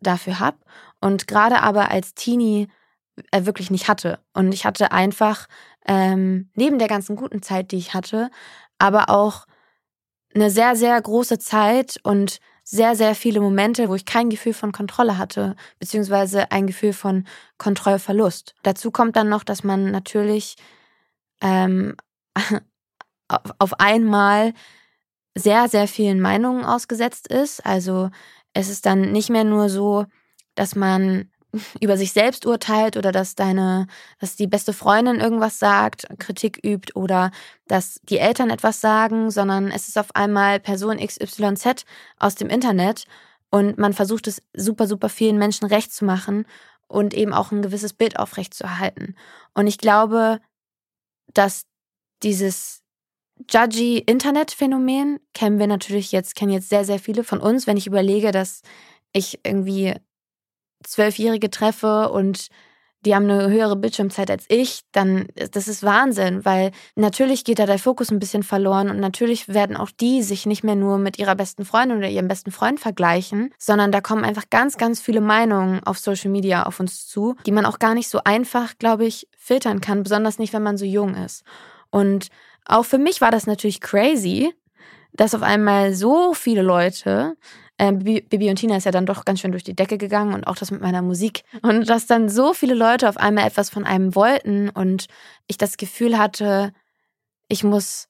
dafür 0.00 0.38
habe. 0.38 0.58
Und 1.00 1.26
gerade 1.26 1.62
aber 1.62 1.90
als 1.90 2.14
Teenie 2.14 2.68
äh, 3.32 3.44
wirklich 3.44 3.70
nicht 3.70 3.88
hatte. 3.88 4.20
Und 4.32 4.52
ich 4.52 4.64
hatte 4.64 4.92
einfach 4.92 5.46
ähm, 5.86 6.50
neben 6.54 6.78
der 6.78 6.88
ganzen 6.88 7.16
guten 7.16 7.42
Zeit, 7.42 7.72
die 7.72 7.78
ich 7.78 7.94
hatte, 7.94 8.30
aber 8.78 9.10
auch 9.10 9.46
eine 10.34 10.50
sehr, 10.50 10.76
sehr 10.76 11.00
große 11.00 11.38
Zeit 11.38 11.98
und 12.02 12.38
sehr, 12.64 12.96
sehr 12.96 13.14
viele 13.14 13.40
Momente, 13.40 13.88
wo 13.88 13.94
ich 13.94 14.04
kein 14.04 14.28
Gefühl 14.28 14.52
von 14.52 14.72
Kontrolle 14.72 15.16
hatte, 15.16 15.56
beziehungsweise 15.78 16.50
ein 16.50 16.66
Gefühl 16.66 16.92
von 16.92 17.26
Kontrollverlust. 17.56 18.54
Dazu 18.62 18.90
kommt 18.90 19.16
dann 19.16 19.30
noch, 19.30 19.42
dass 19.42 19.64
man 19.64 19.90
natürlich 19.90 20.56
ähm, 21.40 21.96
auf 23.58 23.80
einmal 23.80 24.52
sehr, 25.34 25.68
sehr 25.68 25.88
vielen 25.88 26.20
Meinungen 26.20 26.64
ausgesetzt 26.64 27.28
ist. 27.28 27.64
Also 27.64 28.10
es 28.52 28.68
ist 28.68 28.84
dann 28.84 29.12
nicht 29.12 29.30
mehr 29.30 29.44
nur 29.44 29.70
so, 29.70 30.04
dass 30.54 30.74
man 30.74 31.30
über 31.80 31.96
sich 31.96 32.12
selbst 32.12 32.46
urteilt 32.46 32.96
oder 32.96 33.12
dass 33.12 33.34
deine, 33.34 33.86
dass 34.20 34.36
die 34.36 34.46
beste 34.46 34.72
Freundin 34.72 35.20
irgendwas 35.20 35.58
sagt, 35.58 36.06
Kritik 36.18 36.60
übt 36.64 36.92
oder 36.94 37.30
dass 37.66 38.00
die 38.04 38.18
Eltern 38.18 38.50
etwas 38.50 38.80
sagen, 38.80 39.30
sondern 39.30 39.70
es 39.70 39.88
ist 39.88 39.98
auf 39.98 40.14
einmal 40.14 40.60
Person 40.60 40.98
XYZ 40.98 41.84
aus 42.18 42.34
dem 42.34 42.48
Internet 42.48 43.04
und 43.50 43.78
man 43.78 43.94
versucht 43.94 44.26
es 44.26 44.42
super, 44.54 44.86
super 44.86 45.08
vielen 45.08 45.38
Menschen 45.38 45.66
recht 45.66 45.92
zu 45.92 46.04
machen 46.04 46.44
und 46.86 47.14
eben 47.14 47.32
auch 47.32 47.50
ein 47.50 47.62
gewisses 47.62 47.92
Bild 47.92 48.18
aufrecht 48.18 48.54
zu 48.54 48.64
erhalten. 48.64 49.14
Und 49.54 49.66
ich 49.66 49.78
glaube, 49.78 50.40
dass 51.32 51.64
dieses 52.22 52.82
judgy 53.50 53.98
Internet-Phänomen 53.98 55.20
kennen 55.32 55.58
wir 55.58 55.66
natürlich 55.66 56.12
jetzt, 56.12 56.34
kennen 56.34 56.52
jetzt 56.52 56.68
sehr, 56.68 56.84
sehr 56.84 56.98
viele 56.98 57.24
von 57.24 57.40
uns, 57.40 57.66
wenn 57.66 57.76
ich 57.76 57.86
überlege, 57.86 58.32
dass 58.32 58.62
ich 59.12 59.40
irgendwie 59.44 59.94
Zwölfjährige 60.84 61.50
treffe 61.50 62.10
und 62.10 62.48
die 63.04 63.14
haben 63.14 63.30
eine 63.30 63.48
höhere 63.48 63.76
Bildschirmzeit 63.76 64.30
als 64.30 64.44
ich, 64.48 64.80
dann 64.92 65.28
das 65.52 65.68
ist 65.68 65.84
Wahnsinn, 65.84 66.44
weil 66.44 66.72
natürlich 66.96 67.44
geht 67.44 67.60
da 67.60 67.66
der 67.66 67.78
Fokus 67.78 68.10
ein 68.10 68.18
bisschen 68.18 68.42
verloren 68.42 68.90
und 68.90 68.98
natürlich 68.98 69.48
werden 69.48 69.76
auch 69.76 69.90
die 69.90 70.22
sich 70.22 70.46
nicht 70.46 70.64
mehr 70.64 70.74
nur 70.74 70.98
mit 70.98 71.18
ihrer 71.18 71.36
besten 71.36 71.64
Freundin 71.64 71.98
oder 71.98 72.08
ihrem 72.08 72.26
besten 72.26 72.50
Freund 72.50 72.80
vergleichen, 72.80 73.54
sondern 73.56 73.92
da 73.92 74.00
kommen 74.00 74.24
einfach 74.24 74.50
ganz, 74.50 74.76
ganz 74.78 75.00
viele 75.00 75.20
Meinungen 75.20 75.82
auf 75.84 75.98
Social 75.98 76.30
Media 76.30 76.64
auf 76.64 76.80
uns 76.80 77.06
zu, 77.06 77.36
die 77.46 77.52
man 77.52 77.66
auch 77.66 77.78
gar 77.78 77.94
nicht 77.94 78.08
so 78.08 78.20
einfach, 78.24 78.76
glaube 78.78 79.06
ich, 79.06 79.28
filtern 79.36 79.80
kann, 79.80 80.02
besonders 80.02 80.38
nicht, 80.38 80.52
wenn 80.52 80.62
man 80.62 80.76
so 80.76 80.84
jung 80.84 81.14
ist. 81.14 81.44
Und 81.90 82.28
auch 82.64 82.84
für 82.84 82.98
mich 82.98 83.20
war 83.20 83.30
das 83.30 83.46
natürlich 83.46 83.80
crazy, 83.80 84.52
dass 85.12 85.34
auf 85.34 85.42
einmal 85.42 85.94
so 85.94 86.34
viele 86.34 86.62
Leute 86.62 87.36
ähm, 87.78 88.00
Bibi 88.00 88.50
und 88.50 88.56
Tina 88.56 88.76
ist 88.76 88.84
ja 88.84 88.90
dann 88.90 89.06
doch 89.06 89.24
ganz 89.24 89.40
schön 89.40 89.52
durch 89.52 89.64
die 89.64 89.76
Decke 89.76 89.98
gegangen 89.98 90.34
und 90.34 90.46
auch 90.46 90.56
das 90.56 90.70
mit 90.70 90.80
meiner 90.80 91.02
Musik. 91.02 91.44
Und 91.62 91.88
dass 91.88 92.06
dann 92.06 92.28
so 92.28 92.52
viele 92.52 92.74
Leute 92.74 93.08
auf 93.08 93.16
einmal 93.16 93.46
etwas 93.46 93.70
von 93.70 93.84
einem 93.84 94.14
wollten 94.14 94.68
und 94.68 95.06
ich 95.46 95.58
das 95.58 95.76
Gefühl 95.76 96.18
hatte, 96.18 96.72
ich 97.48 97.64
muss 97.64 98.08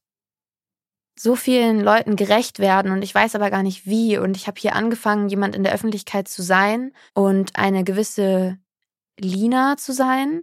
so 1.18 1.36
vielen 1.36 1.80
Leuten 1.80 2.16
gerecht 2.16 2.60
werden 2.60 2.92
und 2.92 3.02
ich 3.02 3.14
weiß 3.14 3.34
aber 3.34 3.50
gar 3.50 3.62
nicht 3.62 3.86
wie. 3.86 4.18
Und 4.18 4.36
ich 4.36 4.46
habe 4.46 4.60
hier 4.60 4.74
angefangen, 4.74 5.28
jemand 5.28 5.54
in 5.54 5.64
der 5.64 5.74
Öffentlichkeit 5.74 6.28
zu 6.28 6.42
sein 6.42 6.92
und 7.12 7.56
eine 7.56 7.84
gewisse 7.84 8.58
Lina 9.18 9.76
zu 9.76 9.92
sein, 9.92 10.42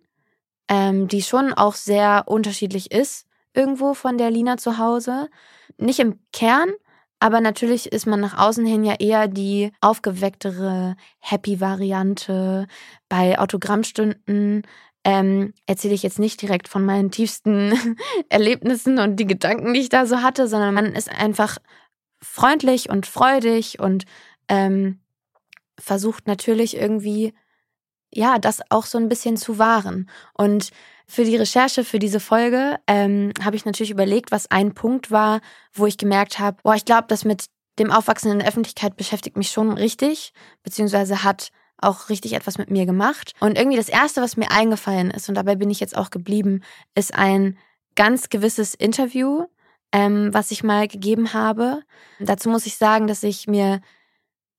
ähm, 0.68 1.08
die 1.08 1.22
schon 1.22 1.54
auch 1.54 1.76
sehr 1.76 2.26
unterschiedlich 2.28 2.92
ist 2.92 3.26
irgendwo 3.56 3.94
von 3.94 4.18
der 4.18 4.30
Lina 4.30 4.58
zu 4.58 4.78
Hause. 4.78 5.30
Nicht 5.78 6.00
im 6.00 6.20
Kern, 6.34 6.70
aber 7.26 7.42
natürlich 7.42 7.92
ist 7.92 8.06
man 8.06 8.20
nach 8.20 8.38
außen 8.38 8.68
hin 8.68 8.84
ja 8.84 8.94
eher 9.00 9.28
die 9.28 9.72
aufgewecktere, 9.82 10.96
happy 11.18 11.60
Variante. 11.60 12.68
Bei 13.10 13.40
Autogrammstunden 13.40 14.62
ähm, 15.04 15.52
erzähle 15.66 15.96
ich 15.96 16.04
jetzt 16.04 16.20
nicht 16.20 16.40
direkt 16.40 16.68
von 16.68 16.86
meinen 16.86 17.10
tiefsten 17.10 17.74
Erlebnissen 18.30 19.00
und 19.00 19.16
die 19.16 19.26
Gedanken, 19.26 19.74
die 19.74 19.80
ich 19.80 19.90
da 19.90 20.06
so 20.06 20.22
hatte, 20.22 20.48
sondern 20.48 20.76
man 20.76 20.94
ist 20.94 21.10
einfach 21.10 21.58
freundlich 22.22 22.92
und 22.92 23.08
freudig 23.08 23.80
und 23.80 24.06
ähm, 24.48 25.00
versucht 25.80 26.28
natürlich 26.28 26.78
irgendwie 26.78 27.34
ja, 28.14 28.38
das 28.38 28.62
auch 28.70 28.86
so 28.86 29.00
ein 29.00 29.10
bisschen 29.10 29.36
zu 29.36 29.58
wahren. 29.58 30.12
Und 30.36 30.70
für 31.08 31.24
die 31.24 31.36
Recherche 31.36 31.84
für 31.84 32.00
diese 32.00 32.20
Folge 32.20 32.80
ähm, 32.88 33.32
habe 33.44 33.56
ich 33.56 33.66
natürlich 33.66 33.92
überlegt, 33.92 34.32
was 34.32 34.50
ein 34.50 34.74
Punkt 34.74 35.12
war, 35.12 35.42
wo 35.74 35.86
ich 35.86 35.98
gemerkt 35.98 36.40
habe, 36.40 36.58
boah, 36.64 36.76
ich 36.76 36.86
glaube, 36.86 37.06
das 37.08 37.26
mit 37.26 37.46
dem 37.80 37.92
Aufwachsen 37.92 38.32
in 38.32 38.40
der 38.40 38.48
Öffentlichkeit 38.48 38.96
beschäftigt 38.96 39.38
mich 39.38 39.52
schon 39.52 39.72
richtig, 39.72 40.34
beziehungsweise 40.64 41.24
hat 41.24 41.50
auch 41.78 42.10
richtig 42.10 42.34
etwas 42.34 42.58
mit 42.58 42.72
mir 42.72 42.86
gemacht. 42.86 43.34
Und 43.40 43.58
irgendwie 43.58 43.78
das 43.78 43.90
Erste, 43.90 44.22
was 44.22 44.38
mir 44.38 44.50
eingefallen 44.50 45.12
ist, 45.12 45.28
und 45.30 45.36
dabei 45.36 45.56
bin 45.56 45.70
ich 45.70 45.80
jetzt 45.80 45.98
auch 45.98 46.10
geblieben, 46.10 46.62
ist 46.96 47.14
ein 47.14 47.58
ganz 47.96 48.30
gewisses 48.30 48.74
Interview, 48.76 49.46
ähm, 49.92 50.34
was 50.34 50.52
ich 50.52 50.64
mal 50.64 50.88
gegeben 50.88 51.34
habe. 51.34 51.82
Dazu 52.20 52.50
muss 52.50 52.66
ich 52.66 52.78
sagen, 52.78 53.08
dass 53.08 53.24
ich 53.24 53.48
mir 53.48 53.82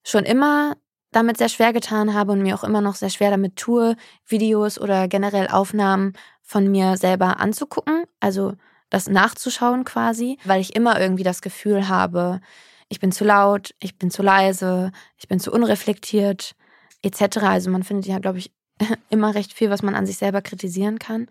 schon 0.05 0.25
immer 0.25 0.77
damit 1.17 1.39
sehr 1.39 1.49
schwer 1.49 1.73
getan 1.73 2.13
habe 2.13 2.33
und 2.33 2.43
mir 2.43 2.55
auch 2.55 2.63
immer 2.63 2.83
noch 2.83 2.95
sehr 2.95 3.09
schwer 3.09 3.31
damit 3.31 3.57
tue, 3.57 3.97
Videos 4.27 4.79
oder 4.79 5.09
generell 5.09 5.49
Aufnahmen 5.49 6.13
von 6.43 6.71
mir 6.71 6.99
selber 6.99 7.41
anzugucken, 7.41 8.05
also 8.21 8.53
das 8.91 9.09
nachzuschauen 9.09 9.85
quasi, 9.85 10.39
weil 10.45 10.61
ich 10.61 10.77
immer 10.77 11.01
irgendwie 11.01 11.25
das 11.25 11.41
Gefühl 11.41 11.89
habe, 11.89 12.41
ich 12.89 13.01
bin 13.01 13.13
zu 13.13 13.25
laut, 13.25 13.75
ich 13.81 13.99
bin 13.99 14.11
zu 14.11 14.23
leise, 14.23 14.93
ich 15.17 15.27
bin 15.27 15.41
zu 15.41 15.51
unreflektiert, 15.51 16.55
etc. 17.03 17.39
Also 17.39 17.71
man 17.71 17.83
findet 17.83 18.07
ja, 18.07 18.19
glaube 18.19 18.39
ich, 18.39 18.53
immer 19.09 19.35
recht 19.35 19.55
viel, 19.55 19.71
was 19.71 19.83
man 19.83 19.95
an 19.95 20.07
sich 20.07 20.19
selber 20.19 20.43
kritisieren 20.43 20.99
kann. 20.99 21.29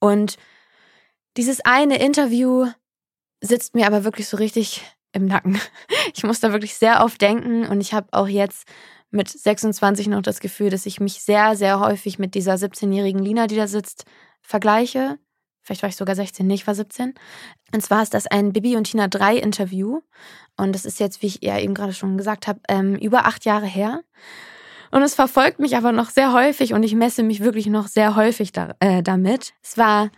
Und 0.00 0.38
dieses 1.36 1.60
eine 1.64 1.98
Interview 1.98 2.66
sitzt 3.40 3.74
mir 3.74 3.86
aber 3.86 4.04
wirklich 4.04 4.26
so 4.26 4.38
richtig 4.38 4.82
im 5.12 5.26
Nacken. 5.26 5.60
Ich 6.14 6.24
muss 6.24 6.40
da 6.40 6.52
wirklich 6.52 6.74
sehr 6.74 7.04
oft 7.04 7.20
denken 7.20 7.66
und 7.66 7.80
ich 7.80 7.92
habe 7.92 8.08
auch 8.12 8.26
jetzt 8.26 8.66
mit 9.10 9.28
26 9.28 10.08
noch 10.08 10.22
das 10.22 10.40
Gefühl, 10.40 10.70
dass 10.70 10.86
ich 10.86 11.00
mich 11.00 11.22
sehr, 11.22 11.56
sehr 11.56 11.80
häufig 11.80 12.18
mit 12.18 12.34
dieser 12.34 12.54
17-jährigen 12.54 13.22
Lina, 13.22 13.46
die 13.46 13.56
da 13.56 13.66
sitzt, 13.66 14.04
vergleiche. 14.42 15.18
Vielleicht 15.62 15.82
war 15.82 15.88
ich 15.88 15.96
sogar 15.96 16.14
16, 16.14 16.46
nicht, 16.46 16.66
war 16.66 16.74
17. 16.74 17.14
Und 17.74 17.82
zwar 17.82 18.02
ist 18.02 18.14
das 18.14 18.26
ein 18.26 18.52
Bibi 18.52 18.76
und 18.76 18.84
Tina 18.84 19.08
3 19.08 19.36
Interview. 19.36 20.00
Und 20.56 20.74
das 20.74 20.84
ist 20.84 21.00
jetzt, 21.00 21.22
wie 21.22 21.26
ich 21.26 21.38
ja 21.42 21.58
eben 21.58 21.74
gerade 21.74 21.92
schon 21.92 22.16
gesagt 22.16 22.46
habe, 22.46 22.60
ähm, 22.68 22.96
über 22.96 23.26
acht 23.26 23.44
Jahre 23.44 23.66
her. 23.66 24.02
Und 24.90 25.02
es 25.02 25.14
verfolgt 25.14 25.58
mich 25.58 25.76
aber 25.76 25.92
noch 25.92 26.10
sehr 26.10 26.32
häufig 26.32 26.72
und 26.72 26.82
ich 26.82 26.94
messe 26.94 27.22
mich 27.22 27.40
wirklich 27.40 27.66
noch 27.66 27.88
sehr 27.88 28.16
häufig 28.16 28.52
da, 28.52 28.74
äh, 28.80 29.02
damit. 29.02 29.52
Es 29.62 29.76
war 29.76 30.10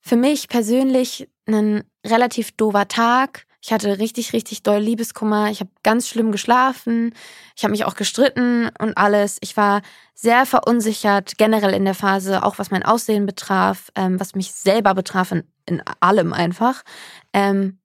für 0.00 0.16
mich 0.16 0.48
persönlich 0.48 1.28
ein 1.46 1.82
relativ 2.04 2.52
dover 2.52 2.88
Tag. 2.88 3.46
Ich 3.66 3.72
hatte 3.72 3.98
richtig, 3.98 4.32
richtig 4.32 4.62
doll 4.62 4.78
Liebeskummer. 4.78 5.50
Ich 5.50 5.58
habe 5.58 5.70
ganz 5.82 6.06
schlimm 6.06 6.30
geschlafen. 6.30 7.12
Ich 7.56 7.64
habe 7.64 7.72
mich 7.72 7.84
auch 7.84 7.96
gestritten 7.96 8.70
und 8.78 8.96
alles. 8.96 9.38
Ich 9.40 9.56
war 9.56 9.82
sehr 10.14 10.46
verunsichert, 10.46 11.36
generell 11.36 11.74
in 11.74 11.84
der 11.84 11.96
Phase, 11.96 12.44
auch 12.44 12.60
was 12.60 12.70
mein 12.70 12.84
Aussehen 12.84 13.26
betraf, 13.26 13.90
ähm, 13.96 14.20
was 14.20 14.36
mich 14.36 14.52
selber 14.52 14.94
betraf, 14.94 15.32
in, 15.32 15.42
in 15.66 15.82
allem 15.98 16.32
einfach. 16.32 16.84
Ähm, 17.32 17.80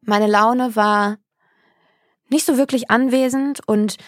meine 0.00 0.28
Laune 0.28 0.74
war 0.76 1.18
nicht 2.30 2.46
so 2.46 2.56
wirklich 2.56 2.90
anwesend 2.90 3.60
und 3.68 3.98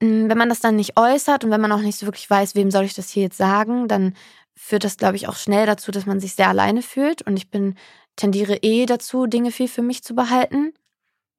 mh, 0.00 0.24
mm, 0.24 0.30
wenn 0.30 0.38
man 0.38 0.48
das 0.48 0.58
dann 0.58 0.74
nicht 0.74 0.98
äußert 0.98 1.44
und 1.44 1.52
wenn 1.52 1.60
man 1.60 1.70
auch 1.70 1.78
nicht 1.78 1.96
so 1.96 2.06
wirklich 2.06 2.28
weiß, 2.28 2.56
wem 2.56 2.72
soll 2.72 2.86
ich 2.86 2.94
das 2.94 3.10
hier 3.10 3.22
jetzt 3.22 3.38
sagen, 3.38 3.86
dann 3.86 4.14
führt 4.56 4.82
das, 4.82 4.96
glaube 4.96 5.14
ich, 5.14 5.28
auch 5.28 5.36
schnell 5.36 5.66
dazu, 5.66 5.92
dass 5.92 6.06
man 6.06 6.18
sich 6.18 6.34
sehr 6.34 6.48
alleine 6.48 6.82
fühlt. 6.82 7.22
Und 7.22 7.36
ich 7.36 7.48
bin 7.48 7.76
tendiere 8.18 8.56
eh 8.62 8.84
dazu, 8.84 9.26
Dinge 9.26 9.50
viel 9.50 9.68
für 9.68 9.82
mich 9.82 10.02
zu 10.02 10.14
behalten. 10.14 10.74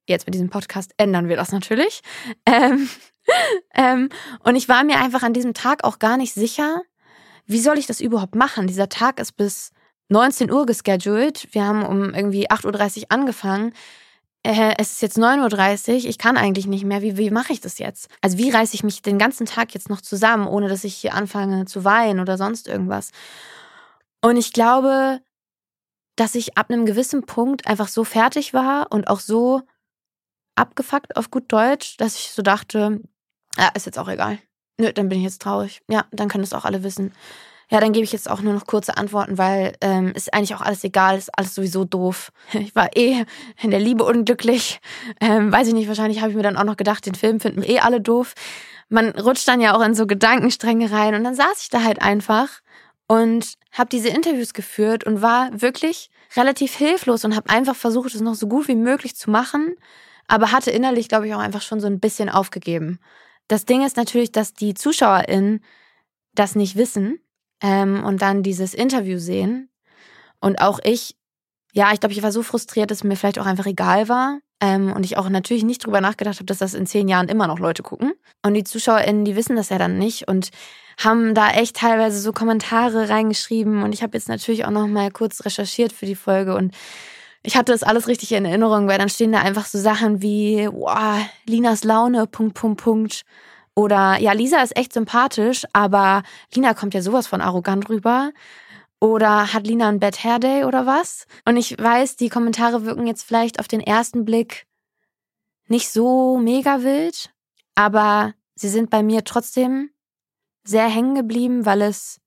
Jetzt 0.07 0.25
mit 0.25 0.33
diesem 0.33 0.49
Podcast 0.49 0.91
ändern 0.97 1.29
wir 1.29 1.35
das 1.35 1.51
natürlich. 1.51 2.01
Ähm, 2.47 2.89
ähm, 3.75 4.09
und 4.43 4.55
ich 4.55 4.67
war 4.67 4.83
mir 4.83 4.99
einfach 4.99 5.21
an 5.21 5.33
diesem 5.33 5.53
Tag 5.53 5.83
auch 5.83 5.99
gar 5.99 6.17
nicht 6.17 6.33
sicher, 6.33 6.81
wie 7.45 7.59
soll 7.59 7.77
ich 7.77 7.87
das 7.87 8.01
überhaupt 8.01 8.35
machen? 8.35 8.67
Dieser 8.67 8.89
Tag 8.89 9.19
ist 9.19 9.33
bis 9.33 9.71
19 10.09 10.51
Uhr 10.51 10.65
gescheduled. 10.65 11.47
Wir 11.51 11.65
haben 11.65 11.85
um 11.85 12.13
irgendwie 12.13 12.49
8.30 12.49 13.01
Uhr 13.01 13.05
angefangen. 13.09 13.73
Äh, 14.43 14.73
es 14.77 14.93
ist 14.93 15.01
jetzt 15.01 15.17
9.30 15.17 15.89
Uhr. 15.89 16.09
Ich 16.09 16.17
kann 16.17 16.37
eigentlich 16.37 16.67
nicht 16.67 16.85
mehr. 16.85 17.01
Wie, 17.01 17.17
wie 17.17 17.29
mache 17.29 17.53
ich 17.53 17.61
das 17.61 17.77
jetzt? 17.77 18.09
Also 18.21 18.37
wie 18.37 18.49
reiße 18.49 18.73
ich 18.75 18.83
mich 18.83 19.01
den 19.01 19.17
ganzen 19.17 19.45
Tag 19.45 19.73
jetzt 19.73 19.89
noch 19.89 20.01
zusammen, 20.01 20.47
ohne 20.47 20.69
dass 20.69 20.83
ich 20.83 20.95
hier 20.95 21.13
anfange 21.13 21.65
zu 21.65 21.83
weinen 21.83 22.19
oder 22.19 22.37
sonst 22.37 22.67
irgendwas? 22.67 23.11
Und 24.21 24.37
ich 24.37 24.53
glaube, 24.53 25.21
dass 26.19 26.35
ich 26.35 26.57
ab 26.57 26.69
einem 26.69 26.85
gewissen 26.85 27.25
Punkt 27.25 27.67
einfach 27.67 27.87
so 27.87 28.03
fertig 28.03 28.53
war 28.53 28.87
und 28.91 29.07
auch 29.07 29.19
so 29.19 29.61
abgefuckt 30.55 31.15
auf 31.15 31.31
gut 31.31 31.45
Deutsch, 31.47 31.95
dass 31.97 32.15
ich 32.15 32.31
so 32.31 32.41
dachte, 32.41 32.99
ja, 33.57 33.69
ist 33.73 33.85
jetzt 33.85 33.97
auch 33.97 34.09
egal. 34.09 34.39
Nö, 34.77 34.91
dann 34.91 35.09
bin 35.09 35.19
ich 35.19 35.23
jetzt 35.23 35.41
traurig. 35.41 35.81
Ja, 35.89 36.05
dann 36.11 36.27
können 36.27 36.43
es 36.43 36.53
auch 36.53 36.65
alle 36.65 36.83
wissen. 36.83 37.13
Ja, 37.71 37.79
dann 37.79 37.93
gebe 37.93 38.03
ich 38.03 38.11
jetzt 38.11 38.29
auch 38.29 38.41
nur 38.41 38.53
noch 38.53 38.65
kurze 38.65 38.97
Antworten, 38.97 39.37
weil 39.37 39.73
ähm, 39.81 40.11
ist 40.13 40.33
eigentlich 40.33 40.55
auch 40.55 40.61
alles 40.61 40.83
egal, 40.83 41.17
ist 41.17 41.29
alles 41.37 41.55
sowieso 41.55 41.85
doof. 41.85 42.31
Ich 42.53 42.75
war 42.75 42.95
eh 42.97 43.23
in 43.61 43.71
der 43.71 43.79
Liebe 43.79 44.03
unglücklich. 44.03 44.81
Ähm, 45.21 45.51
weiß 45.51 45.67
ich 45.67 45.73
nicht, 45.73 45.87
wahrscheinlich 45.87 46.19
habe 46.19 46.31
ich 46.31 46.35
mir 46.35 46.43
dann 46.43 46.57
auch 46.57 46.63
noch 46.63 46.77
gedacht, 46.77 47.05
den 47.05 47.15
Film 47.15 47.39
finden 47.39 47.63
eh 47.63 47.79
alle 47.79 48.01
doof. 48.01 48.33
Man 48.89 49.09
rutscht 49.11 49.47
dann 49.47 49.61
ja 49.61 49.75
auch 49.75 49.81
in 49.81 49.93
so 49.93 50.07
Gedankenstränge 50.07 50.91
rein 50.91 51.13
und 51.13 51.23
dann 51.23 51.35
saß 51.35 51.61
ich 51.61 51.69
da 51.69 51.83
halt 51.83 52.01
einfach 52.01 52.49
und 53.09 53.55
habe 53.71 53.89
diese 53.89 54.09
Interviews 54.09 54.53
geführt 54.53 55.03
und 55.03 55.23
war 55.23 55.49
wirklich 55.61 56.11
relativ 56.35 56.75
hilflos 56.75 57.25
und 57.25 57.35
habe 57.35 57.49
einfach 57.49 57.75
versucht, 57.75 58.13
es 58.13 58.21
noch 58.21 58.35
so 58.35 58.47
gut 58.47 58.67
wie 58.67 58.75
möglich 58.75 59.15
zu 59.15 59.31
machen, 59.31 59.75
aber 60.27 60.51
hatte 60.51 60.69
innerlich, 60.69 61.09
glaube 61.09 61.27
ich, 61.27 61.33
auch 61.33 61.39
einfach 61.39 61.63
schon 61.63 61.79
so 61.79 61.87
ein 61.87 61.99
bisschen 61.99 62.29
aufgegeben. 62.29 62.99
Das 63.47 63.65
Ding 63.65 63.83
ist 63.83 63.97
natürlich, 63.97 64.31
dass 64.31 64.53
die 64.53 64.75
ZuschauerInnen 64.75 65.63
das 66.35 66.55
nicht 66.55 66.75
wissen 66.75 67.19
ähm, 67.61 68.03
und 68.03 68.21
dann 68.21 68.43
dieses 68.43 68.75
Interview 68.75 69.17
sehen. 69.17 69.71
Und 70.39 70.61
auch 70.61 70.79
ich, 70.83 71.17
ja, 71.73 71.91
ich 71.93 71.99
glaube, 71.99 72.13
ich 72.13 72.23
war 72.23 72.31
so 72.31 72.43
frustriert, 72.43 72.91
dass 72.91 73.03
mir 73.03 73.15
vielleicht 73.15 73.39
auch 73.39 73.45
einfach 73.45 73.65
egal 73.65 74.09
war. 74.09 74.39
Ähm, 74.61 74.91
und 74.91 75.05
ich 75.05 75.17
auch 75.17 75.29
natürlich 75.29 75.63
nicht 75.63 75.85
drüber 75.85 76.01
nachgedacht 76.01 76.35
habe, 76.35 76.45
dass 76.45 76.57
das 76.57 76.73
in 76.73 76.85
zehn 76.85 77.07
Jahren 77.07 77.29
immer 77.29 77.47
noch 77.47 77.59
Leute 77.59 77.81
gucken. 77.81 78.13
Und 78.45 78.55
die 78.55 78.65
ZuschauerInnen, 78.65 79.23
die 79.23 79.35
wissen 79.35 79.55
das 79.55 79.69
ja 79.69 79.77
dann 79.77 79.97
nicht. 79.97 80.27
Und 80.27 80.49
haben 80.99 81.33
da 81.33 81.51
echt 81.51 81.77
teilweise 81.77 82.19
so 82.19 82.33
Kommentare 82.33 83.09
reingeschrieben 83.09 83.83
und 83.83 83.93
ich 83.93 84.03
habe 84.03 84.17
jetzt 84.17 84.27
natürlich 84.27 84.65
auch 84.65 84.71
noch 84.71 84.87
mal 84.87 85.11
kurz 85.11 85.45
recherchiert 85.45 85.93
für 85.93 86.05
die 86.05 86.15
Folge 86.15 86.55
und 86.55 86.75
ich 87.41 87.55
hatte 87.55 87.71
das 87.71 87.83
alles 87.83 88.07
richtig 88.07 88.33
in 88.33 88.43
Erinnerung, 88.43 88.87
weil 88.87 88.97
dann 88.97 89.07
stehen 89.07 89.31
da 89.31 89.39
einfach 89.39 89.65
so 89.65 89.77
Sachen 89.79 90.21
wie, 90.21 90.67
wow, 90.69 91.19
Linas 91.45 91.85
Laune, 91.85 92.27
Punkt, 92.27 92.53
Punkt, 92.53 92.81
Punkt. 92.81 93.21
Oder 93.75 94.19
ja, 94.19 94.33
Lisa 94.33 94.61
ist 94.61 94.75
echt 94.75 94.91
sympathisch, 94.91 95.65
aber 95.71 96.23
Lina 96.53 96.73
kommt 96.73 96.93
ja 96.93 97.01
sowas 97.01 97.27
von 97.27 97.39
arrogant 97.39 97.87
rüber. 97.87 98.31
Oder 99.01 99.53
hat 99.53 99.65
Lina 99.65 99.87
ein 99.87 99.99
Bad 99.99 100.23
Hair 100.23 100.39
Day 100.39 100.63
oder 100.65 100.85
was? 100.85 101.25
Und 101.45 101.55
ich 101.55 101.77
weiß, 101.77 102.17
die 102.17 102.29
Kommentare 102.29 102.85
wirken 102.85 103.07
jetzt 103.07 103.23
vielleicht 103.23 103.59
auf 103.59 103.67
den 103.67 103.79
ersten 103.79 104.25
Blick 104.25 104.67
nicht 105.67 105.89
so 105.91 106.37
mega 106.37 106.83
wild, 106.83 107.31
aber 107.75 108.33
sie 108.55 108.69
sind 108.69 108.89
bei 108.89 109.03
mir 109.03 109.23
trotzdem 109.23 109.91
sehr 110.63 110.87
hängen 110.89 111.15
geblieben, 111.15 111.65
weil 111.65 111.81
es 111.81 112.19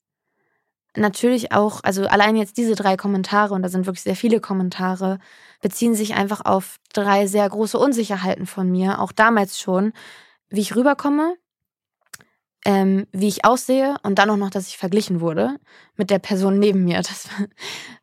natürlich 0.96 1.52
auch, 1.52 1.80
also 1.82 2.06
allein 2.06 2.36
jetzt 2.36 2.56
diese 2.56 2.74
drei 2.74 2.96
Kommentare, 2.96 3.54
und 3.54 3.62
da 3.62 3.68
sind 3.68 3.86
wirklich 3.86 4.02
sehr 4.02 4.16
viele 4.16 4.40
Kommentare, 4.40 5.18
beziehen 5.60 5.94
sich 5.94 6.14
einfach 6.14 6.44
auf 6.44 6.76
drei 6.92 7.26
sehr 7.26 7.48
große 7.48 7.78
Unsicherheiten 7.78 8.46
von 8.46 8.70
mir, 8.70 9.00
auch 9.00 9.12
damals 9.12 9.58
schon, 9.58 9.92
wie 10.48 10.60
ich 10.60 10.76
rüberkomme, 10.76 11.36
ähm, 12.64 13.06
wie 13.12 13.28
ich 13.28 13.44
aussehe 13.44 13.96
und 14.02 14.18
dann 14.18 14.30
auch 14.30 14.36
noch, 14.36 14.50
dass 14.50 14.68
ich 14.68 14.78
verglichen 14.78 15.20
wurde 15.20 15.58
mit 15.96 16.10
der 16.10 16.18
Person 16.18 16.58
neben 16.58 16.84
mir. 16.84 17.02
Das 17.02 17.28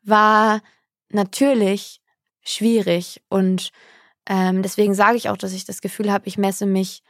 war 0.03 0.61
natürlich 1.09 2.01
schwierig 2.41 3.21
und 3.29 3.71
ähm, 4.27 4.61
deswegen 4.61 4.93
sage 4.93 5.17
ich 5.17 5.29
auch, 5.29 5.37
dass 5.37 5.53
ich 5.53 5.65
das 5.65 5.81
Gefühl 5.81 6.11
habe, 6.11 6.27
ich 6.27 6.37
messe 6.37 6.65
mich 6.65 7.03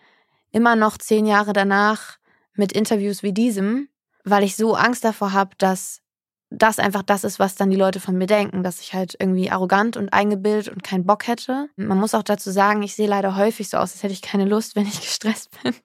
immer 0.52 0.76
noch 0.76 0.98
zehn 0.98 1.26
Jahre 1.26 1.54
danach 1.54 2.18
mit 2.54 2.72
Interviews 2.72 3.24
wie 3.24 3.34
diesem, 3.34 3.90
weil 4.24 4.44
ich 4.44 4.56
so 4.56 4.76
Angst 4.76 5.04
davor 5.04 5.34
habe, 5.34 5.52
dass 5.58 6.02
das 6.50 6.80
einfach 6.80 7.04
das 7.04 7.24
ist, 7.24 7.38
was 7.38 7.56
dann 7.56 7.70
die 7.70 7.78
Leute 7.78 8.00
von 8.00 8.18
mir 8.18 8.26
denken, 8.26 8.64
dass 8.64 8.82
ich 8.82 8.94
halt 8.94 9.16
irgendwie 9.20 9.52
arrogant 9.52 9.98
und 9.98 10.14
eingebildet 10.14 10.70
und 10.70 10.84
keinen 10.84 11.06
Bock 11.06 11.28
hätte. 11.28 11.70
Man 11.76 12.00
muss 12.00 12.16
auch 12.16 12.24
dazu 12.24 12.50
sagen, 12.50 12.82
ich 12.82 12.96
sehe 12.96 13.08
leider 13.08 13.36
häufig 13.36 13.70
so 13.70 13.78
aus, 13.78 13.94
als 13.94 14.02
hätte 14.02 14.14
ich 14.14 14.22
keine 14.22 14.46
Lust, 14.46 14.76
wenn 14.76 14.88
ich 14.88 15.00
gestresst 15.00 15.52
bin. 15.62 15.76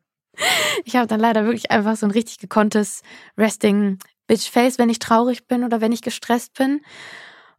Ich 0.85 0.97
habe 0.97 1.07
dann 1.07 1.21
leider 1.21 1.45
wirklich 1.45 1.71
einfach 1.71 1.97
so 1.97 2.07
ein 2.07 2.13
richtig 2.13 2.39
gekonntes 2.39 3.03
Resting 3.39 3.99
Bitch 4.27 4.51
Face, 4.51 4.79
wenn 4.79 4.91
ich 4.91 4.99
traurig 4.99 5.47
bin 5.47 5.65
oder 5.65 5.81
wenn 5.81 5.93
ich 5.93 6.03
gestresst 6.03 6.55
bin. 6.55 6.81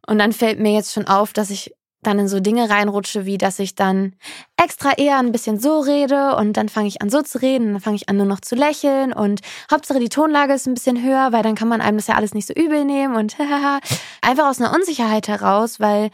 Und 0.07 0.19
dann 0.19 0.33
fällt 0.33 0.59
mir 0.59 0.73
jetzt 0.73 0.93
schon 0.93 1.07
auf, 1.07 1.33
dass 1.33 1.49
ich 1.49 1.73
dann 2.05 2.19
in 2.19 2.27
so 2.27 2.39
Dinge 2.39 2.69
reinrutsche, 2.69 3.25
wie 3.25 3.38
dass 3.38 3.59
ich 3.59 3.75
dann 3.75 4.13
extra 4.57 4.91
eher 4.93 5.17
ein 5.17 5.31
bisschen 5.31 5.59
so 5.59 5.79
rede 5.79 6.35
und 6.35 6.53
dann 6.53 6.69
fange 6.69 6.88
ich 6.88 7.01
an 7.01 7.09
so 7.09 7.21
zu 7.21 7.41
reden 7.41 7.67
und 7.67 7.73
dann 7.73 7.81
fange 7.81 7.95
ich 7.95 8.09
an 8.09 8.17
nur 8.17 8.25
noch 8.25 8.41
zu 8.41 8.55
lächeln 8.55 9.11
und 9.11 9.41
Hauptsache 9.71 9.99
die 9.99 10.09
Tonlage 10.09 10.53
ist 10.53 10.67
ein 10.67 10.75
bisschen 10.75 11.03
höher, 11.03 11.31
weil 11.31 11.43
dann 11.43 11.55
kann 11.55 11.67
man 11.67 11.81
einem 11.81 11.97
das 11.97 12.07
ja 12.07 12.15
alles 12.15 12.33
nicht 12.33 12.47
so 12.47 12.53
übel 12.53 12.85
nehmen 12.85 13.15
und 13.15 13.35
einfach 14.21 14.47
aus 14.47 14.61
einer 14.61 14.73
Unsicherheit 14.73 15.27
heraus, 15.27 15.79
weil 15.79 16.11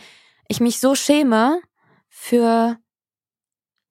ich 0.48 0.60
mich 0.60 0.80
so 0.80 0.96
schäme 0.96 1.60
für 2.10 2.78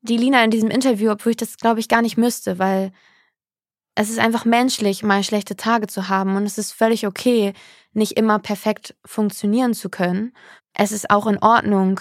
die 0.03 0.17
Lina 0.17 0.43
in 0.45 0.51
diesem 0.51 0.71
Interview, 0.71 1.11
obwohl 1.11 1.31
ich 1.31 1.37
das 1.37 1.57
glaube 1.57 1.81
ich 1.81 1.89
gar 1.89 2.03
nicht 2.03 2.17
müsste, 2.17 2.59
weil 2.59 2.93
es 3.95 4.09
ist 4.09 4.19
einfach 4.19 4.45
menschlich, 4.45 5.03
mal 5.03 5.23
schlechte 5.23 5.57
Tage 5.57 5.87
zu 5.87 6.09
haben 6.09 6.37
und 6.37 6.45
es 6.45 6.59
ist 6.59 6.73
völlig 6.73 7.07
okay, 7.07 7.53
nicht 7.93 8.13
immer 8.13 8.39
perfekt 8.39 8.95
funktionieren 9.05 9.75
zu 9.75 9.91
können. 9.91 10.33
Es 10.73 10.93
ist 10.93 11.11
auch 11.11 11.27
in 11.27 11.39
Ordnung, 11.43 12.01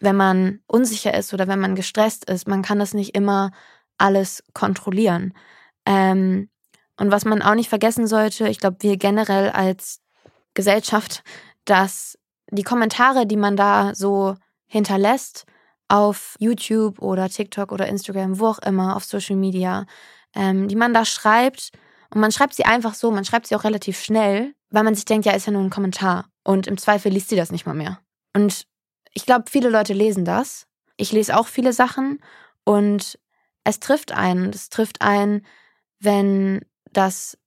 wenn 0.00 0.16
man 0.16 0.60
unsicher 0.66 1.14
ist 1.14 1.32
oder 1.34 1.46
wenn 1.46 1.60
man 1.60 1.74
gestresst 1.74 2.28
ist. 2.28 2.48
Man 2.48 2.62
kann 2.62 2.78
das 2.78 2.94
nicht 2.94 3.14
immer 3.14 3.52
alles 3.98 4.42
kontrollieren. 4.54 5.34
Ähm, 5.86 6.48
und 6.98 7.10
was 7.10 7.24
man 7.24 7.42
auch 7.42 7.54
nicht 7.54 7.68
vergessen 7.68 8.06
sollte, 8.06 8.48
ich 8.48 8.58
glaube, 8.58 8.78
wir 8.80 8.96
generell 8.96 9.50
als 9.50 10.00
Gesellschaft, 10.54 11.22
dass 11.64 12.18
die 12.50 12.62
Kommentare, 12.62 13.26
die 13.26 13.36
man 13.36 13.56
da 13.56 13.94
so 13.94 14.36
hinterlässt, 14.66 15.44
auf 15.94 16.34
YouTube 16.40 17.00
oder 17.00 17.28
TikTok 17.28 17.70
oder 17.70 17.86
Instagram, 17.86 18.40
wo 18.40 18.48
auch 18.48 18.58
immer, 18.58 18.96
auf 18.96 19.04
Social 19.04 19.36
Media, 19.36 19.86
ähm, 20.34 20.66
die 20.66 20.74
man 20.74 20.92
da 20.92 21.04
schreibt, 21.04 21.70
und 22.10 22.20
man 22.20 22.32
schreibt 22.32 22.54
sie 22.54 22.64
einfach 22.64 22.94
so, 22.94 23.12
man 23.12 23.24
schreibt 23.24 23.46
sie 23.46 23.54
auch 23.54 23.62
relativ 23.62 24.00
schnell, 24.00 24.54
weil 24.70 24.82
man 24.82 24.96
sich 24.96 25.04
denkt, 25.04 25.24
ja, 25.24 25.32
ist 25.32 25.46
ja 25.46 25.52
nur 25.52 25.62
ein 25.62 25.70
Kommentar. 25.70 26.26
Und 26.42 26.66
im 26.66 26.78
Zweifel 26.78 27.12
liest 27.12 27.28
sie 27.28 27.36
das 27.36 27.52
nicht 27.52 27.64
mal 27.64 27.74
mehr. 27.74 28.00
Und 28.32 28.66
ich 29.12 29.24
glaube, 29.24 29.44
viele 29.48 29.68
Leute 29.68 29.94
lesen 29.94 30.24
das. 30.24 30.66
Ich 30.96 31.12
lese 31.12 31.36
auch 31.36 31.46
viele 31.46 31.72
Sachen 31.72 32.20
und 32.64 33.18
es 33.62 33.78
trifft 33.78 34.12
einen. 34.12 34.50
Es 34.50 34.68
trifft 34.68 35.00
einen, 35.00 35.46
wenn 36.00 36.60
das 36.92 37.38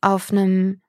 auf 0.00 0.30
einem 0.32 0.80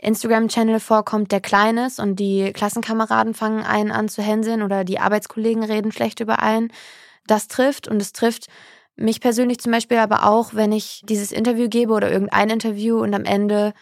Instagram-Channel 0.00 0.80
vorkommt, 0.80 1.32
der 1.32 1.40
klein 1.40 1.76
ist 1.76 1.98
und 1.98 2.16
die 2.16 2.52
Klassenkameraden 2.52 3.34
fangen 3.34 3.64
einen 3.64 3.90
an 3.90 4.08
zu 4.08 4.22
hänseln 4.22 4.62
oder 4.62 4.84
die 4.84 5.00
Arbeitskollegen 5.00 5.64
reden 5.64 5.92
schlecht 5.92 6.20
über 6.20 6.40
einen. 6.40 6.72
Das 7.26 7.48
trifft 7.48 7.88
und 7.88 8.00
es 8.00 8.12
trifft 8.12 8.46
mich 8.96 9.20
persönlich 9.20 9.60
zum 9.60 9.72
Beispiel 9.72 9.98
aber 9.98 10.26
auch, 10.26 10.54
wenn 10.54 10.72
ich 10.72 11.02
dieses 11.04 11.32
Interview 11.32 11.68
gebe 11.68 11.92
oder 11.92 12.10
irgendein 12.10 12.50
Interview 12.50 13.00
und 13.00 13.14
am 13.14 13.24
Ende 13.24 13.72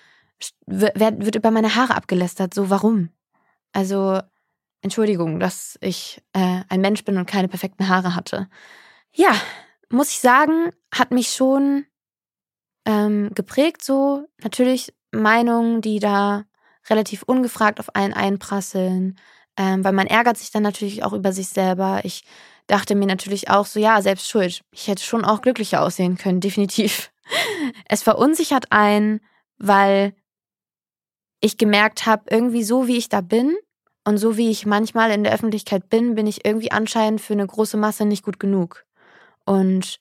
wird 0.66 1.36
über 1.36 1.50
meine 1.50 1.74
Haare 1.74 1.94
abgelästert. 1.94 2.52
So, 2.52 2.68
warum? 2.68 3.10
Also, 3.72 4.20
Entschuldigung, 4.82 5.40
dass 5.40 5.78
ich 5.80 6.22
äh, 6.34 6.62
ein 6.68 6.80
Mensch 6.80 7.04
bin 7.04 7.16
und 7.16 7.26
keine 7.26 7.48
perfekten 7.48 7.88
Haare 7.88 8.14
hatte. 8.14 8.48
Ja, 9.12 9.32
muss 9.90 10.10
ich 10.10 10.20
sagen, 10.20 10.70
hat 10.92 11.10
mich 11.10 11.30
schon 11.30 11.86
ähm, 12.84 13.30
geprägt, 13.34 13.82
so 13.82 14.28
natürlich 14.42 14.94
Meinungen, 15.12 15.80
die 15.80 15.98
da 15.98 16.44
relativ 16.88 17.22
ungefragt 17.22 17.80
auf 17.80 17.94
einen 17.94 18.12
einprasseln, 18.12 19.18
ähm, 19.56 19.84
weil 19.84 19.92
man 19.92 20.06
ärgert 20.06 20.38
sich 20.38 20.50
dann 20.50 20.62
natürlich 20.62 21.02
auch 21.04 21.12
über 21.12 21.32
sich 21.32 21.48
selber. 21.48 22.00
Ich 22.04 22.24
dachte 22.66 22.94
mir 22.94 23.06
natürlich 23.06 23.50
auch 23.50 23.66
so, 23.66 23.80
ja, 23.80 24.00
selbst 24.02 24.28
schuld. 24.28 24.62
Ich 24.70 24.88
hätte 24.88 25.02
schon 25.02 25.24
auch 25.24 25.42
glücklicher 25.42 25.82
aussehen 25.82 26.16
können, 26.16 26.40
definitiv. 26.40 27.10
Es 27.88 28.02
verunsichert 28.02 28.70
einen, 28.70 29.20
weil 29.58 30.14
ich 31.40 31.58
gemerkt 31.58 32.06
habe, 32.06 32.24
irgendwie 32.30 32.64
so 32.64 32.86
wie 32.86 32.96
ich 32.96 33.08
da 33.08 33.20
bin 33.20 33.56
und 34.04 34.18
so 34.18 34.36
wie 34.36 34.50
ich 34.50 34.66
manchmal 34.66 35.10
in 35.10 35.24
der 35.24 35.32
Öffentlichkeit 35.32 35.88
bin, 35.88 36.14
bin 36.14 36.26
ich 36.26 36.44
irgendwie 36.44 36.70
anscheinend 36.70 37.20
für 37.20 37.32
eine 37.32 37.46
große 37.46 37.76
Masse 37.76 38.04
nicht 38.04 38.24
gut 38.24 38.38
genug. 38.38 38.84
Und 39.44 39.98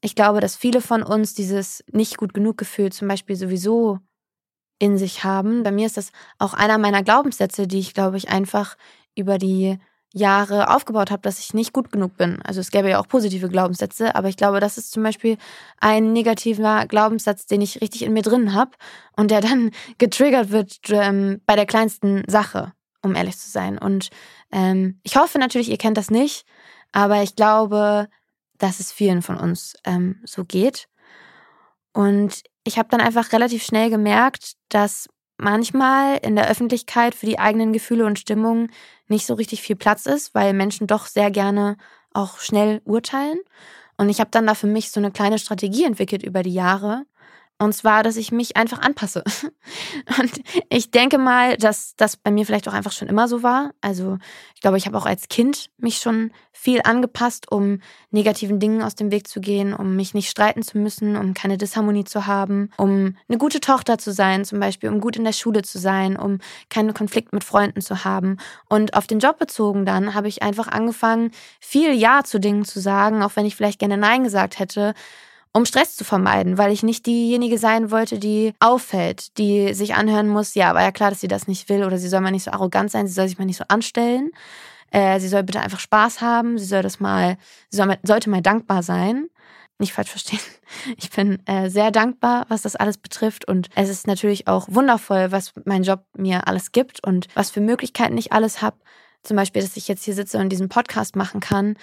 ich 0.00 0.14
glaube, 0.14 0.40
dass 0.40 0.56
viele 0.56 0.80
von 0.80 1.02
uns 1.02 1.34
dieses 1.34 1.84
nicht 1.92 2.16
gut 2.16 2.34
genug 2.34 2.58
Gefühl 2.58 2.90
zum 2.92 3.08
Beispiel 3.08 3.36
sowieso 3.36 4.00
in 4.82 4.98
sich 4.98 5.22
haben. 5.22 5.62
Bei 5.62 5.70
mir 5.70 5.86
ist 5.86 5.96
das 5.96 6.10
auch 6.40 6.54
einer 6.54 6.76
meiner 6.76 7.04
Glaubenssätze, 7.04 7.68
die 7.68 7.78
ich, 7.78 7.94
glaube 7.94 8.16
ich, 8.16 8.30
einfach 8.30 8.76
über 9.14 9.38
die 9.38 9.78
Jahre 10.12 10.74
aufgebaut 10.74 11.12
habe, 11.12 11.22
dass 11.22 11.38
ich 11.38 11.54
nicht 11.54 11.72
gut 11.72 11.92
genug 11.92 12.16
bin. 12.16 12.42
Also 12.42 12.60
es 12.60 12.72
gäbe 12.72 12.90
ja 12.90 12.98
auch 12.98 13.06
positive 13.06 13.48
Glaubenssätze, 13.48 14.16
aber 14.16 14.28
ich 14.28 14.36
glaube, 14.36 14.58
das 14.58 14.78
ist 14.78 14.90
zum 14.90 15.04
Beispiel 15.04 15.38
ein 15.78 16.12
negativer 16.12 16.86
Glaubenssatz, 16.86 17.46
den 17.46 17.60
ich 17.60 17.80
richtig 17.80 18.02
in 18.02 18.12
mir 18.12 18.22
drin 18.22 18.54
habe 18.54 18.72
und 19.16 19.30
der 19.30 19.40
dann 19.40 19.70
getriggert 19.98 20.50
wird 20.50 20.80
ähm, 20.88 21.40
bei 21.46 21.54
der 21.54 21.66
kleinsten 21.66 22.24
Sache, 22.26 22.72
um 23.02 23.14
ehrlich 23.14 23.38
zu 23.38 23.48
sein. 23.48 23.78
Und 23.78 24.10
ähm, 24.50 24.98
ich 25.04 25.14
hoffe 25.14 25.38
natürlich, 25.38 25.70
ihr 25.70 25.78
kennt 25.78 25.96
das 25.96 26.10
nicht, 26.10 26.44
aber 26.90 27.22
ich 27.22 27.36
glaube, 27.36 28.08
dass 28.58 28.80
es 28.80 28.90
vielen 28.90 29.22
von 29.22 29.36
uns 29.36 29.76
ähm, 29.84 30.20
so 30.24 30.44
geht. 30.44 30.88
Und 31.92 32.42
ich 32.64 32.78
habe 32.78 32.88
dann 32.90 33.00
einfach 33.00 33.32
relativ 33.32 33.64
schnell 33.64 33.90
gemerkt, 33.90 34.54
dass 34.68 35.08
manchmal 35.38 36.18
in 36.18 36.36
der 36.36 36.48
Öffentlichkeit 36.48 37.14
für 37.14 37.26
die 37.26 37.38
eigenen 37.38 37.72
Gefühle 37.72 38.06
und 38.06 38.18
Stimmungen 38.18 38.70
nicht 39.08 39.26
so 39.26 39.34
richtig 39.34 39.62
viel 39.62 39.76
Platz 39.76 40.06
ist, 40.06 40.34
weil 40.34 40.52
Menschen 40.52 40.86
doch 40.86 41.06
sehr 41.06 41.30
gerne 41.30 41.76
auch 42.12 42.38
schnell 42.38 42.80
urteilen. 42.84 43.38
Und 43.96 44.08
ich 44.08 44.20
habe 44.20 44.30
dann 44.30 44.46
da 44.46 44.54
für 44.54 44.66
mich 44.66 44.90
so 44.90 45.00
eine 45.00 45.10
kleine 45.10 45.38
Strategie 45.38 45.84
entwickelt 45.84 46.22
über 46.22 46.42
die 46.42 46.54
Jahre, 46.54 47.04
und 47.62 47.72
zwar, 47.74 48.02
dass 48.02 48.16
ich 48.16 48.32
mich 48.32 48.56
einfach 48.56 48.80
anpasse. 48.80 49.22
Und 50.18 50.32
ich 50.68 50.90
denke 50.90 51.16
mal, 51.16 51.56
dass 51.56 51.94
das 51.96 52.16
bei 52.16 52.32
mir 52.32 52.44
vielleicht 52.44 52.66
auch 52.66 52.72
einfach 52.72 52.90
schon 52.90 53.06
immer 53.06 53.28
so 53.28 53.44
war. 53.44 53.70
Also 53.80 54.18
ich 54.56 54.60
glaube, 54.60 54.78
ich 54.78 54.86
habe 54.86 54.98
auch 54.98 55.06
als 55.06 55.28
Kind 55.28 55.70
mich 55.78 55.98
schon 55.98 56.32
viel 56.50 56.80
angepasst, 56.82 57.52
um 57.52 57.80
negativen 58.10 58.58
Dingen 58.58 58.82
aus 58.82 58.96
dem 58.96 59.12
Weg 59.12 59.28
zu 59.28 59.40
gehen, 59.40 59.74
um 59.74 59.94
mich 59.94 60.12
nicht 60.12 60.28
streiten 60.28 60.62
zu 60.62 60.76
müssen, 60.76 61.16
um 61.16 61.34
keine 61.34 61.56
Disharmonie 61.56 62.02
zu 62.04 62.26
haben, 62.26 62.70
um 62.78 63.16
eine 63.28 63.38
gute 63.38 63.60
Tochter 63.60 63.96
zu 63.96 64.12
sein, 64.12 64.44
zum 64.44 64.58
Beispiel, 64.58 64.88
um 64.88 65.00
gut 65.00 65.16
in 65.16 65.24
der 65.24 65.32
Schule 65.32 65.62
zu 65.62 65.78
sein, 65.78 66.16
um 66.16 66.38
keinen 66.68 66.94
Konflikt 66.94 67.32
mit 67.32 67.44
Freunden 67.44 67.80
zu 67.80 68.04
haben. 68.04 68.38
Und 68.68 68.94
auf 68.94 69.06
den 69.06 69.20
Job 69.20 69.38
bezogen 69.38 69.86
dann 69.86 70.14
habe 70.14 70.26
ich 70.26 70.42
einfach 70.42 70.66
angefangen, 70.66 71.30
viel 71.60 71.92
Ja 71.92 72.24
zu 72.24 72.40
Dingen 72.40 72.64
zu 72.64 72.80
sagen, 72.80 73.22
auch 73.22 73.36
wenn 73.36 73.46
ich 73.46 73.54
vielleicht 73.54 73.78
gerne 73.78 73.96
Nein 73.96 74.24
gesagt 74.24 74.58
hätte 74.58 74.94
um 75.52 75.66
Stress 75.66 75.96
zu 75.96 76.04
vermeiden, 76.04 76.56
weil 76.56 76.72
ich 76.72 76.82
nicht 76.82 77.06
diejenige 77.06 77.58
sein 77.58 77.90
wollte, 77.90 78.18
die 78.18 78.54
auffällt, 78.58 79.36
die 79.38 79.74
sich 79.74 79.94
anhören 79.94 80.28
muss, 80.28 80.54
ja, 80.54 80.74
war 80.74 80.82
ja 80.82 80.92
klar, 80.92 81.10
dass 81.10 81.20
sie 81.20 81.28
das 81.28 81.46
nicht 81.46 81.68
will 81.68 81.84
oder 81.84 81.98
sie 81.98 82.08
soll 82.08 82.20
mal 82.20 82.30
nicht 82.30 82.44
so 82.44 82.50
arrogant 82.52 82.90
sein, 82.90 83.06
sie 83.06 83.12
soll 83.12 83.28
sich 83.28 83.38
mal 83.38 83.44
nicht 83.44 83.58
so 83.58 83.64
anstellen. 83.68 84.30
Äh, 84.90 85.20
sie 85.20 85.28
soll 85.28 85.42
bitte 85.42 85.60
einfach 85.60 85.80
Spaß 85.80 86.20
haben, 86.20 86.58
sie 86.58 86.66
soll 86.66 86.82
das 86.82 87.00
mal, 87.00 87.36
sie 87.70 87.78
soll, 87.78 87.96
sollte 88.02 88.30
mal 88.30 88.42
dankbar 88.42 88.82
sein. 88.82 89.28
Nicht 89.78 89.92
falsch 89.92 90.10
verstehen. 90.10 90.40
Ich 90.96 91.10
bin 91.10 91.46
äh, 91.46 91.68
sehr 91.68 91.90
dankbar, 91.90 92.46
was 92.48 92.62
das 92.62 92.76
alles 92.76 92.96
betrifft. 92.96 93.46
Und 93.46 93.68
es 93.74 93.90
ist 93.90 94.06
natürlich 94.06 94.48
auch 94.48 94.68
wundervoll, 94.70 95.30
was 95.30 95.52
mein 95.66 95.82
Job 95.82 96.06
mir 96.16 96.48
alles 96.48 96.72
gibt 96.72 97.04
und 97.06 97.26
was 97.34 97.50
für 97.50 97.60
Möglichkeiten 97.60 98.16
ich 98.16 98.32
alles 98.32 98.62
habe. 98.62 98.78
Zum 99.22 99.36
Beispiel, 99.36 99.60
dass 99.60 99.76
ich 99.76 99.86
jetzt 99.86 100.02
hier 100.04 100.14
sitze 100.14 100.38
und 100.38 100.48
diesen 100.48 100.70
Podcast 100.70 101.14
machen 101.14 101.40
kann, 101.40 101.76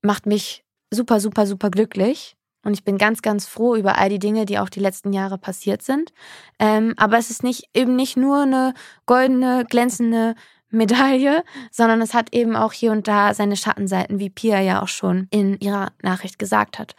macht 0.00 0.24
mich 0.24 0.64
super, 0.90 1.20
super, 1.20 1.46
super 1.46 1.68
glücklich. 1.68 2.36
Und 2.64 2.74
ich 2.74 2.84
bin 2.84 2.98
ganz, 2.98 3.22
ganz 3.22 3.46
froh 3.46 3.74
über 3.74 3.98
all 3.98 4.08
die 4.08 4.18
Dinge, 4.18 4.46
die 4.46 4.58
auch 4.58 4.68
die 4.68 4.80
letzten 4.80 5.12
Jahre 5.12 5.38
passiert 5.38 5.82
sind. 5.82 6.12
Ähm, 6.58 6.94
aber 6.96 7.18
es 7.18 7.30
ist 7.30 7.42
nicht 7.42 7.68
eben 7.74 7.96
nicht 7.96 8.16
nur 8.16 8.42
eine 8.42 8.74
goldene, 9.06 9.64
glänzende 9.68 10.34
Medaille, 10.70 11.44
sondern 11.70 12.00
es 12.00 12.14
hat 12.14 12.32
eben 12.32 12.56
auch 12.56 12.72
hier 12.72 12.92
und 12.92 13.06
da 13.06 13.34
seine 13.34 13.56
Schattenseiten, 13.56 14.18
wie 14.18 14.30
Pia 14.30 14.60
ja 14.60 14.82
auch 14.82 14.88
schon 14.88 15.28
in 15.30 15.58
ihrer 15.60 15.92
Nachricht 16.02 16.38
gesagt 16.38 16.78
hat. 16.78 16.94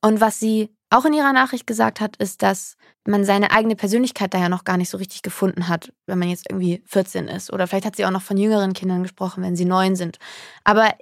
Und 0.00 0.20
was 0.20 0.40
sie 0.40 0.70
auch 0.88 1.04
in 1.04 1.12
ihrer 1.12 1.32
Nachricht 1.32 1.66
gesagt 1.66 2.00
hat, 2.00 2.16
ist, 2.16 2.42
dass 2.42 2.76
man 3.06 3.24
seine 3.24 3.52
eigene 3.52 3.76
Persönlichkeit 3.76 4.34
da 4.34 4.38
ja 4.38 4.48
noch 4.48 4.64
gar 4.64 4.76
nicht 4.76 4.90
so 4.90 4.98
richtig 4.98 5.22
gefunden 5.22 5.68
hat, 5.68 5.92
wenn 6.06 6.18
man 6.18 6.28
jetzt 6.28 6.50
irgendwie 6.50 6.82
14 6.86 7.28
ist. 7.28 7.52
Oder 7.52 7.66
vielleicht 7.66 7.86
hat 7.86 7.96
sie 7.96 8.04
auch 8.04 8.10
noch 8.10 8.22
von 8.22 8.36
jüngeren 8.36 8.72
Kindern 8.72 9.02
gesprochen, 9.02 9.42
wenn 9.42 9.56
sie 9.56 9.64
neun 9.64 9.96
sind. 9.96 10.18
Aber 10.64 10.92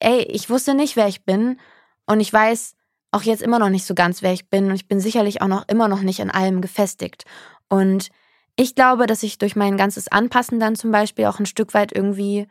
ey, 0.00 0.22
ich 0.22 0.50
wusste 0.50 0.74
nicht, 0.74 0.96
wer 0.96 1.06
ich 1.06 1.24
bin. 1.24 1.60
Und 2.06 2.20
ich 2.20 2.32
weiß, 2.32 2.74
auch 3.10 3.22
jetzt 3.22 3.42
immer 3.42 3.58
noch 3.58 3.68
nicht 3.68 3.84
so 3.84 3.94
ganz, 3.94 4.22
wer 4.22 4.32
ich 4.32 4.48
bin. 4.48 4.66
Und 4.66 4.74
ich 4.74 4.88
bin 4.88 5.00
sicherlich 5.00 5.42
auch 5.42 5.48
noch 5.48 5.66
immer 5.68 5.88
noch 5.88 6.02
nicht 6.02 6.20
in 6.20 6.30
allem 6.30 6.60
gefestigt. 6.60 7.24
Und 7.68 8.10
ich 8.56 8.74
glaube, 8.74 9.06
dass 9.06 9.22
ich 9.22 9.38
durch 9.38 9.56
mein 9.56 9.76
ganzes 9.76 10.08
Anpassen 10.08 10.60
dann 10.60 10.76
zum 10.76 10.90
Beispiel 10.90 11.26
auch 11.26 11.38
ein 11.38 11.46
Stück 11.46 11.74
weit 11.74 11.92
irgendwie, 11.92 12.46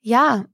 ja, 0.00 0.44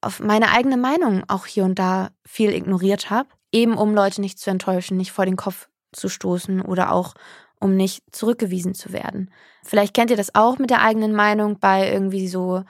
auf 0.00 0.20
meine 0.20 0.50
eigene 0.50 0.76
Meinung 0.76 1.24
auch 1.28 1.46
hier 1.46 1.64
und 1.64 1.78
da 1.78 2.10
viel 2.24 2.54
ignoriert 2.54 3.10
habe. 3.10 3.28
Eben 3.52 3.76
um 3.76 3.94
Leute 3.94 4.20
nicht 4.20 4.38
zu 4.38 4.50
enttäuschen, 4.50 4.96
nicht 4.96 5.12
vor 5.12 5.26
den 5.26 5.36
Kopf 5.36 5.68
zu 5.92 6.08
stoßen 6.08 6.62
oder 6.62 6.92
auch 6.92 7.14
um 7.60 7.76
nicht 7.76 8.02
zurückgewiesen 8.12 8.74
zu 8.74 8.92
werden. 8.92 9.30
Vielleicht 9.62 9.92
kennt 9.92 10.10
ihr 10.10 10.16
das 10.16 10.34
auch 10.34 10.58
mit 10.58 10.70
der 10.70 10.82
eigenen 10.82 11.14
Meinung 11.14 11.58
bei 11.58 11.92
irgendwie 11.92 12.28
so 12.28 12.64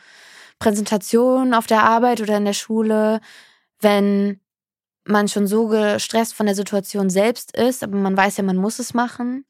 Präsentationen 0.58 1.54
auf 1.54 1.66
der 1.66 1.84
Arbeit 1.84 2.20
oder 2.20 2.36
in 2.36 2.44
der 2.44 2.52
Schule, 2.52 3.20
wenn 3.80 4.40
man 5.10 5.28
schon 5.28 5.46
so 5.46 5.68
gestresst 5.68 6.34
von 6.34 6.46
der 6.46 6.54
Situation 6.54 7.10
selbst 7.10 7.56
ist, 7.56 7.82
aber 7.82 7.96
man 7.96 8.16
weiß 8.16 8.36
ja, 8.36 8.44
man 8.44 8.56
muss 8.56 8.78
es 8.78 8.94
machen, 8.94 9.44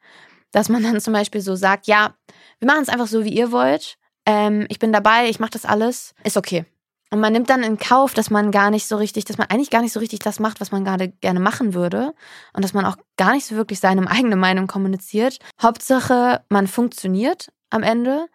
dass 0.53 0.69
man 0.69 0.83
dann 0.83 1.01
zum 1.01 1.13
Beispiel 1.13 1.41
so 1.41 1.55
sagt, 1.55 1.87
ja, 1.87 2.15
wir 2.59 2.67
machen 2.67 2.83
es 2.83 2.89
einfach 2.89 3.07
so, 3.07 3.25
wie 3.25 3.35
ihr 3.35 3.53
wollt. 3.53 3.97
Ähm, 4.27 4.67
ich 4.69 4.79
bin 4.79 4.93
dabei, 4.93 5.29
ich 5.29 5.41
mache 5.41 5.53
das 5.53 5.65
alles, 5.65 6.15
ist 6.25 6.37
okay. 6.37 6.67
Und 7.13 7.19
man 7.19 7.33
nimmt 7.33 7.51
dann 7.51 7.65
in 7.65 7.77
Kauf, 7.77 8.15
dass 8.15 8.31
man 8.31 8.53
gar 8.53 8.71
nicht 8.71 8.87
so 8.87 8.97
richtig, 8.97 9.25
dass 9.25 9.37
man 9.37 9.49
eigentlich 9.51 9.71
gar 9.71 9.83
nicht 9.83 9.93
so 9.93 9.99
richtig 9.99 10.21
das 10.21 10.39
macht, 10.39 10.61
was 10.61 10.71
man 10.71 10.85
gerade 10.85 11.09
gerne 11.09 11.41
machen 11.41 11.75
würde. 11.75 12.15
Und 12.53 12.63
dass 12.63 12.73
man 12.73 12.87
auch 12.87 12.97
gar 13.17 13.33
nicht 13.33 13.47
so 13.47 13.57
wirklich 13.57 13.81
seine 13.81 14.09
eigene 14.11 14.37
Meinung 14.37 14.69
kommuniziert. 14.69 15.39
Hauptsache, 15.61 16.45
man 16.49 16.69
funktioniert 16.69 17.53
am 17.71 17.83
Ende 17.83 18.27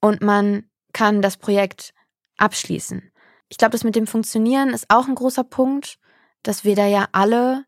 und 0.00 0.20
man 0.20 0.64
kann 0.92 1.22
das 1.22 1.38
Projekt 1.38 1.94
abschließen. 2.36 3.10
Ich 3.48 3.56
glaube, 3.56 3.72
das 3.72 3.84
mit 3.84 3.96
dem 3.96 4.06
Funktionieren 4.06 4.70
ist 4.70 4.86
auch 4.90 5.08
ein 5.08 5.14
großer 5.14 5.44
Punkt 5.44 5.98
dass 6.42 6.64
wir 6.64 6.76
da 6.76 6.86
ja 6.86 7.08
alle 7.12 7.64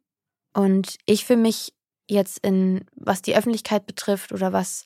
und 0.54 0.96
ich 1.06 1.24
für 1.24 1.36
mich 1.36 1.72
jetzt 2.08 2.38
in, 2.44 2.84
was 2.94 3.22
die 3.22 3.36
Öffentlichkeit 3.36 3.86
betrifft 3.86 4.32
oder 4.32 4.52
was 4.52 4.84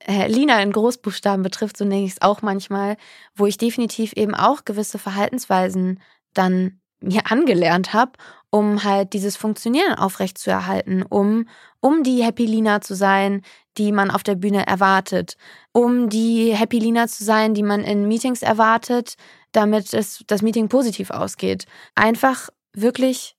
äh, 0.00 0.28
Lina 0.28 0.62
in 0.62 0.72
Großbuchstaben 0.72 1.42
betrifft, 1.42 1.76
so 1.76 1.84
nenne 1.84 2.04
ich 2.04 2.12
es 2.12 2.22
auch 2.22 2.42
manchmal, 2.42 2.96
wo 3.34 3.46
ich 3.46 3.58
definitiv 3.58 4.12
eben 4.14 4.34
auch 4.34 4.64
gewisse 4.64 4.98
Verhaltensweisen 4.98 6.00
dann 6.34 6.80
mir 7.00 7.30
angelernt 7.30 7.92
habe, 7.92 8.12
um 8.50 8.82
halt 8.82 9.12
dieses 9.12 9.36
Funktionieren 9.36 9.94
aufrechtzuerhalten, 9.94 11.02
um, 11.02 11.48
um 11.80 12.02
die 12.02 12.24
Happy 12.24 12.46
Lina 12.46 12.80
zu 12.80 12.94
sein, 12.94 13.42
die 13.76 13.92
man 13.92 14.10
auf 14.10 14.22
der 14.22 14.34
Bühne 14.34 14.66
erwartet, 14.66 15.36
um 15.72 16.08
die 16.08 16.54
Happy 16.54 16.78
Lina 16.78 17.06
zu 17.06 17.24
sein, 17.24 17.54
die 17.54 17.62
man 17.62 17.84
in 17.84 18.08
Meetings 18.08 18.42
erwartet, 18.42 19.14
damit 19.52 19.92
es 19.94 20.24
das 20.26 20.42
Meeting 20.42 20.68
positiv 20.68 21.10
ausgeht. 21.10 21.66
Einfach 21.94 22.48
wirklich, 22.72 23.36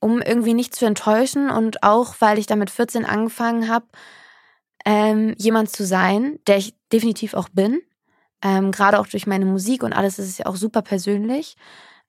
um 0.00 0.20
irgendwie 0.20 0.54
nicht 0.54 0.74
zu 0.74 0.86
enttäuschen 0.86 1.50
und 1.50 1.82
auch, 1.82 2.16
weil 2.20 2.38
ich 2.38 2.46
damit 2.46 2.70
14 2.70 3.04
angefangen 3.04 3.68
habe, 3.68 3.86
ähm, 4.84 5.34
jemand 5.38 5.70
zu 5.70 5.84
sein, 5.84 6.38
der 6.46 6.58
ich 6.58 6.74
definitiv 6.92 7.34
auch 7.34 7.48
bin. 7.48 7.80
Ähm, 8.42 8.70
Gerade 8.70 9.00
auch 9.00 9.06
durch 9.06 9.26
meine 9.26 9.44
Musik 9.44 9.82
und 9.82 9.92
alles 9.92 10.18
ist 10.18 10.28
es 10.28 10.38
ja 10.38 10.46
auch 10.46 10.56
super 10.56 10.82
persönlich. 10.82 11.56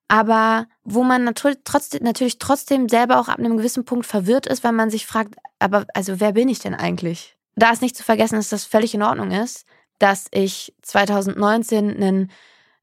Aber 0.07 0.65
wo 0.83 1.03
man 1.03 1.23
natürlich 1.23 1.59
trotzdem, 1.63 2.03
natürlich 2.03 2.39
trotzdem 2.39 2.89
selber 2.89 3.19
auch 3.19 3.27
ab 3.27 3.37
einem 3.37 3.57
gewissen 3.57 3.85
Punkt 3.85 4.07
verwirrt 4.07 4.47
ist, 4.47 4.63
weil 4.63 4.71
man 4.71 4.89
sich 4.89 5.05
fragt, 5.05 5.35
aber 5.59 5.85
also 5.93 6.19
wer 6.19 6.33
bin 6.33 6.49
ich 6.49 6.59
denn 6.59 6.73
eigentlich? 6.73 7.37
Da 7.55 7.71
ist 7.71 7.81
nicht 7.81 7.95
zu 7.95 8.03
vergessen, 8.03 8.35
dass 8.35 8.49
das 8.49 8.65
völlig 8.65 8.95
in 8.95 9.03
Ordnung 9.03 9.31
ist, 9.31 9.65
dass 9.99 10.25
ich 10.31 10.73
2019 10.81 11.95
einen, 11.95 12.31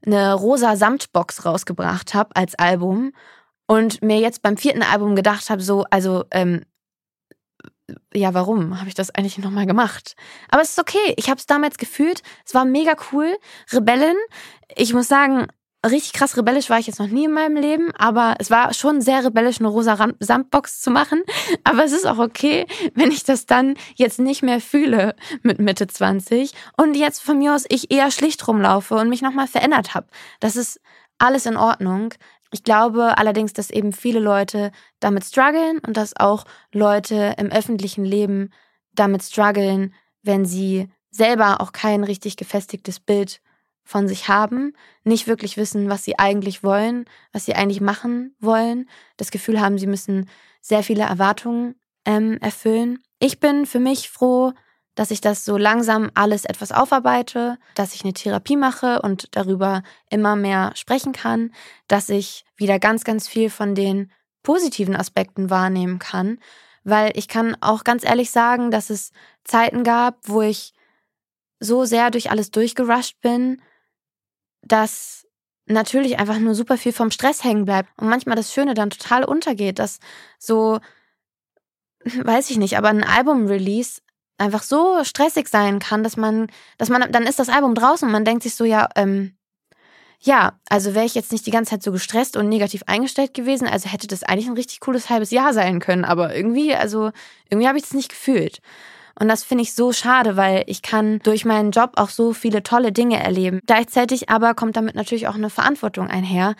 eine 0.04 0.34
rosa 0.34 0.76
Samtbox 0.76 1.44
rausgebracht 1.44 2.14
habe 2.14 2.36
als 2.36 2.54
Album 2.54 3.12
und 3.66 4.02
mir 4.02 4.18
jetzt 4.18 4.42
beim 4.42 4.56
vierten 4.56 4.82
Album 4.82 5.16
gedacht 5.16 5.50
habe, 5.50 5.62
so, 5.62 5.84
also 5.90 6.24
ähm, 6.30 6.62
ja, 8.12 8.34
warum 8.34 8.78
habe 8.78 8.88
ich 8.88 8.94
das 8.94 9.14
eigentlich 9.14 9.38
nochmal 9.38 9.66
gemacht? 9.66 10.16
Aber 10.48 10.62
es 10.62 10.70
ist 10.70 10.80
okay. 10.80 11.14
Ich 11.16 11.28
habe 11.28 11.38
es 11.38 11.46
damals 11.46 11.78
gefühlt. 11.78 12.22
Es 12.44 12.54
war 12.54 12.64
mega 12.64 12.96
cool. 13.12 13.36
Rebellen. 13.72 14.16
Ich 14.74 14.92
muss 14.92 15.06
sagen, 15.06 15.46
richtig 15.90 16.12
krass 16.12 16.36
rebellisch 16.36 16.70
war 16.70 16.78
ich 16.78 16.86
jetzt 16.86 16.98
noch 16.98 17.08
nie 17.08 17.26
in 17.26 17.32
meinem 17.32 17.56
Leben, 17.56 17.92
aber 17.96 18.36
es 18.38 18.50
war 18.50 18.74
schon 18.74 19.00
sehr 19.00 19.24
rebellisch, 19.24 19.60
eine 19.60 19.68
rosa 19.68 19.96
Samtbox 20.18 20.80
zu 20.80 20.90
machen. 20.90 21.22
Aber 21.64 21.84
es 21.84 21.92
ist 21.92 22.06
auch 22.06 22.18
okay, 22.18 22.66
wenn 22.94 23.10
ich 23.10 23.24
das 23.24 23.46
dann 23.46 23.74
jetzt 23.94 24.18
nicht 24.18 24.42
mehr 24.42 24.60
fühle 24.60 25.14
mit 25.42 25.58
Mitte 25.58 25.86
20 25.86 26.52
und 26.76 26.96
jetzt 26.96 27.20
von 27.20 27.38
mir 27.38 27.54
aus 27.54 27.64
ich 27.68 27.90
eher 27.90 28.10
schlicht 28.10 28.46
rumlaufe 28.48 28.94
und 28.94 29.08
mich 29.08 29.22
nochmal 29.22 29.46
verändert 29.46 29.94
habe. 29.94 30.08
Das 30.40 30.56
ist 30.56 30.80
alles 31.18 31.46
in 31.46 31.56
Ordnung. 31.56 32.12
Ich 32.56 32.64
glaube 32.64 33.18
allerdings, 33.18 33.52
dass 33.52 33.68
eben 33.68 33.92
viele 33.92 34.18
Leute 34.18 34.72
damit 34.98 35.24
strugglen 35.24 35.78
und 35.86 35.94
dass 35.98 36.16
auch 36.16 36.46
Leute 36.72 37.34
im 37.36 37.52
öffentlichen 37.52 38.02
Leben 38.02 38.48
damit 38.94 39.22
strugglen, 39.22 39.92
wenn 40.22 40.46
sie 40.46 40.88
selber 41.10 41.60
auch 41.60 41.72
kein 41.72 42.02
richtig 42.02 42.38
gefestigtes 42.38 42.98
Bild 42.98 43.42
von 43.84 44.08
sich 44.08 44.28
haben, 44.28 44.72
nicht 45.04 45.26
wirklich 45.26 45.58
wissen, 45.58 45.90
was 45.90 46.04
sie 46.04 46.18
eigentlich 46.18 46.64
wollen, 46.64 47.04
was 47.30 47.44
sie 47.44 47.54
eigentlich 47.54 47.82
machen 47.82 48.34
wollen, 48.40 48.88
das 49.18 49.30
Gefühl 49.30 49.60
haben, 49.60 49.76
sie 49.76 49.86
müssen 49.86 50.26
sehr 50.62 50.82
viele 50.82 51.02
Erwartungen 51.02 51.74
ähm, 52.06 52.38
erfüllen. 52.40 53.00
Ich 53.18 53.38
bin 53.38 53.66
für 53.66 53.80
mich 53.80 54.08
froh, 54.08 54.54
dass 54.96 55.10
ich 55.10 55.20
das 55.20 55.44
so 55.44 55.56
langsam 55.56 56.10
alles 56.14 56.44
etwas 56.46 56.72
aufarbeite, 56.72 57.58
dass 57.74 57.94
ich 57.94 58.02
eine 58.02 58.14
Therapie 58.14 58.56
mache 58.56 59.02
und 59.02 59.36
darüber 59.36 59.82
immer 60.10 60.34
mehr 60.34 60.72
sprechen 60.74 61.12
kann, 61.12 61.52
dass 61.86 62.08
ich 62.08 62.44
wieder 62.56 62.78
ganz, 62.80 63.04
ganz 63.04 63.28
viel 63.28 63.50
von 63.50 63.74
den 63.74 64.10
positiven 64.42 64.96
Aspekten 64.96 65.50
wahrnehmen 65.50 65.98
kann, 65.98 66.38
weil 66.82 67.12
ich 67.14 67.28
kann 67.28 67.56
auch 67.60 67.84
ganz 67.84 68.04
ehrlich 68.04 68.30
sagen, 68.30 68.70
dass 68.70 68.90
es 68.90 69.12
Zeiten 69.44 69.84
gab, 69.84 70.16
wo 70.22 70.40
ich 70.40 70.72
so 71.60 71.84
sehr 71.84 72.10
durch 72.10 72.30
alles 72.30 72.50
durchgerusht 72.50 73.20
bin, 73.20 73.60
dass 74.62 75.26
natürlich 75.66 76.18
einfach 76.18 76.38
nur 76.38 76.54
super 76.54 76.78
viel 76.78 76.92
vom 76.92 77.10
Stress 77.10 77.44
hängen 77.44 77.66
bleibt 77.66 77.90
und 77.98 78.08
manchmal 78.08 78.36
das 78.36 78.54
Schöne 78.54 78.72
dann 78.72 78.90
total 78.90 79.24
untergeht, 79.24 79.78
dass 79.78 79.98
so, 80.38 80.80
weiß 82.04 82.48
ich 82.48 82.56
nicht, 82.56 82.78
aber 82.78 82.88
ein 82.88 83.04
Album-Release 83.04 84.00
einfach 84.38 84.62
so 84.62 85.02
stressig 85.04 85.48
sein 85.48 85.78
kann, 85.78 86.02
dass 86.02 86.16
man, 86.16 86.48
dass 86.78 86.88
man, 86.88 87.10
dann 87.10 87.24
ist 87.24 87.38
das 87.38 87.48
Album 87.48 87.74
draußen 87.74 88.06
und 88.06 88.12
man 88.12 88.24
denkt 88.24 88.42
sich 88.42 88.54
so, 88.54 88.64
ja, 88.64 88.88
ähm, 88.96 89.36
ja, 90.20 90.58
also 90.68 90.94
wäre 90.94 91.04
ich 91.04 91.14
jetzt 91.14 91.32
nicht 91.32 91.46
die 91.46 91.50
ganze 91.50 91.70
Zeit 91.70 91.82
so 91.82 91.92
gestresst 91.92 92.36
und 92.36 92.48
negativ 92.48 92.82
eingestellt 92.86 93.34
gewesen, 93.34 93.68
also 93.68 93.88
hätte 93.88 94.06
das 94.06 94.22
eigentlich 94.22 94.46
ein 94.46 94.54
richtig 94.54 94.80
cooles 94.80 95.10
halbes 95.10 95.30
Jahr 95.30 95.52
sein 95.52 95.78
können, 95.78 96.04
aber 96.04 96.34
irgendwie, 96.34 96.74
also 96.74 97.10
irgendwie 97.48 97.68
habe 97.68 97.78
ich 97.78 97.84
das 97.84 97.94
nicht 97.94 98.08
gefühlt. 98.08 98.60
Und 99.18 99.28
das 99.28 99.44
finde 99.44 99.62
ich 99.62 99.74
so 99.74 99.92
schade, 99.92 100.36
weil 100.36 100.64
ich 100.66 100.82
kann 100.82 101.20
durch 101.20 101.46
meinen 101.46 101.70
Job 101.70 101.92
auch 101.96 102.10
so 102.10 102.34
viele 102.34 102.62
tolle 102.62 102.92
Dinge 102.92 103.22
erleben. 103.22 103.60
Gleichzeitig 103.66 104.28
aber 104.28 104.54
kommt 104.54 104.76
damit 104.76 104.94
natürlich 104.94 105.26
auch 105.26 105.36
eine 105.36 105.48
Verantwortung 105.48 106.08
einher, 106.08 106.54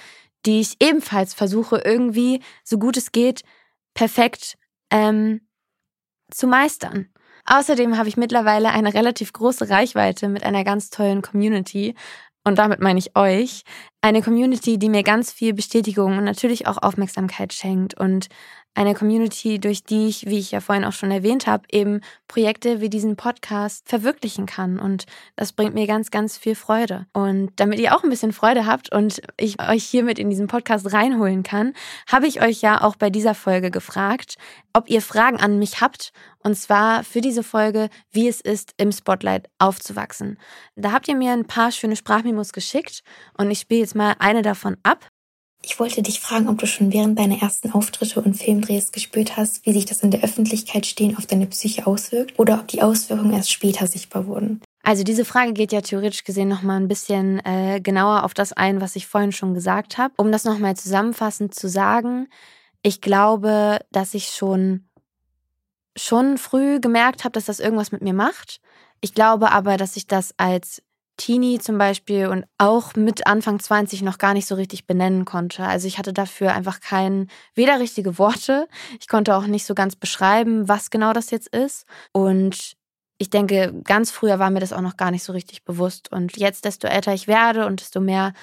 die 0.47 0.61
ich 0.61 0.77
ebenfalls 0.81 1.35
versuche 1.35 1.83
irgendwie, 1.85 2.41
so 2.65 2.79
gut 2.79 2.97
es 2.97 3.13
geht, 3.13 3.43
perfekt 3.93 4.57
ähm, 4.91 5.43
zu 6.31 6.47
meistern. 6.47 7.09
Außerdem 7.47 7.97
habe 7.97 8.09
ich 8.09 8.17
mittlerweile 8.17 8.71
eine 8.71 8.93
relativ 8.93 9.33
große 9.33 9.71
Reichweite 9.71 10.29
mit 10.29 10.43
einer 10.45 10.65
ganz 10.65 10.91
tollen 10.91 11.23
Community. 11.23 11.95
Und 12.45 12.59
damit 12.59 12.81
meine 12.81 12.99
ich 12.99 13.17
euch. 13.17 13.63
Eine 14.03 14.23
Community, 14.23 14.79
die 14.79 14.89
mir 14.89 15.03
ganz 15.03 15.33
viel 15.33 15.53
Bestätigung 15.53 16.19
und 16.19 16.25
natürlich 16.25 16.67
auch 16.67 16.79
Aufmerksamkeit 16.83 17.53
schenkt 17.53 17.99
und 17.99 18.29
eine 18.77 18.95
Community, 18.95 19.59
durch 19.59 19.85
die 19.85 20.07
ich, 20.07 20.27
wie 20.27 20.39
ich 20.39 20.51
ja 20.51 20.61
vorhin 20.61 20.85
auch 20.85 20.93
schon 20.93 21.11
erwähnt 21.11 21.47
habe, 21.47 21.65
eben 21.73 22.03
Projekte 22.29 22.81
wie 22.81 22.91
diesen 22.91 23.17
Podcast 23.17 23.89
verwirklichen 23.89 24.45
kann. 24.45 24.79
Und 24.79 25.07
das 25.35 25.53
bringt 25.53 25.75
mir 25.75 25.87
ganz, 25.87 26.11
ganz 26.11 26.37
viel 26.37 26.55
Freude. 26.55 27.07
Und 27.15 27.53
damit 27.57 27.81
ihr 27.81 27.97
auch 27.97 28.05
ein 28.05 28.11
bisschen 28.11 28.33
Freude 28.33 28.67
habt 28.67 28.93
und 28.93 29.23
ich 29.39 29.61
euch 29.61 29.85
hiermit 29.85 30.19
in 30.19 30.29
diesen 30.29 30.47
Podcast 30.47 30.93
reinholen 30.93 31.43
kann, 31.43 31.73
habe 32.07 32.27
ich 32.27 32.43
euch 32.43 32.61
ja 32.61 32.83
auch 32.83 32.97
bei 32.97 33.09
dieser 33.09 33.35
Folge 33.35 33.71
gefragt, 33.71 34.37
ob 34.75 34.91
ihr 34.91 35.01
Fragen 35.01 35.39
an 35.39 35.59
mich 35.59 35.81
habt. 35.81 36.13
Und 36.41 36.57
zwar 36.57 37.03
für 37.03 37.23
diese 37.23 37.43
Folge, 37.43 37.89
wie 38.13 38.29
es 38.29 38.43
ist, 38.43 38.75
im 38.77 38.93
Spotlight 38.93 39.49
aufzuwachsen. 39.59 40.39
Da 40.77 40.93
habt 40.93 41.09
ihr 41.09 41.17
mir 41.17 41.33
ein 41.33 41.47
paar 41.47 41.73
schöne 41.73 41.97
Sprachmemos 41.97 42.53
geschickt 42.53 43.03
und 43.39 43.51
ich 43.51 43.61
spiele 43.61 43.81
jetzt 43.81 43.95
mal 43.95 44.15
eine 44.19 44.43
davon 44.43 44.77
ab. 44.83 45.09
Ich 45.69 45.81
wollte 45.81 46.01
dich 46.01 46.21
fragen, 46.21 46.49
ob 46.49 46.59
du 46.59 46.67
schon 46.69 46.93
während 46.93 47.19
deiner 47.19 47.43
ersten 47.43 47.73
Auftritte 47.73 48.23
und 48.23 48.35
Filmdrehs 48.35 48.93
gespürt 48.93 49.37
hast, 49.37 49.67
wie 49.67 49.73
sich 49.73 49.85
das 49.85 50.01
in 50.01 50.13
der 50.13 50.23
Öffentlichkeit 50.23 50.87
stehen 50.87 51.17
auf 51.17 51.27
deine 51.27 51.49
Psyche 51.49 51.89
auswirkt 51.89 52.39
oder 52.39 52.61
ob 52.61 52.69
die 52.69 52.83
Auswirkungen 52.83 53.33
erst 53.33 53.51
später 53.51 53.89
sichtbar 53.89 54.29
wurden. 54.29 54.61
Also 54.85 55.03
diese 55.03 55.25
Frage 55.25 55.55
geht 55.55 55.73
ja 55.73 55.81
theoretisch 55.81 56.23
gesehen 56.23 56.47
nochmal 56.47 56.81
ein 56.81 56.87
bisschen 56.87 57.45
äh, 57.45 57.81
genauer 57.81 58.23
auf 58.23 58.33
das 58.33 58.53
ein, 58.53 58.81
was 58.81 58.95
ich 58.95 59.09
vorhin 59.09 59.33
schon 59.33 59.55
gesagt 59.55 59.99
habe. 59.99 60.15
Um 60.19 60.31
das 60.31 60.45
nochmal 60.45 60.77
zusammenfassend 60.77 61.53
zu 61.53 61.69
sagen, 61.69 62.29
ich 62.83 63.01
glaube, 63.01 63.81
dass 63.91 64.15
ich 64.15 64.29
schon 64.29 64.89
schon 65.97 66.39
früh 66.39 66.79
gemerkt 66.79 67.25
habe, 67.25 67.33
dass 67.33 67.47
das 67.47 67.59
irgendwas 67.59 67.91
mit 67.91 68.03
mir 68.03 68.15
macht. 68.15 68.61
Ich 69.01 69.15
glaube 69.15 69.51
aber, 69.51 69.79
dass 69.79 69.97
ich 69.97 70.07
das 70.07 70.33
als 70.37 70.81
Teenie 71.17 71.59
zum 71.59 71.79
Beispiel 71.79 72.27
und 72.27 72.45
auch 72.59 72.95
mit 72.95 73.27
Anfang 73.27 73.59
20 73.59 74.03
noch 74.03 74.19
gar 74.19 74.35
nicht 74.35 74.47
so 74.47 74.55
richtig 74.55 74.87
benennen 74.87 75.25
konnte. 75.25 75.65
Also 75.65 75.87
ich 75.89 75.99
hatte 75.99 76.13
dafür 76.13 76.53
einfach 76.55 76.81
kein, 76.81 77.29
weder 77.55 77.81
richtige 77.81 78.19
Worte, 78.19 78.69
ich 79.01 79.09
konnte 79.09 79.35
auch 79.35 79.47
nicht 79.47 79.65
so 79.67 79.75
ganz 79.75 79.97
beschreiben, 79.97 80.69
was 80.69 80.91
genau 80.91 81.13
das 81.13 81.31
jetzt 81.31 81.49
ist. 81.49 81.87
Und 82.13 82.77
ich 83.19 83.31
denke, 83.31 83.81
ganz 83.85 84.11
früher 84.11 84.39
war 84.39 84.51
mir 84.51 84.61
das 84.61 84.73
auch 84.75 84.83
noch 84.83 84.97
gar 84.97 85.11
nicht 85.11 85.25
so 85.25 85.33
richtig 85.33 85.65
bewusst. 85.65 86.13
Und 86.13 86.37
jetzt, 86.37 86.65
desto 86.65 86.87
älter 86.87 87.15
ich 87.15 87.27
werde 87.27 87.67
und 87.67 87.81
desto 87.81 88.01
mehr 88.01 88.35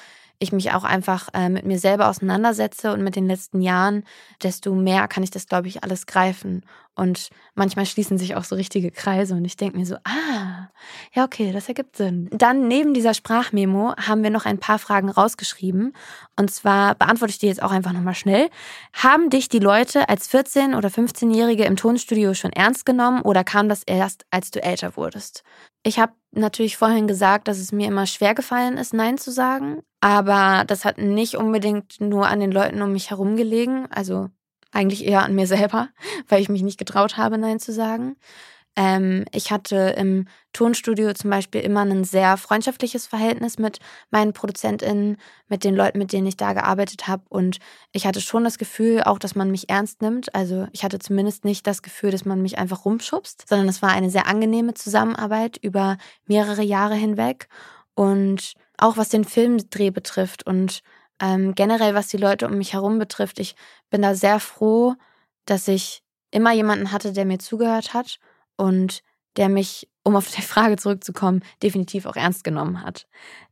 ich 0.43 0.51
mich 0.51 0.71
auch 0.71 0.83
einfach 0.83 1.29
äh, 1.33 1.49
mit 1.49 1.65
mir 1.65 1.79
selber 1.79 2.09
auseinandersetze 2.09 2.93
und 2.93 3.03
mit 3.03 3.15
den 3.15 3.27
letzten 3.27 3.61
Jahren, 3.61 4.03
desto 4.41 4.73
mehr 4.73 5.07
kann 5.07 5.23
ich 5.23 5.31
das, 5.31 5.47
glaube 5.47 5.67
ich, 5.67 5.83
alles 5.83 6.05
greifen. 6.05 6.63
Und 6.95 7.29
manchmal 7.55 7.87
schließen 7.87 8.19
sich 8.19 8.35
auch 8.35 8.43
so 8.43 8.55
richtige 8.55 8.91
Kreise 8.91 9.33
und 9.33 9.45
ich 9.45 9.57
denke 9.57 9.77
mir 9.77 9.85
so, 9.85 9.95
ah, 10.03 10.69
ja, 11.13 11.23
okay, 11.23 11.51
das 11.51 11.67
ergibt 11.67 11.97
Sinn. 11.97 12.29
Dann 12.31 12.67
neben 12.67 12.93
dieser 12.93 13.15
Sprachmemo 13.15 13.95
haben 13.97 14.21
wir 14.21 14.29
noch 14.29 14.45
ein 14.45 14.59
paar 14.59 14.77
Fragen 14.77 15.09
rausgeschrieben. 15.09 15.93
Und 16.35 16.51
zwar 16.51 16.93
beantworte 16.93 17.31
ich 17.31 17.39
die 17.39 17.47
jetzt 17.47 17.63
auch 17.63 17.71
einfach 17.71 17.93
nochmal 17.93 18.13
schnell. 18.13 18.49
Haben 18.93 19.31
dich 19.31 19.49
die 19.49 19.59
Leute 19.59 20.07
als 20.07 20.29
14- 20.31 20.77
oder 20.77 20.89
15-Jährige 20.89 21.65
im 21.65 21.77
Tonstudio 21.77 22.35
schon 22.35 22.53
ernst 22.53 22.85
genommen 22.85 23.21
oder 23.21 23.43
kam 23.43 23.69
das 23.69 23.81
erst, 23.83 24.25
als 24.29 24.51
du 24.51 24.61
älter 24.61 24.95
wurdest? 24.95 25.43
Ich 25.83 25.99
habe 25.99 26.13
natürlich 26.31 26.77
vorhin 26.77 27.07
gesagt, 27.07 27.47
dass 27.47 27.59
es 27.59 27.71
mir 27.71 27.87
immer 27.87 28.07
schwer 28.07 28.33
gefallen 28.33 28.77
ist, 28.77 28.93
Nein 28.93 29.17
zu 29.17 29.31
sagen. 29.31 29.81
Aber 29.99 30.63
das 30.65 30.85
hat 30.85 30.97
nicht 30.97 31.35
unbedingt 31.35 31.99
nur 31.99 32.27
an 32.27 32.39
den 32.39 32.51
Leuten 32.51 32.81
um 32.81 32.93
mich 32.93 33.09
herum 33.09 33.35
gelegen. 33.35 33.87
Also 33.91 34.29
eigentlich 34.71 35.05
eher 35.05 35.23
an 35.23 35.35
mir 35.35 35.45
selber, 35.45 35.89
weil 36.27 36.41
ich 36.41 36.49
mich 36.49 36.63
nicht 36.63 36.79
getraut 36.79 37.17
habe, 37.17 37.37
Nein 37.37 37.59
zu 37.59 37.73
sagen. 37.73 38.15
Ähm, 38.75 39.25
ich 39.31 39.51
hatte 39.51 39.93
im 39.97 40.27
Tonstudio 40.51 41.13
zum 41.13 41.29
Beispiel 41.29 41.61
immer 41.61 41.81
ein 41.81 42.03
sehr 42.03 42.37
freundschaftliches 42.37 43.05
Verhältnis 43.05 43.59
mit 43.59 43.79
meinen 44.09 44.33
ProduzentInnen, 44.33 45.17
mit 45.47 45.63
den 45.63 45.75
Leuten, 45.75 45.99
mit 45.99 46.11
denen 46.11 46.27
ich 46.27 46.37
da 46.37 46.53
gearbeitet 46.53 47.07
habe. 47.07 47.23
Und 47.29 47.57
ich 47.91 48.07
hatte 48.07 48.21
schon 48.21 48.43
das 48.43 48.57
Gefühl, 48.57 49.03
auch, 49.03 49.19
dass 49.19 49.35
man 49.35 49.51
mich 49.51 49.69
ernst 49.69 50.01
nimmt. 50.01 50.33
Also 50.33 50.67
ich 50.71 50.83
hatte 50.83 50.99
zumindest 50.99 51.45
nicht 51.45 51.67
das 51.67 51.81
Gefühl, 51.83 52.11
dass 52.11 52.25
man 52.25 52.41
mich 52.41 52.57
einfach 52.57 52.85
rumschubst, 52.85 53.47
sondern 53.47 53.69
es 53.69 53.81
war 53.81 53.91
eine 53.91 54.09
sehr 54.09 54.27
angenehme 54.27 54.73
Zusammenarbeit 54.73 55.57
über 55.61 55.97
mehrere 56.25 56.63
Jahre 56.63 56.95
hinweg. 56.95 57.47
Und 57.93 58.53
auch 58.77 58.97
was 58.97 59.09
den 59.09 59.23
Filmdreh 59.23 59.91
betrifft 59.91 60.47
und 60.47 60.81
ähm, 61.21 61.53
generell 61.53 61.93
was 61.93 62.07
die 62.07 62.17
Leute 62.17 62.47
um 62.47 62.57
mich 62.57 62.73
herum 62.73 62.97
betrifft, 62.97 63.39
ich 63.39 63.55
bin 63.91 64.01
da 64.01 64.15
sehr 64.15 64.39
froh, 64.39 64.95
dass 65.45 65.67
ich 65.67 66.01
immer 66.31 66.51
jemanden 66.53 66.91
hatte, 66.91 67.13
der 67.13 67.25
mir 67.25 67.37
zugehört 67.37 67.93
hat 67.93 68.17
und 68.57 69.01
der 69.37 69.49
mich, 69.49 69.89
um 70.03 70.15
auf 70.15 70.29
die 70.35 70.41
Frage 70.41 70.77
zurückzukommen, 70.77 71.43
definitiv 71.61 72.05
auch 72.05 72.15
ernst 72.15 72.43
genommen 72.43 72.81
hat. 72.81 73.07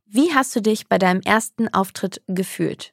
Wie 0.06 0.34
hast 0.34 0.54
du 0.54 0.60
dich 0.60 0.88
bei 0.88 0.98
deinem 0.98 1.20
ersten 1.22 1.72
Auftritt 1.72 2.22
gefühlt? 2.28 2.92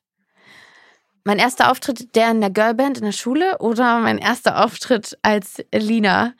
Mein 1.25 1.37
erster 1.37 1.69
Auftritt, 1.69 2.15
der 2.15 2.31
in 2.31 2.39
der 2.39 2.49
Girlband 2.49 2.97
in 2.97 3.03
der 3.03 3.11
Schule 3.11 3.57
oder 3.59 3.99
mein 3.99 4.17
erster 4.17 4.63
Auftritt 4.63 5.17
als 5.21 5.63
Lina? 5.73 6.33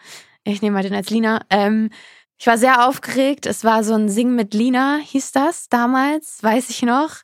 Ich 0.46 0.62
nehme 0.62 0.76
mal 0.76 0.84
den 0.84 0.96
als 0.96 1.10
Lina. 1.10 1.42
Ähm, 1.50 1.90
ich 2.38 2.48
war 2.48 2.58
sehr 2.58 2.88
aufgeregt. 2.88 3.46
Es 3.46 3.66
war 3.66 3.84
so 3.84 3.94
ein 3.94 4.08
Sing 4.08 4.34
mit 4.34 4.54
Lina, 4.54 5.00
hieß 5.04 5.34
das 5.34 5.68
damals, 5.68 6.42
weiß 6.42 6.70
ich 6.70 6.84
noch. 6.84 7.18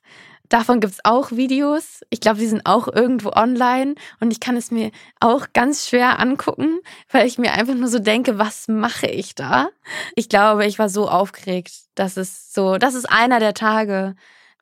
Davon 0.49 0.79
gibt's 0.79 0.99
auch 1.03 1.31
Videos. 1.31 2.01
Ich 2.09 2.19
glaube, 2.19 2.39
die 2.39 2.47
sind 2.47 2.65
auch 2.65 2.87
irgendwo 2.87 3.31
online 3.31 3.95
und 4.19 4.31
ich 4.31 4.39
kann 4.39 4.57
es 4.57 4.71
mir 4.71 4.91
auch 5.19 5.47
ganz 5.53 5.87
schwer 5.87 6.19
angucken, 6.19 6.79
weil 7.11 7.27
ich 7.27 7.37
mir 7.37 7.53
einfach 7.53 7.75
nur 7.75 7.87
so 7.87 7.99
denke, 7.99 8.37
was 8.37 8.67
mache 8.67 9.07
ich 9.07 9.35
da? 9.35 9.69
Ich 10.15 10.29
glaube, 10.29 10.65
ich 10.65 10.79
war 10.79 10.89
so 10.89 11.09
aufgeregt. 11.09 11.71
Das 11.95 12.17
ist 12.17 12.53
so, 12.53 12.77
das 12.77 12.93
ist 12.93 13.09
einer 13.09 13.39
der 13.39 13.53
Tage, 13.53 14.15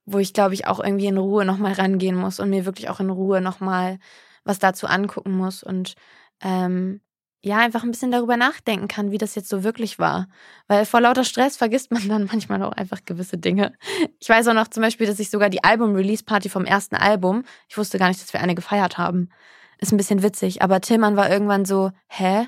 wo 0.06 0.20
ich 0.20 0.34
glaube 0.34 0.54
ich 0.54 0.68
auch 0.68 0.80
irgendwie 0.80 1.08
in 1.08 1.18
Ruhe 1.18 1.46
nochmal 1.46 1.74
rangehen 1.74 2.16
muss 2.16 2.40
und 2.40 2.50
mir 2.50 2.66
wirklich 2.66 2.90
auch 2.90 3.00
in 3.00 3.10
Ruhe 3.10 3.42
nochmal 3.42 4.00
was 4.44 4.60
dazu 4.60 4.88
angucken 4.88 5.32
muss 5.32 5.64
und 5.64 5.96
ähm, 6.42 7.02
ja, 7.46 7.58
einfach 7.58 7.84
ein 7.84 7.92
bisschen 7.92 8.12
darüber 8.12 8.38
nachdenken 8.38 8.88
kann, 8.88 9.12
wie 9.12 9.18
das 9.18 9.36
jetzt 9.36 9.50
so 9.50 9.66
wirklich 9.66 10.00
war. 10.00 10.28
Weil 10.68 10.86
vor 10.86 11.02
lauter 11.02 11.26
Stress 11.26 11.58
vergisst 11.58 11.92
man 11.92 12.08
dann 12.08 12.26
manchmal 12.32 12.64
auch 12.64 12.72
einfach 12.72 13.02
gewisse 13.04 13.38
Dinge. 13.38 13.74
Ich 14.20 14.30
weiß 14.30 14.48
auch 14.48 14.54
noch 14.54 14.70
zum 14.70 14.82
Beispiel, 14.82 15.08
dass 15.08 15.20
ich 15.20 15.30
sogar 15.30 15.50
die 15.50 15.64
Album-Release-Party 15.64 16.48
vom 16.48 16.64
ersten 16.64 16.96
Album, 16.96 17.44
ich 17.68 17.78
wusste 17.78 18.00
gar 18.00 18.08
nicht, 18.08 18.22
dass 18.22 18.32
wir 18.32 18.40
eine 18.40 18.56
gefeiert 18.56 18.98
haben. 18.98 19.30
Ist 19.78 19.92
ein 19.92 19.98
bisschen 19.98 20.24
witzig, 20.24 20.62
aber 20.62 20.80
Tillmann 20.80 21.18
war 21.18 21.30
irgendwann 21.30 21.66
so, 21.66 21.92
hä? 22.08 22.48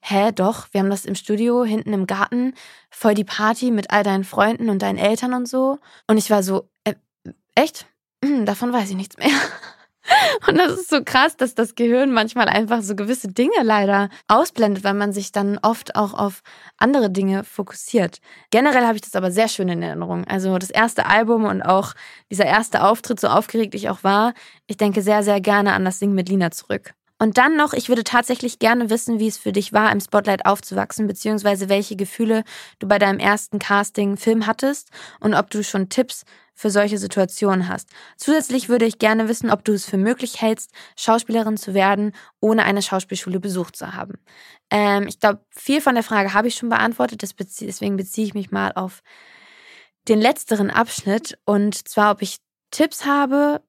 Hä, 0.00 0.30
doch, 0.32 0.68
wir 0.70 0.80
haben 0.80 0.90
das 0.90 1.06
im 1.06 1.16
Studio, 1.16 1.64
hinten 1.64 1.92
im 1.92 2.06
Garten, 2.06 2.54
voll 2.90 3.14
die 3.14 3.24
Party 3.24 3.72
mit 3.72 3.90
all 3.90 4.04
deinen 4.04 4.22
Freunden 4.22 4.68
und 4.68 4.82
deinen 4.82 4.98
Eltern 4.98 5.34
und 5.34 5.48
so. 5.48 5.78
Und 6.06 6.18
ich 6.18 6.30
war 6.30 6.42
so, 6.42 6.68
äh, 6.84 6.94
echt? 7.56 7.86
Hm, 8.22 8.46
davon 8.46 8.72
weiß 8.72 8.90
ich 8.90 8.96
nichts 8.96 9.16
mehr. 9.16 9.30
Und 10.46 10.56
das 10.58 10.72
ist 10.72 10.90
so 10.90 11.02
krass, 11.02 11.36
dass 11.36 11.54
das 11.54 11.74
Gehirn 11.74 12.12
manchmal 12.12 12.48
einfach 12.48 12.82
so 12.82 12.94
gewisse 12.94 13.28
Dinge 13.28 13.62
leider 13.62 14.08
ausblendet, 14.28 14.84
weil 14.84 14.94
man 14.94 15.12
sich 15.12 15.32
dann 15.32 15.58
oft 15.62 15.96
auch 15.96 16.14
auf 16.14 16.42
andere 16.76 17.10
Dinge 17.10 17.44
fokussiert. 17.44 18.18
Generell 18.50 18.84
habe 18.84 18.96
ich 18.96 19.02
das 19.02 19.16
aber 19.16 19.30
sehr 19.30 19.48
schön 19.48 19.68
in 19.68 19.82
Erinnerung. 19.82 20.24
Also 20.26 20.58
das 20.58 20.70
erste 20.70 21.06
Album 21.06 21.44
und 21.44 21.62
auch 21.62 21.94
dieser 22.30 22.46
erste 22.46 22.82
Auftritt, 22.82 23.20
so 23.20 23.28
aufgeregt 23.28 23.74
ich 23.74 23.88
auch 23.88 24.04
war, 24.04 24.34
ich 24.66 24.76
denke 24.76 25.02
sehr, 25.02 25.22
sehr 25.22 25.40
gerne 25.40 25.72
an 25.72 25.84
das 25.84 25.98
Singen 25.98 26.14
mit 26.14 26.28
Lina 26.28 26.50
zurück. 26.50 26.94
Und 27.18 27.38
dann 27.38 27.56
noch, 27.56 27.72
ich 27.72 27.88
würde 27.88 28.02
tatsächlich 28.02 28.58
gerne 28.58 28.90
wissen, 28.90 29.20
wie 29.20 29.28
es 29.28 29.38
für 29.38 29.52
dich 29.52 29.72
war, 29.72 29.92
im 29.92 30.00
Spotlight 30.00 30.46
aufzuwachsen, 30.46 31.06
beziehungsweise 31.06 31.68
welche 31.68 31.96
Gefühle 31.96 32.42
du 32.80 32.88
bei 32.88 32.98
deinem 32.98 33.20
ersten 33.20 33.58
Casting-Film 33.60 34.46
hattest 34.46 34.90
und 35.20 35.34
ob 35.34 35.48
du 35.48 35.62
schon 35.62 35.88
Tipps 35.88 36.24
für 36.54 36.70
solche 36.70 36.98
Situationen 36.98 37.68
hast. 37.68 37.90
Zusätzlich 38.16 38.68
würde 38.68 38.86
ich 38.86 38.98
gerne 38.98 39.28
wissen, 39.28 39.50
ob 39.50 39.64
du 39.64 39.72
es 39.72 39.84
für 39.84 39.96
möglich 39.96 40.40
hältst, 40.40 40.70
Schauspielerin 40.96 41.56
zu 41.56 41.74
werden, 41.74 42.12
ohne 42.40 42.64
eine 42.64 42.80
Schauspielschule 42.80 43.40
besucht 43.40 43.76
zu 43.76 43.94
haben. 43.94 44.14
Ähm, 44.70 45.06
ich 45.08 45.18
glaube, 45.18 45.44
viel 45.50 45.80
von 45.80 45.94
der 45.94 46.04
Frage 46.04 46.32
habe 46.32 46.48
ich 46.48 46.54
schon 46.54 46.68
beantwortet, 46.68 47.22
deswegen 47.22 47.96
beziehe 47.96 48.26
ich 48.26 48.34
mich 48.34 48.50
mal 48.50 48.72
auf 48.72 49.02
den 50.08 50.20
letzteren 50.20 50.70
Abschnitt 50.70 51.38
und 51.44 51.88
zwar, 51.88 52.12
ob 52.12 52.22
ich 52.22 52.38
Tipps 52.70 53.04
habe, 53.04 53.62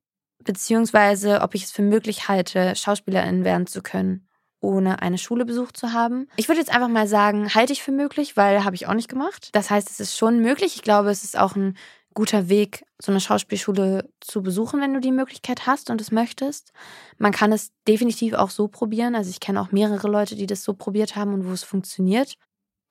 beziehungsweise 0.44 1.42
ob 1.42 1.56
ich 1.56 1.64
es 1.64 1.72
für 1.72 1.82
möglich 1.82 2.28
halte, 2.28 2.76
Schauspielerin 2.76 3.44
werden 3.44 3.68
zu 3.68 3.82
können 3.82 4.28
ohne 4.66 5.02
eine 5.02 5.18
Schule 5.18 5.46
besucht 5.46 5.78
zu 5.78 5.94
haben. 5.94 6.28
Ich 6.36 6.48
würde 6.48 6.60
jetzt 6.60 6.74
einfach 6.74 6.88
mal 6.88 7.08
sagen, 7.08 7.54
halte 7.54 7.72
ich 7.72 7.84
für 7.84 7.92
möglich, 7.92 8.36
weil 8.36 8.66
habe 8.66 8.76
ich 8.76 8.88
auch 8.88 8.94
nicht 8.94 9.10
gemacht. 9.10 9.50
Das 9.54 9.70
heißt, 9.70 9.90
es 9.90 10.00
ist 10.00 10.18
schon 10.18 10.40
möglich. 10.40 10.76
Ich 10.76 10.82
glaube, 10.82 11.12
es 11.12 11.24
ist 11.24 11.38
auch 11.38 11.56
ein 11.56 11.78
guter 12.16 12.50
Weg, 12.50 12.86
so 13.00 13.12
eine 13.12 13.20
Schauspielschule 13.20 14.10
zu 14.22 14.42
besuchen, 14.42 14.82
wenn 14.82 14.94
du 14.94 15.00
die 15.00 15.12
Möglichkeit 15.12 15.68
hast 15.68 15.90
und 15.90 16.02
es 16.02 16.12
möchtest. 16.12 16.72
Man 17.18 17.32
kann 17.32 17.52
es 17.52 17.72
definitiv 17.88 18.34
auch 18.34 18.50
so 18.50 18.68
probieren. 18.68 19.16
Also 19.16 19.30
ich 19.30 19.40
kenne 19.40 19.62
auch 19.62 19.72
mehrere 19.72 20.08
Leute, 20.08 20.36
die 20.36 20.48
das 20.48 20.64
so 20.64 20.74
probiert 20.74 21.16
haben 21.16 21.34
und 21.34 21.46
wo 21.48 21.52
es 21.52 21.64
funktioniert. 21.64 22.38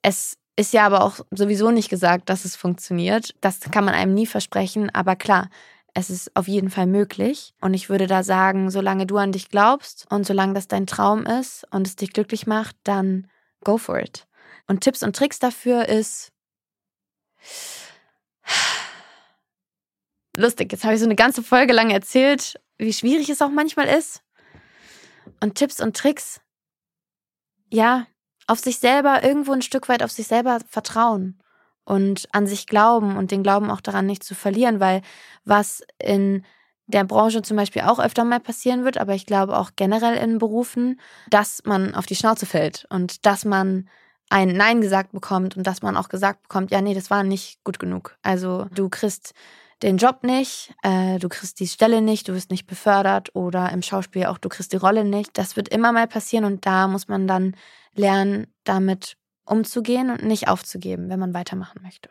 Es 0.02 0.36
ist 0.56 0.72
ja 0.72 0.86
aber 0.86 1.02
auch 1.02 1.20
sowieso 1.30 1.70
nicht 1.70 1.88
gesagt, 1.88 2.28
dass 2.28 2.44
es 2.44 2.54
funktioniert. 2.54 3.34
Das 3.40 3.60
kann 3.60 3.84
man 3.84 3.94
einem 3.94 4.14
nie 4.14 4.26
versprechen. 4.26 4.90
Aber 4.90 5.16
klar, 5.16 5.48
es 5.94 6.10
ist 6.10 6.36
auf 6.36 6.46
jeden 6.46 6.70
Fall 6.70 6.86
möglich. 6.86 7.54
Und 7.60 7.72
ich 7.72 7.88
würde 7.88 8.06
da 8.06 8.22
sagen, 8.22 8.70
solange 8.70 9.06
du 9.06 9.16
an 9.16 9.32
dich 9.32 9.48
glaubst 9.48 10.06
und 10.10 10.26
solange 10.26 10.52
das 10.52 10.68
dein 10.68 10.86
Traum 10.86 11.24
ist 11.24 11.66
und 11.70 11.86
es 11.86 11.96
dich 11.96 12.12
glücklich 12.12 12.46
macht, 12.46 12.76
dann 12.84 13.26
go 13.64 13.78
for 13.78 13.98
it. 13.98 14.26
Und 14.66 14.82
Tipps 14.82 15.02
und 15.02 15.16
Tricks 15.16 15.38
dafür 15.38 15.88
ist, 15.88 16.30
lustig. 20.36 20.72
Jetzt 20.72 20.84
habe 20.84 20.94
ich 20.94 21.00
so 21.00 21.06
eine 21.06 21.16
ganze 21.16 21.42
Folge 21.42 21.72
lang 21.72 21.90
erzählt, 21.90 22.60
wie 22.78 22.92
schwierig 22.92 23.28
es 23.28 23.42
auch 23.42 23.50
manchmal 23.50 23.86
ist. 23.86 24.22
Und 25.40 25.54
Tipps 25.56 25.80
und 25.80 25.96
Tricks. 25.96 26.40
Ja, 27.70 28.06
auf 28.46 28.58
sich 28.58 28.78
selber, 28.78 29.22
irgendwo 29.22 29.52
ein 29.52 29.62
Stück 29.62 29.88
weit 29.88 30.02
auf 30.02 30.10
sich 30.10 30.26
selber 30.26 30.60
vertrauen 30.68 31.38
und 31.84 32.28
an 32.32 32.46
sich 32.46 32.66
glauben 32.66 33.16
und 33.16 33.30
den 33.30 33.42
Glauben 33.42 33.70
auch 33.70 33.80
daran 33.80 34.06
nicht 34.06 34.24
zu 34.24 34.34
verlieren, 34.34 34.80
weil 34.80 35.02
was 35.44 35.82
in 35.98 36.44
der 36.86 37.04
Branche 37.04 37.42
zum 37.42 37.56
Beispiel 37.56 37.82
auch 37.82 37.98
öfter 37.98 38.24
mal 38.24 38.40
passieren 38.40 38.84
wird, 38.84 38.98
aber 38.98 39.14
ich 39.14 39.26
glaube 39.26 39.56
auch 39.56 39.70
generell 39.76 40.16
in 40.16 40.38
Berufen, 40.38 41.00
dass 41.30 41.62
man 41.64 41.94
auf 41.94 42.06
die 42.06 42.16
Schnauze 42.16 42.44
fällt 42.44 42.86
und 42.90 43.24
dass 43.24 43.44
man 43.44 43.88
ein 44.28 44.48
Nein 44.56 44.80
gesagt 44.80 45.12
bekommt 45.12 45.56
und 45.56 45.66
dass 45.66 45.82
man 45.82 45.96
auch 45.96 46.08
gesagt 46.08 46.42
bekommt, 46.42 46.70
ja, 46.70 46.80
nee, 46.80 46.94
das 46.94 47.10
war 47.10 47.22
nicht 47.22 47.62
gut 47.64 47.78
genug. 47.78 48.16
Also 48.22 48.66
du 48.74 48.88
kriegst 48.88 49.32
den 49.84 49.98
Job 49.98 50.24
nicht, 50.24 50.74
äh, 50.82 51.18
du 51.18 51.28
kriegst 51.28 51.60
die 51.60 51.68
Stelle 51.68 52.00
nicht, 52.00 52.26
du 52.26 52.32
wirst 52.32 52.50
nicht 52.50 52.66
befördert 52.66 53.34
oder 53.34 53.70
im 53.70 53.82
Schauspiel 53.82 54.26
auch 54.26 54.38
du 54.38 54.48
kriegst 54.48 54.72
die 54.72 54.78
Rolle 54.78 55.04
nicht. 55.04 55.36
Das 55.36 55.56
wird 55.56 55.68
immer 55.68 55.92
mal 55.92 56.08
passieren 56.08 56.46
und 56.46 56.64
da 56.64 56.88
muss 56.88 57.06
man 57.06 57.28
dann 57.28 57.54
lernen, 57.94 58.46
damit 58.64 59.16
umzugehen 59.44 60.10
und 60.10 60.24
nicht 60.24 60.48
aufzugeben, 60.48 61.10
wenn 61.10 61.20
man 61.20 61.34
weitermachen 61.34 61.82
möchte. 61.82 62.08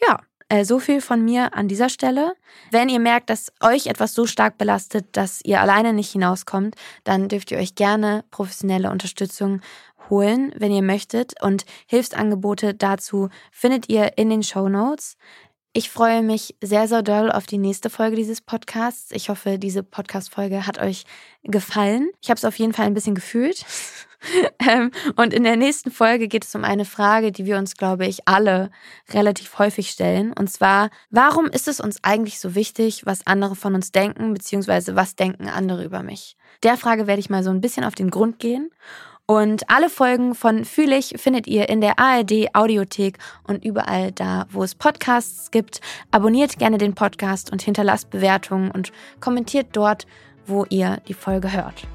Ja, 0.00 0.20
äh, 0.48 0.64
so 0.64 0.78
viel 0.78 1.02
von 1.02 1.22
mir 1.22 1.54
an 1.54 1.68
dieser 1.68 1.90
Stelle. 1.90 2.34
Wenn 2.70 2.88
ihr 2.88 3.00
merkt, 3.00 3.28
dass 3.28 3.52
euch 3.60 3.86
etwas 3.86 4.14
so 4.14 4.26
stark 4.26 4.56
belastet, 4.56 5.06
dass 5.12 5.40
ihr 5.44 5.60
alleine 5.60 5.92
nicht 5.92 6.12
hinauskommt, 6.12 6.76
dann 7.04 7.28
dürft 7.28 7.50
ihr 7.50 7.58
euch 7.58 7.74
gerne 7.74 8.24
professionelle 8.30 8.90
Unterstützung 8.90 9.60
holen, 10.10 10.52
wenn 10.56 10.72
ihr 10.72 10.82
möchtet. 10.82 11.34
Und 11.42 11.64
Hilfsangebote 11.86 12.74
dazu 12.74 13.28
findet 13.50 13.88
ihr 13.88 14.18
in 14.18 14.30
den 14.30 14.42
Show 14.42 14.68
Notes. 14.68 15.16
Ich 15.76 15.90
freue 15.90 16.22
mich 16.22 16.54
sehr, 16.62 16.86
sehr 16.86 17.02
doll 17.02 17.32
auf 17.32 17.46
die 17.46 17.58
nächste 17.58 17.90
Folge 17.90 18.14
dieses 18.14 18.40
Podcasts. 18.40 19.10
Ich 19.10 19.28
hoffe, 19.28 19.58
diese 19.58 19.82
Podcast-Folge 19.82 20.68
hat 20.68 20.78
euch 20.78 21.02
gefallen. 21.42 22.10
Ich 22.22 22.30
habe 22.30 22.38
es 22.38 22.44
auf 22.44 22.56
jeden 22.60 22.72
Fall 22.72 22.86
ein 22.86 22.94
bisschen 22.94 23.16
gefühlt. 23.16 23.66
Ähm, 24.66 24.90
und 25.16 25.34
in 25.34 25.44
der 25.44 25.56
nächsten 25.56 25.90
Folge 25.90 26.28
geht 26.28 26.46
es 26.46 26.54
um 26.54 26.64
eine 26.64 26.86
Frage, 26.86 27.30
die 27.30 27.44
wir 27.44 27.58
uns, 27.58 27.76
glaube 27.76 28.06
ich, 28.06 28.26
alle 28.26 28.70
relativ 29.12 29.58
häufig 29.58 29.90
stellen. 29.90 30.32
Und 30.32 30.50
zwar, 30.50 30.88
warum 31.10 31.44
ist 31.44 31.68
es 31.68 31.78
uns 31.78 31.98
eigentlich 32.02 32.40
so 32.40 32.54
wichtig, 32.54 33.04
was 33.04 33.26
andere 33.26 33.54
von 33.54 33.74
uns 33.74 33.92
denken, 33.92 34.32
beziehungsweise 34.32 34.96
was 34.96 35.14
denken 35.14 35.50
andere 35.50 35.84
über 35.84 36.02
mich? 36.02 36.38
Der 36.62 36.78
Frage 36.78 37.06
werde 37.06 37.20
ich 37.20 37.28
mal 37.28 37.44
so 37.44 37.50
ein 37.50 37.60
bisschen 37.60 37.84
auf 37.84 37.94
den 37.94 38.08
Grund 38.08 38.38
gehen. 38.38 38.70
Und 39.26 39.70
alle 39.70 39.88
Folgen 39.88 40.34
von 40.34 40.66
Fühle 40.66 40.98
ich 40.98 41.14
findet 41.16 41.46
ihr 41.46 41.70
in 41.70 41.80
der 41.80 41.98
ARD 41.98 42.54
Audiothek 42.54 43.16
und 43.44 43.64
überall 43.64 44.12
da, 44.12 44.44
wo 44.50 44.62
es 44.62 44.74
Podcasts 44.74 45.50
gibt. 45.50 45.80
Abonniert 46.10 46.58
gerne 46.58 46.76
den 46.76 46.94
Podcast 46.94 47.50
und 47.50 47.62
hinterlasst 47.62 48.10
Bewertungen 48.10 48.70
und 48.70 48.92
kommentiert 49.20 49.68
dort, 49.72 50.06
wo 50.46 50.66
ihr 50.68 50.98
die 51.08 51.14
Folge 51.14 51.52
hört. 51.52 51.86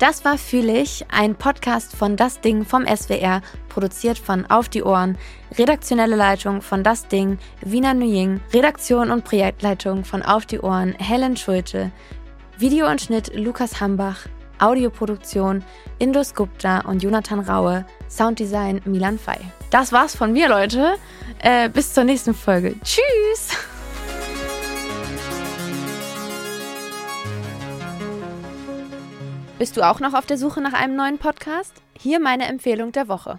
Das 0.00 0.24
war 0.24 0.38
Fühle 0.38 0.76
ich, 0.76 1.06
ein 1.08 1.36
Podcast 1.36 1.94
von 1.94 2.16
Das 2.16 2.40
Ding 2.40 2.64
vom 2.64 2.84
SWR, 2.84 3.42
produziert 3.68 4.18
von 4.18 4.44
Auf 4.46 4.68
die 4.68 4.82
Ohren, 4.82 5.16
redaktionelle 5.56 6.16
Leitung 6.16 6.62
von 6.62 6.82
Das 6.82 7.06
Ding, 7.06 7.38
Wiener 7.60 7.94
Nuying, 7.94 8.40
Redaktion 8.52 9.12
und 9.12 9.24
Projektleitung 9.24 10.04
von 10.04 10.22
Auf 10.22 10.46
die 10.46 10.58
Ohren, 10.58 10.94
Helen 10.98 11.36
Schulte, 11.36 11.92
Video 12.58 12.90
und 12.90 13.00
Schnitt 13.00 13.34
Lukas 13.36 13.80
Hambach, 13.80 14.26
Audioproduktion 14.58 15.64
Indus 15.98 16.34
Gupta 16.34 16.80
und 16.80 17.02
Jonathan 17.02 17.40
Raue, 17.40 17.84
Sounddesign 18.08 18.82
Milan 18.84 19.18
Fay. 19.18 19.38
Das 19.70 19.92
war's 19.92 20.14
von 20.14 20.32
mir, 20.32 20.48
Leute. 20.48 20.96
Äh, 21.40 21.68
bis 21.68 21.92
zur 21.92 22.04
nächsten 22.04 22.34
Folge. 22.34 22.74
Tschüss! 22.82 23.56
Bist 29.58 29.76
du 29.78 29.82
auch 29.82 30.00
noch 30.00 30.12
auf 30.12 30.26
der 30.26 30.36
Suche 30.36 30.60
nach 30.60 30.74
einem 30.74 30.96
neuen 30.96 31.16
Podcast? 31.16 31.72
Hier 31.98 32.20
meine 32.20 32.44
Empfehlung 32.44 32.92
der 32.92 33.08
Woche. 33.08 33.38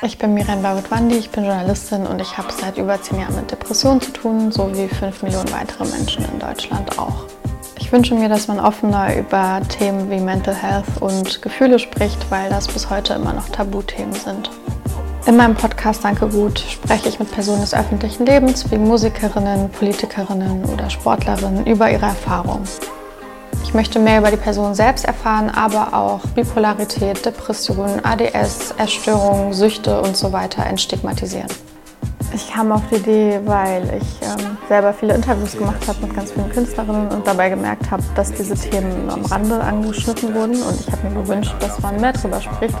Ich 0.00 0.16
bin 0.16 0.32
Miran 0.32 0.62
Bawitwandi, 0.62 1.16
ich 1.16 1.28
bin 1.28 1.44
Journalistin 1.44 2.06
und 2.06 2.20
ich 2.22 2.38
habe 2.38 2.50
seit 2.50 2.78
über 2.78 3.00
zehn 3.02 3.20
Jahren 3.20 3.36
mit 3.36 3.50
Depressionen 3.50 4.00
zu 4.00 4.12
tun, 4.12 4.50
so 4.50 4.74
wie 4.74 4.88
fünf 4.88 5.22
Millionen 5.22 5.52
weitere 5.52 5.84
Menschen 5.84 6.24
in 6.24 6.38
Deutschland 6.38 6.98
auch. 6.98 7.26
Ich 7.88 7.92
wünsche 7.92 8.14
mir, 8.14 8.28
dass 8.28 8.48
man 8.48 8.60
offener 8.60 9.16
über 9.16 9.62
Themen 9.66 10.10
wie 10.10 10.20
Mental 10.20 10.54
Health 10.54 10.84
und 11.00 11.40
Gefühle 11.40 11.78
spricht, 11.78 12.30
weil 12.30 12.50
das 12.50 12.68
bis 12.68 12.90
heute 12.90 13.14
immer 13.14 13.32
noch 13.32 13.48
Tabuthemen 13.48 14.12
sind. 14.12 14.50
In 15.26 15.38
meinem 15.38 15.54
Podcast 15.54 16.04
Danke 16.04 16.28
Gut 16.28 16.58
spreche 16.58 17.08
ich 17.08 17.18
mit 17.18 17.32
Personen 17.32 17.62
des 17.62 17.72
öffentlichen 17.72 18.26
Lebens 18.26 18.70
wie 18.70 18.76
Musikerinnen, 18.76 19.70
Politikerinnen 19.70 20.66
oder 20.66 20.90
Sportlerinnen 20.90 21.64
über 21.64 21.90
ihre 21.90 22.04
Erfahrungen. 22.04 22.68
Ich 23.64 23.72
möchte 23.72 23.98
mehr 23.98 24.18
über 24.18 24.30
die 24.30 24.36
Person 24.36 24.74
selbst 24.74 25.06
erfahren, 25.06 25.48
aber 25.48 25.94
auch 25.94 26.20
Bipolarität, 26.34 27.24
Depressionen, 27.24 28.04
ADS, 28.04 28.74
Essstörungen, 28.76 29.54
Süchte 29.54 30.02
und 30.02 30.14
so 30.14 30.30
weiter 30.34 30.66
entstigmatisieren. 30.66 31.48
Ich 32.32 32.50
kam 32.50 32.72
auf 32.72 32.82
die 32.90 32.96
Idee, 32.96 33.40
weil 33.44 33.82
ich 34.00 34.26
ähm, 34.26 34.56
selber 34.68 34.92
viele 34.92 35.14
Interviews 35.14 35.56
gemacht 35.56 35.86
habe 35.86 36.06
mit 36.06 36.14
ganz 36.14 36.32
vielen 36.32 36.50
Künstlerinnen 36.50 37.08
und 37.08 37.26
dabei 37.26 37.48
gemerkt 37.48 37.90
habe, 37.90 38.02
dass 38.14 38.32
diese 38.32 38.54
Themen 38.54 39.08
am 39.08 39.24
Rande 39.24 39.60
angeschnitten 39.60 40.34
wurden 40.34 40.60
und 40.62 40.80
ich 40.80 40.92
habe 40.92 41.08
mir 41.08 41.22
gewünscht, 41.22 41.54
dass 41.60 41.80
man 41.80 42.00
mehr 42.00 42.12
darüber 42.12 42.40
spricht. 42.40 42.76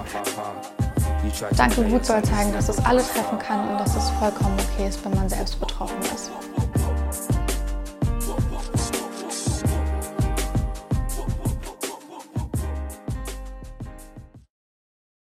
Danke 1.56 1.82
gut 1.84 2.04
soll 2.04 2.22
zeigen, 2.22 2.52
dass 2.52 2.68
es 2.68 2.84
alle 2.84 3.02
treffen 3.02 3.38
kann 3.38 3.68
und 3.68 3.80
dass 3.80 3.96
es 3.96 4.10
vollkommen 4.10 4.56
okay 4.74 4.88
ist, 4.88 5.04
wenn 5.04 5.14
man 5.14 5.28
selbst 5.28 5.58
betroffen 5.58 6.00
ist. 6.14 6.30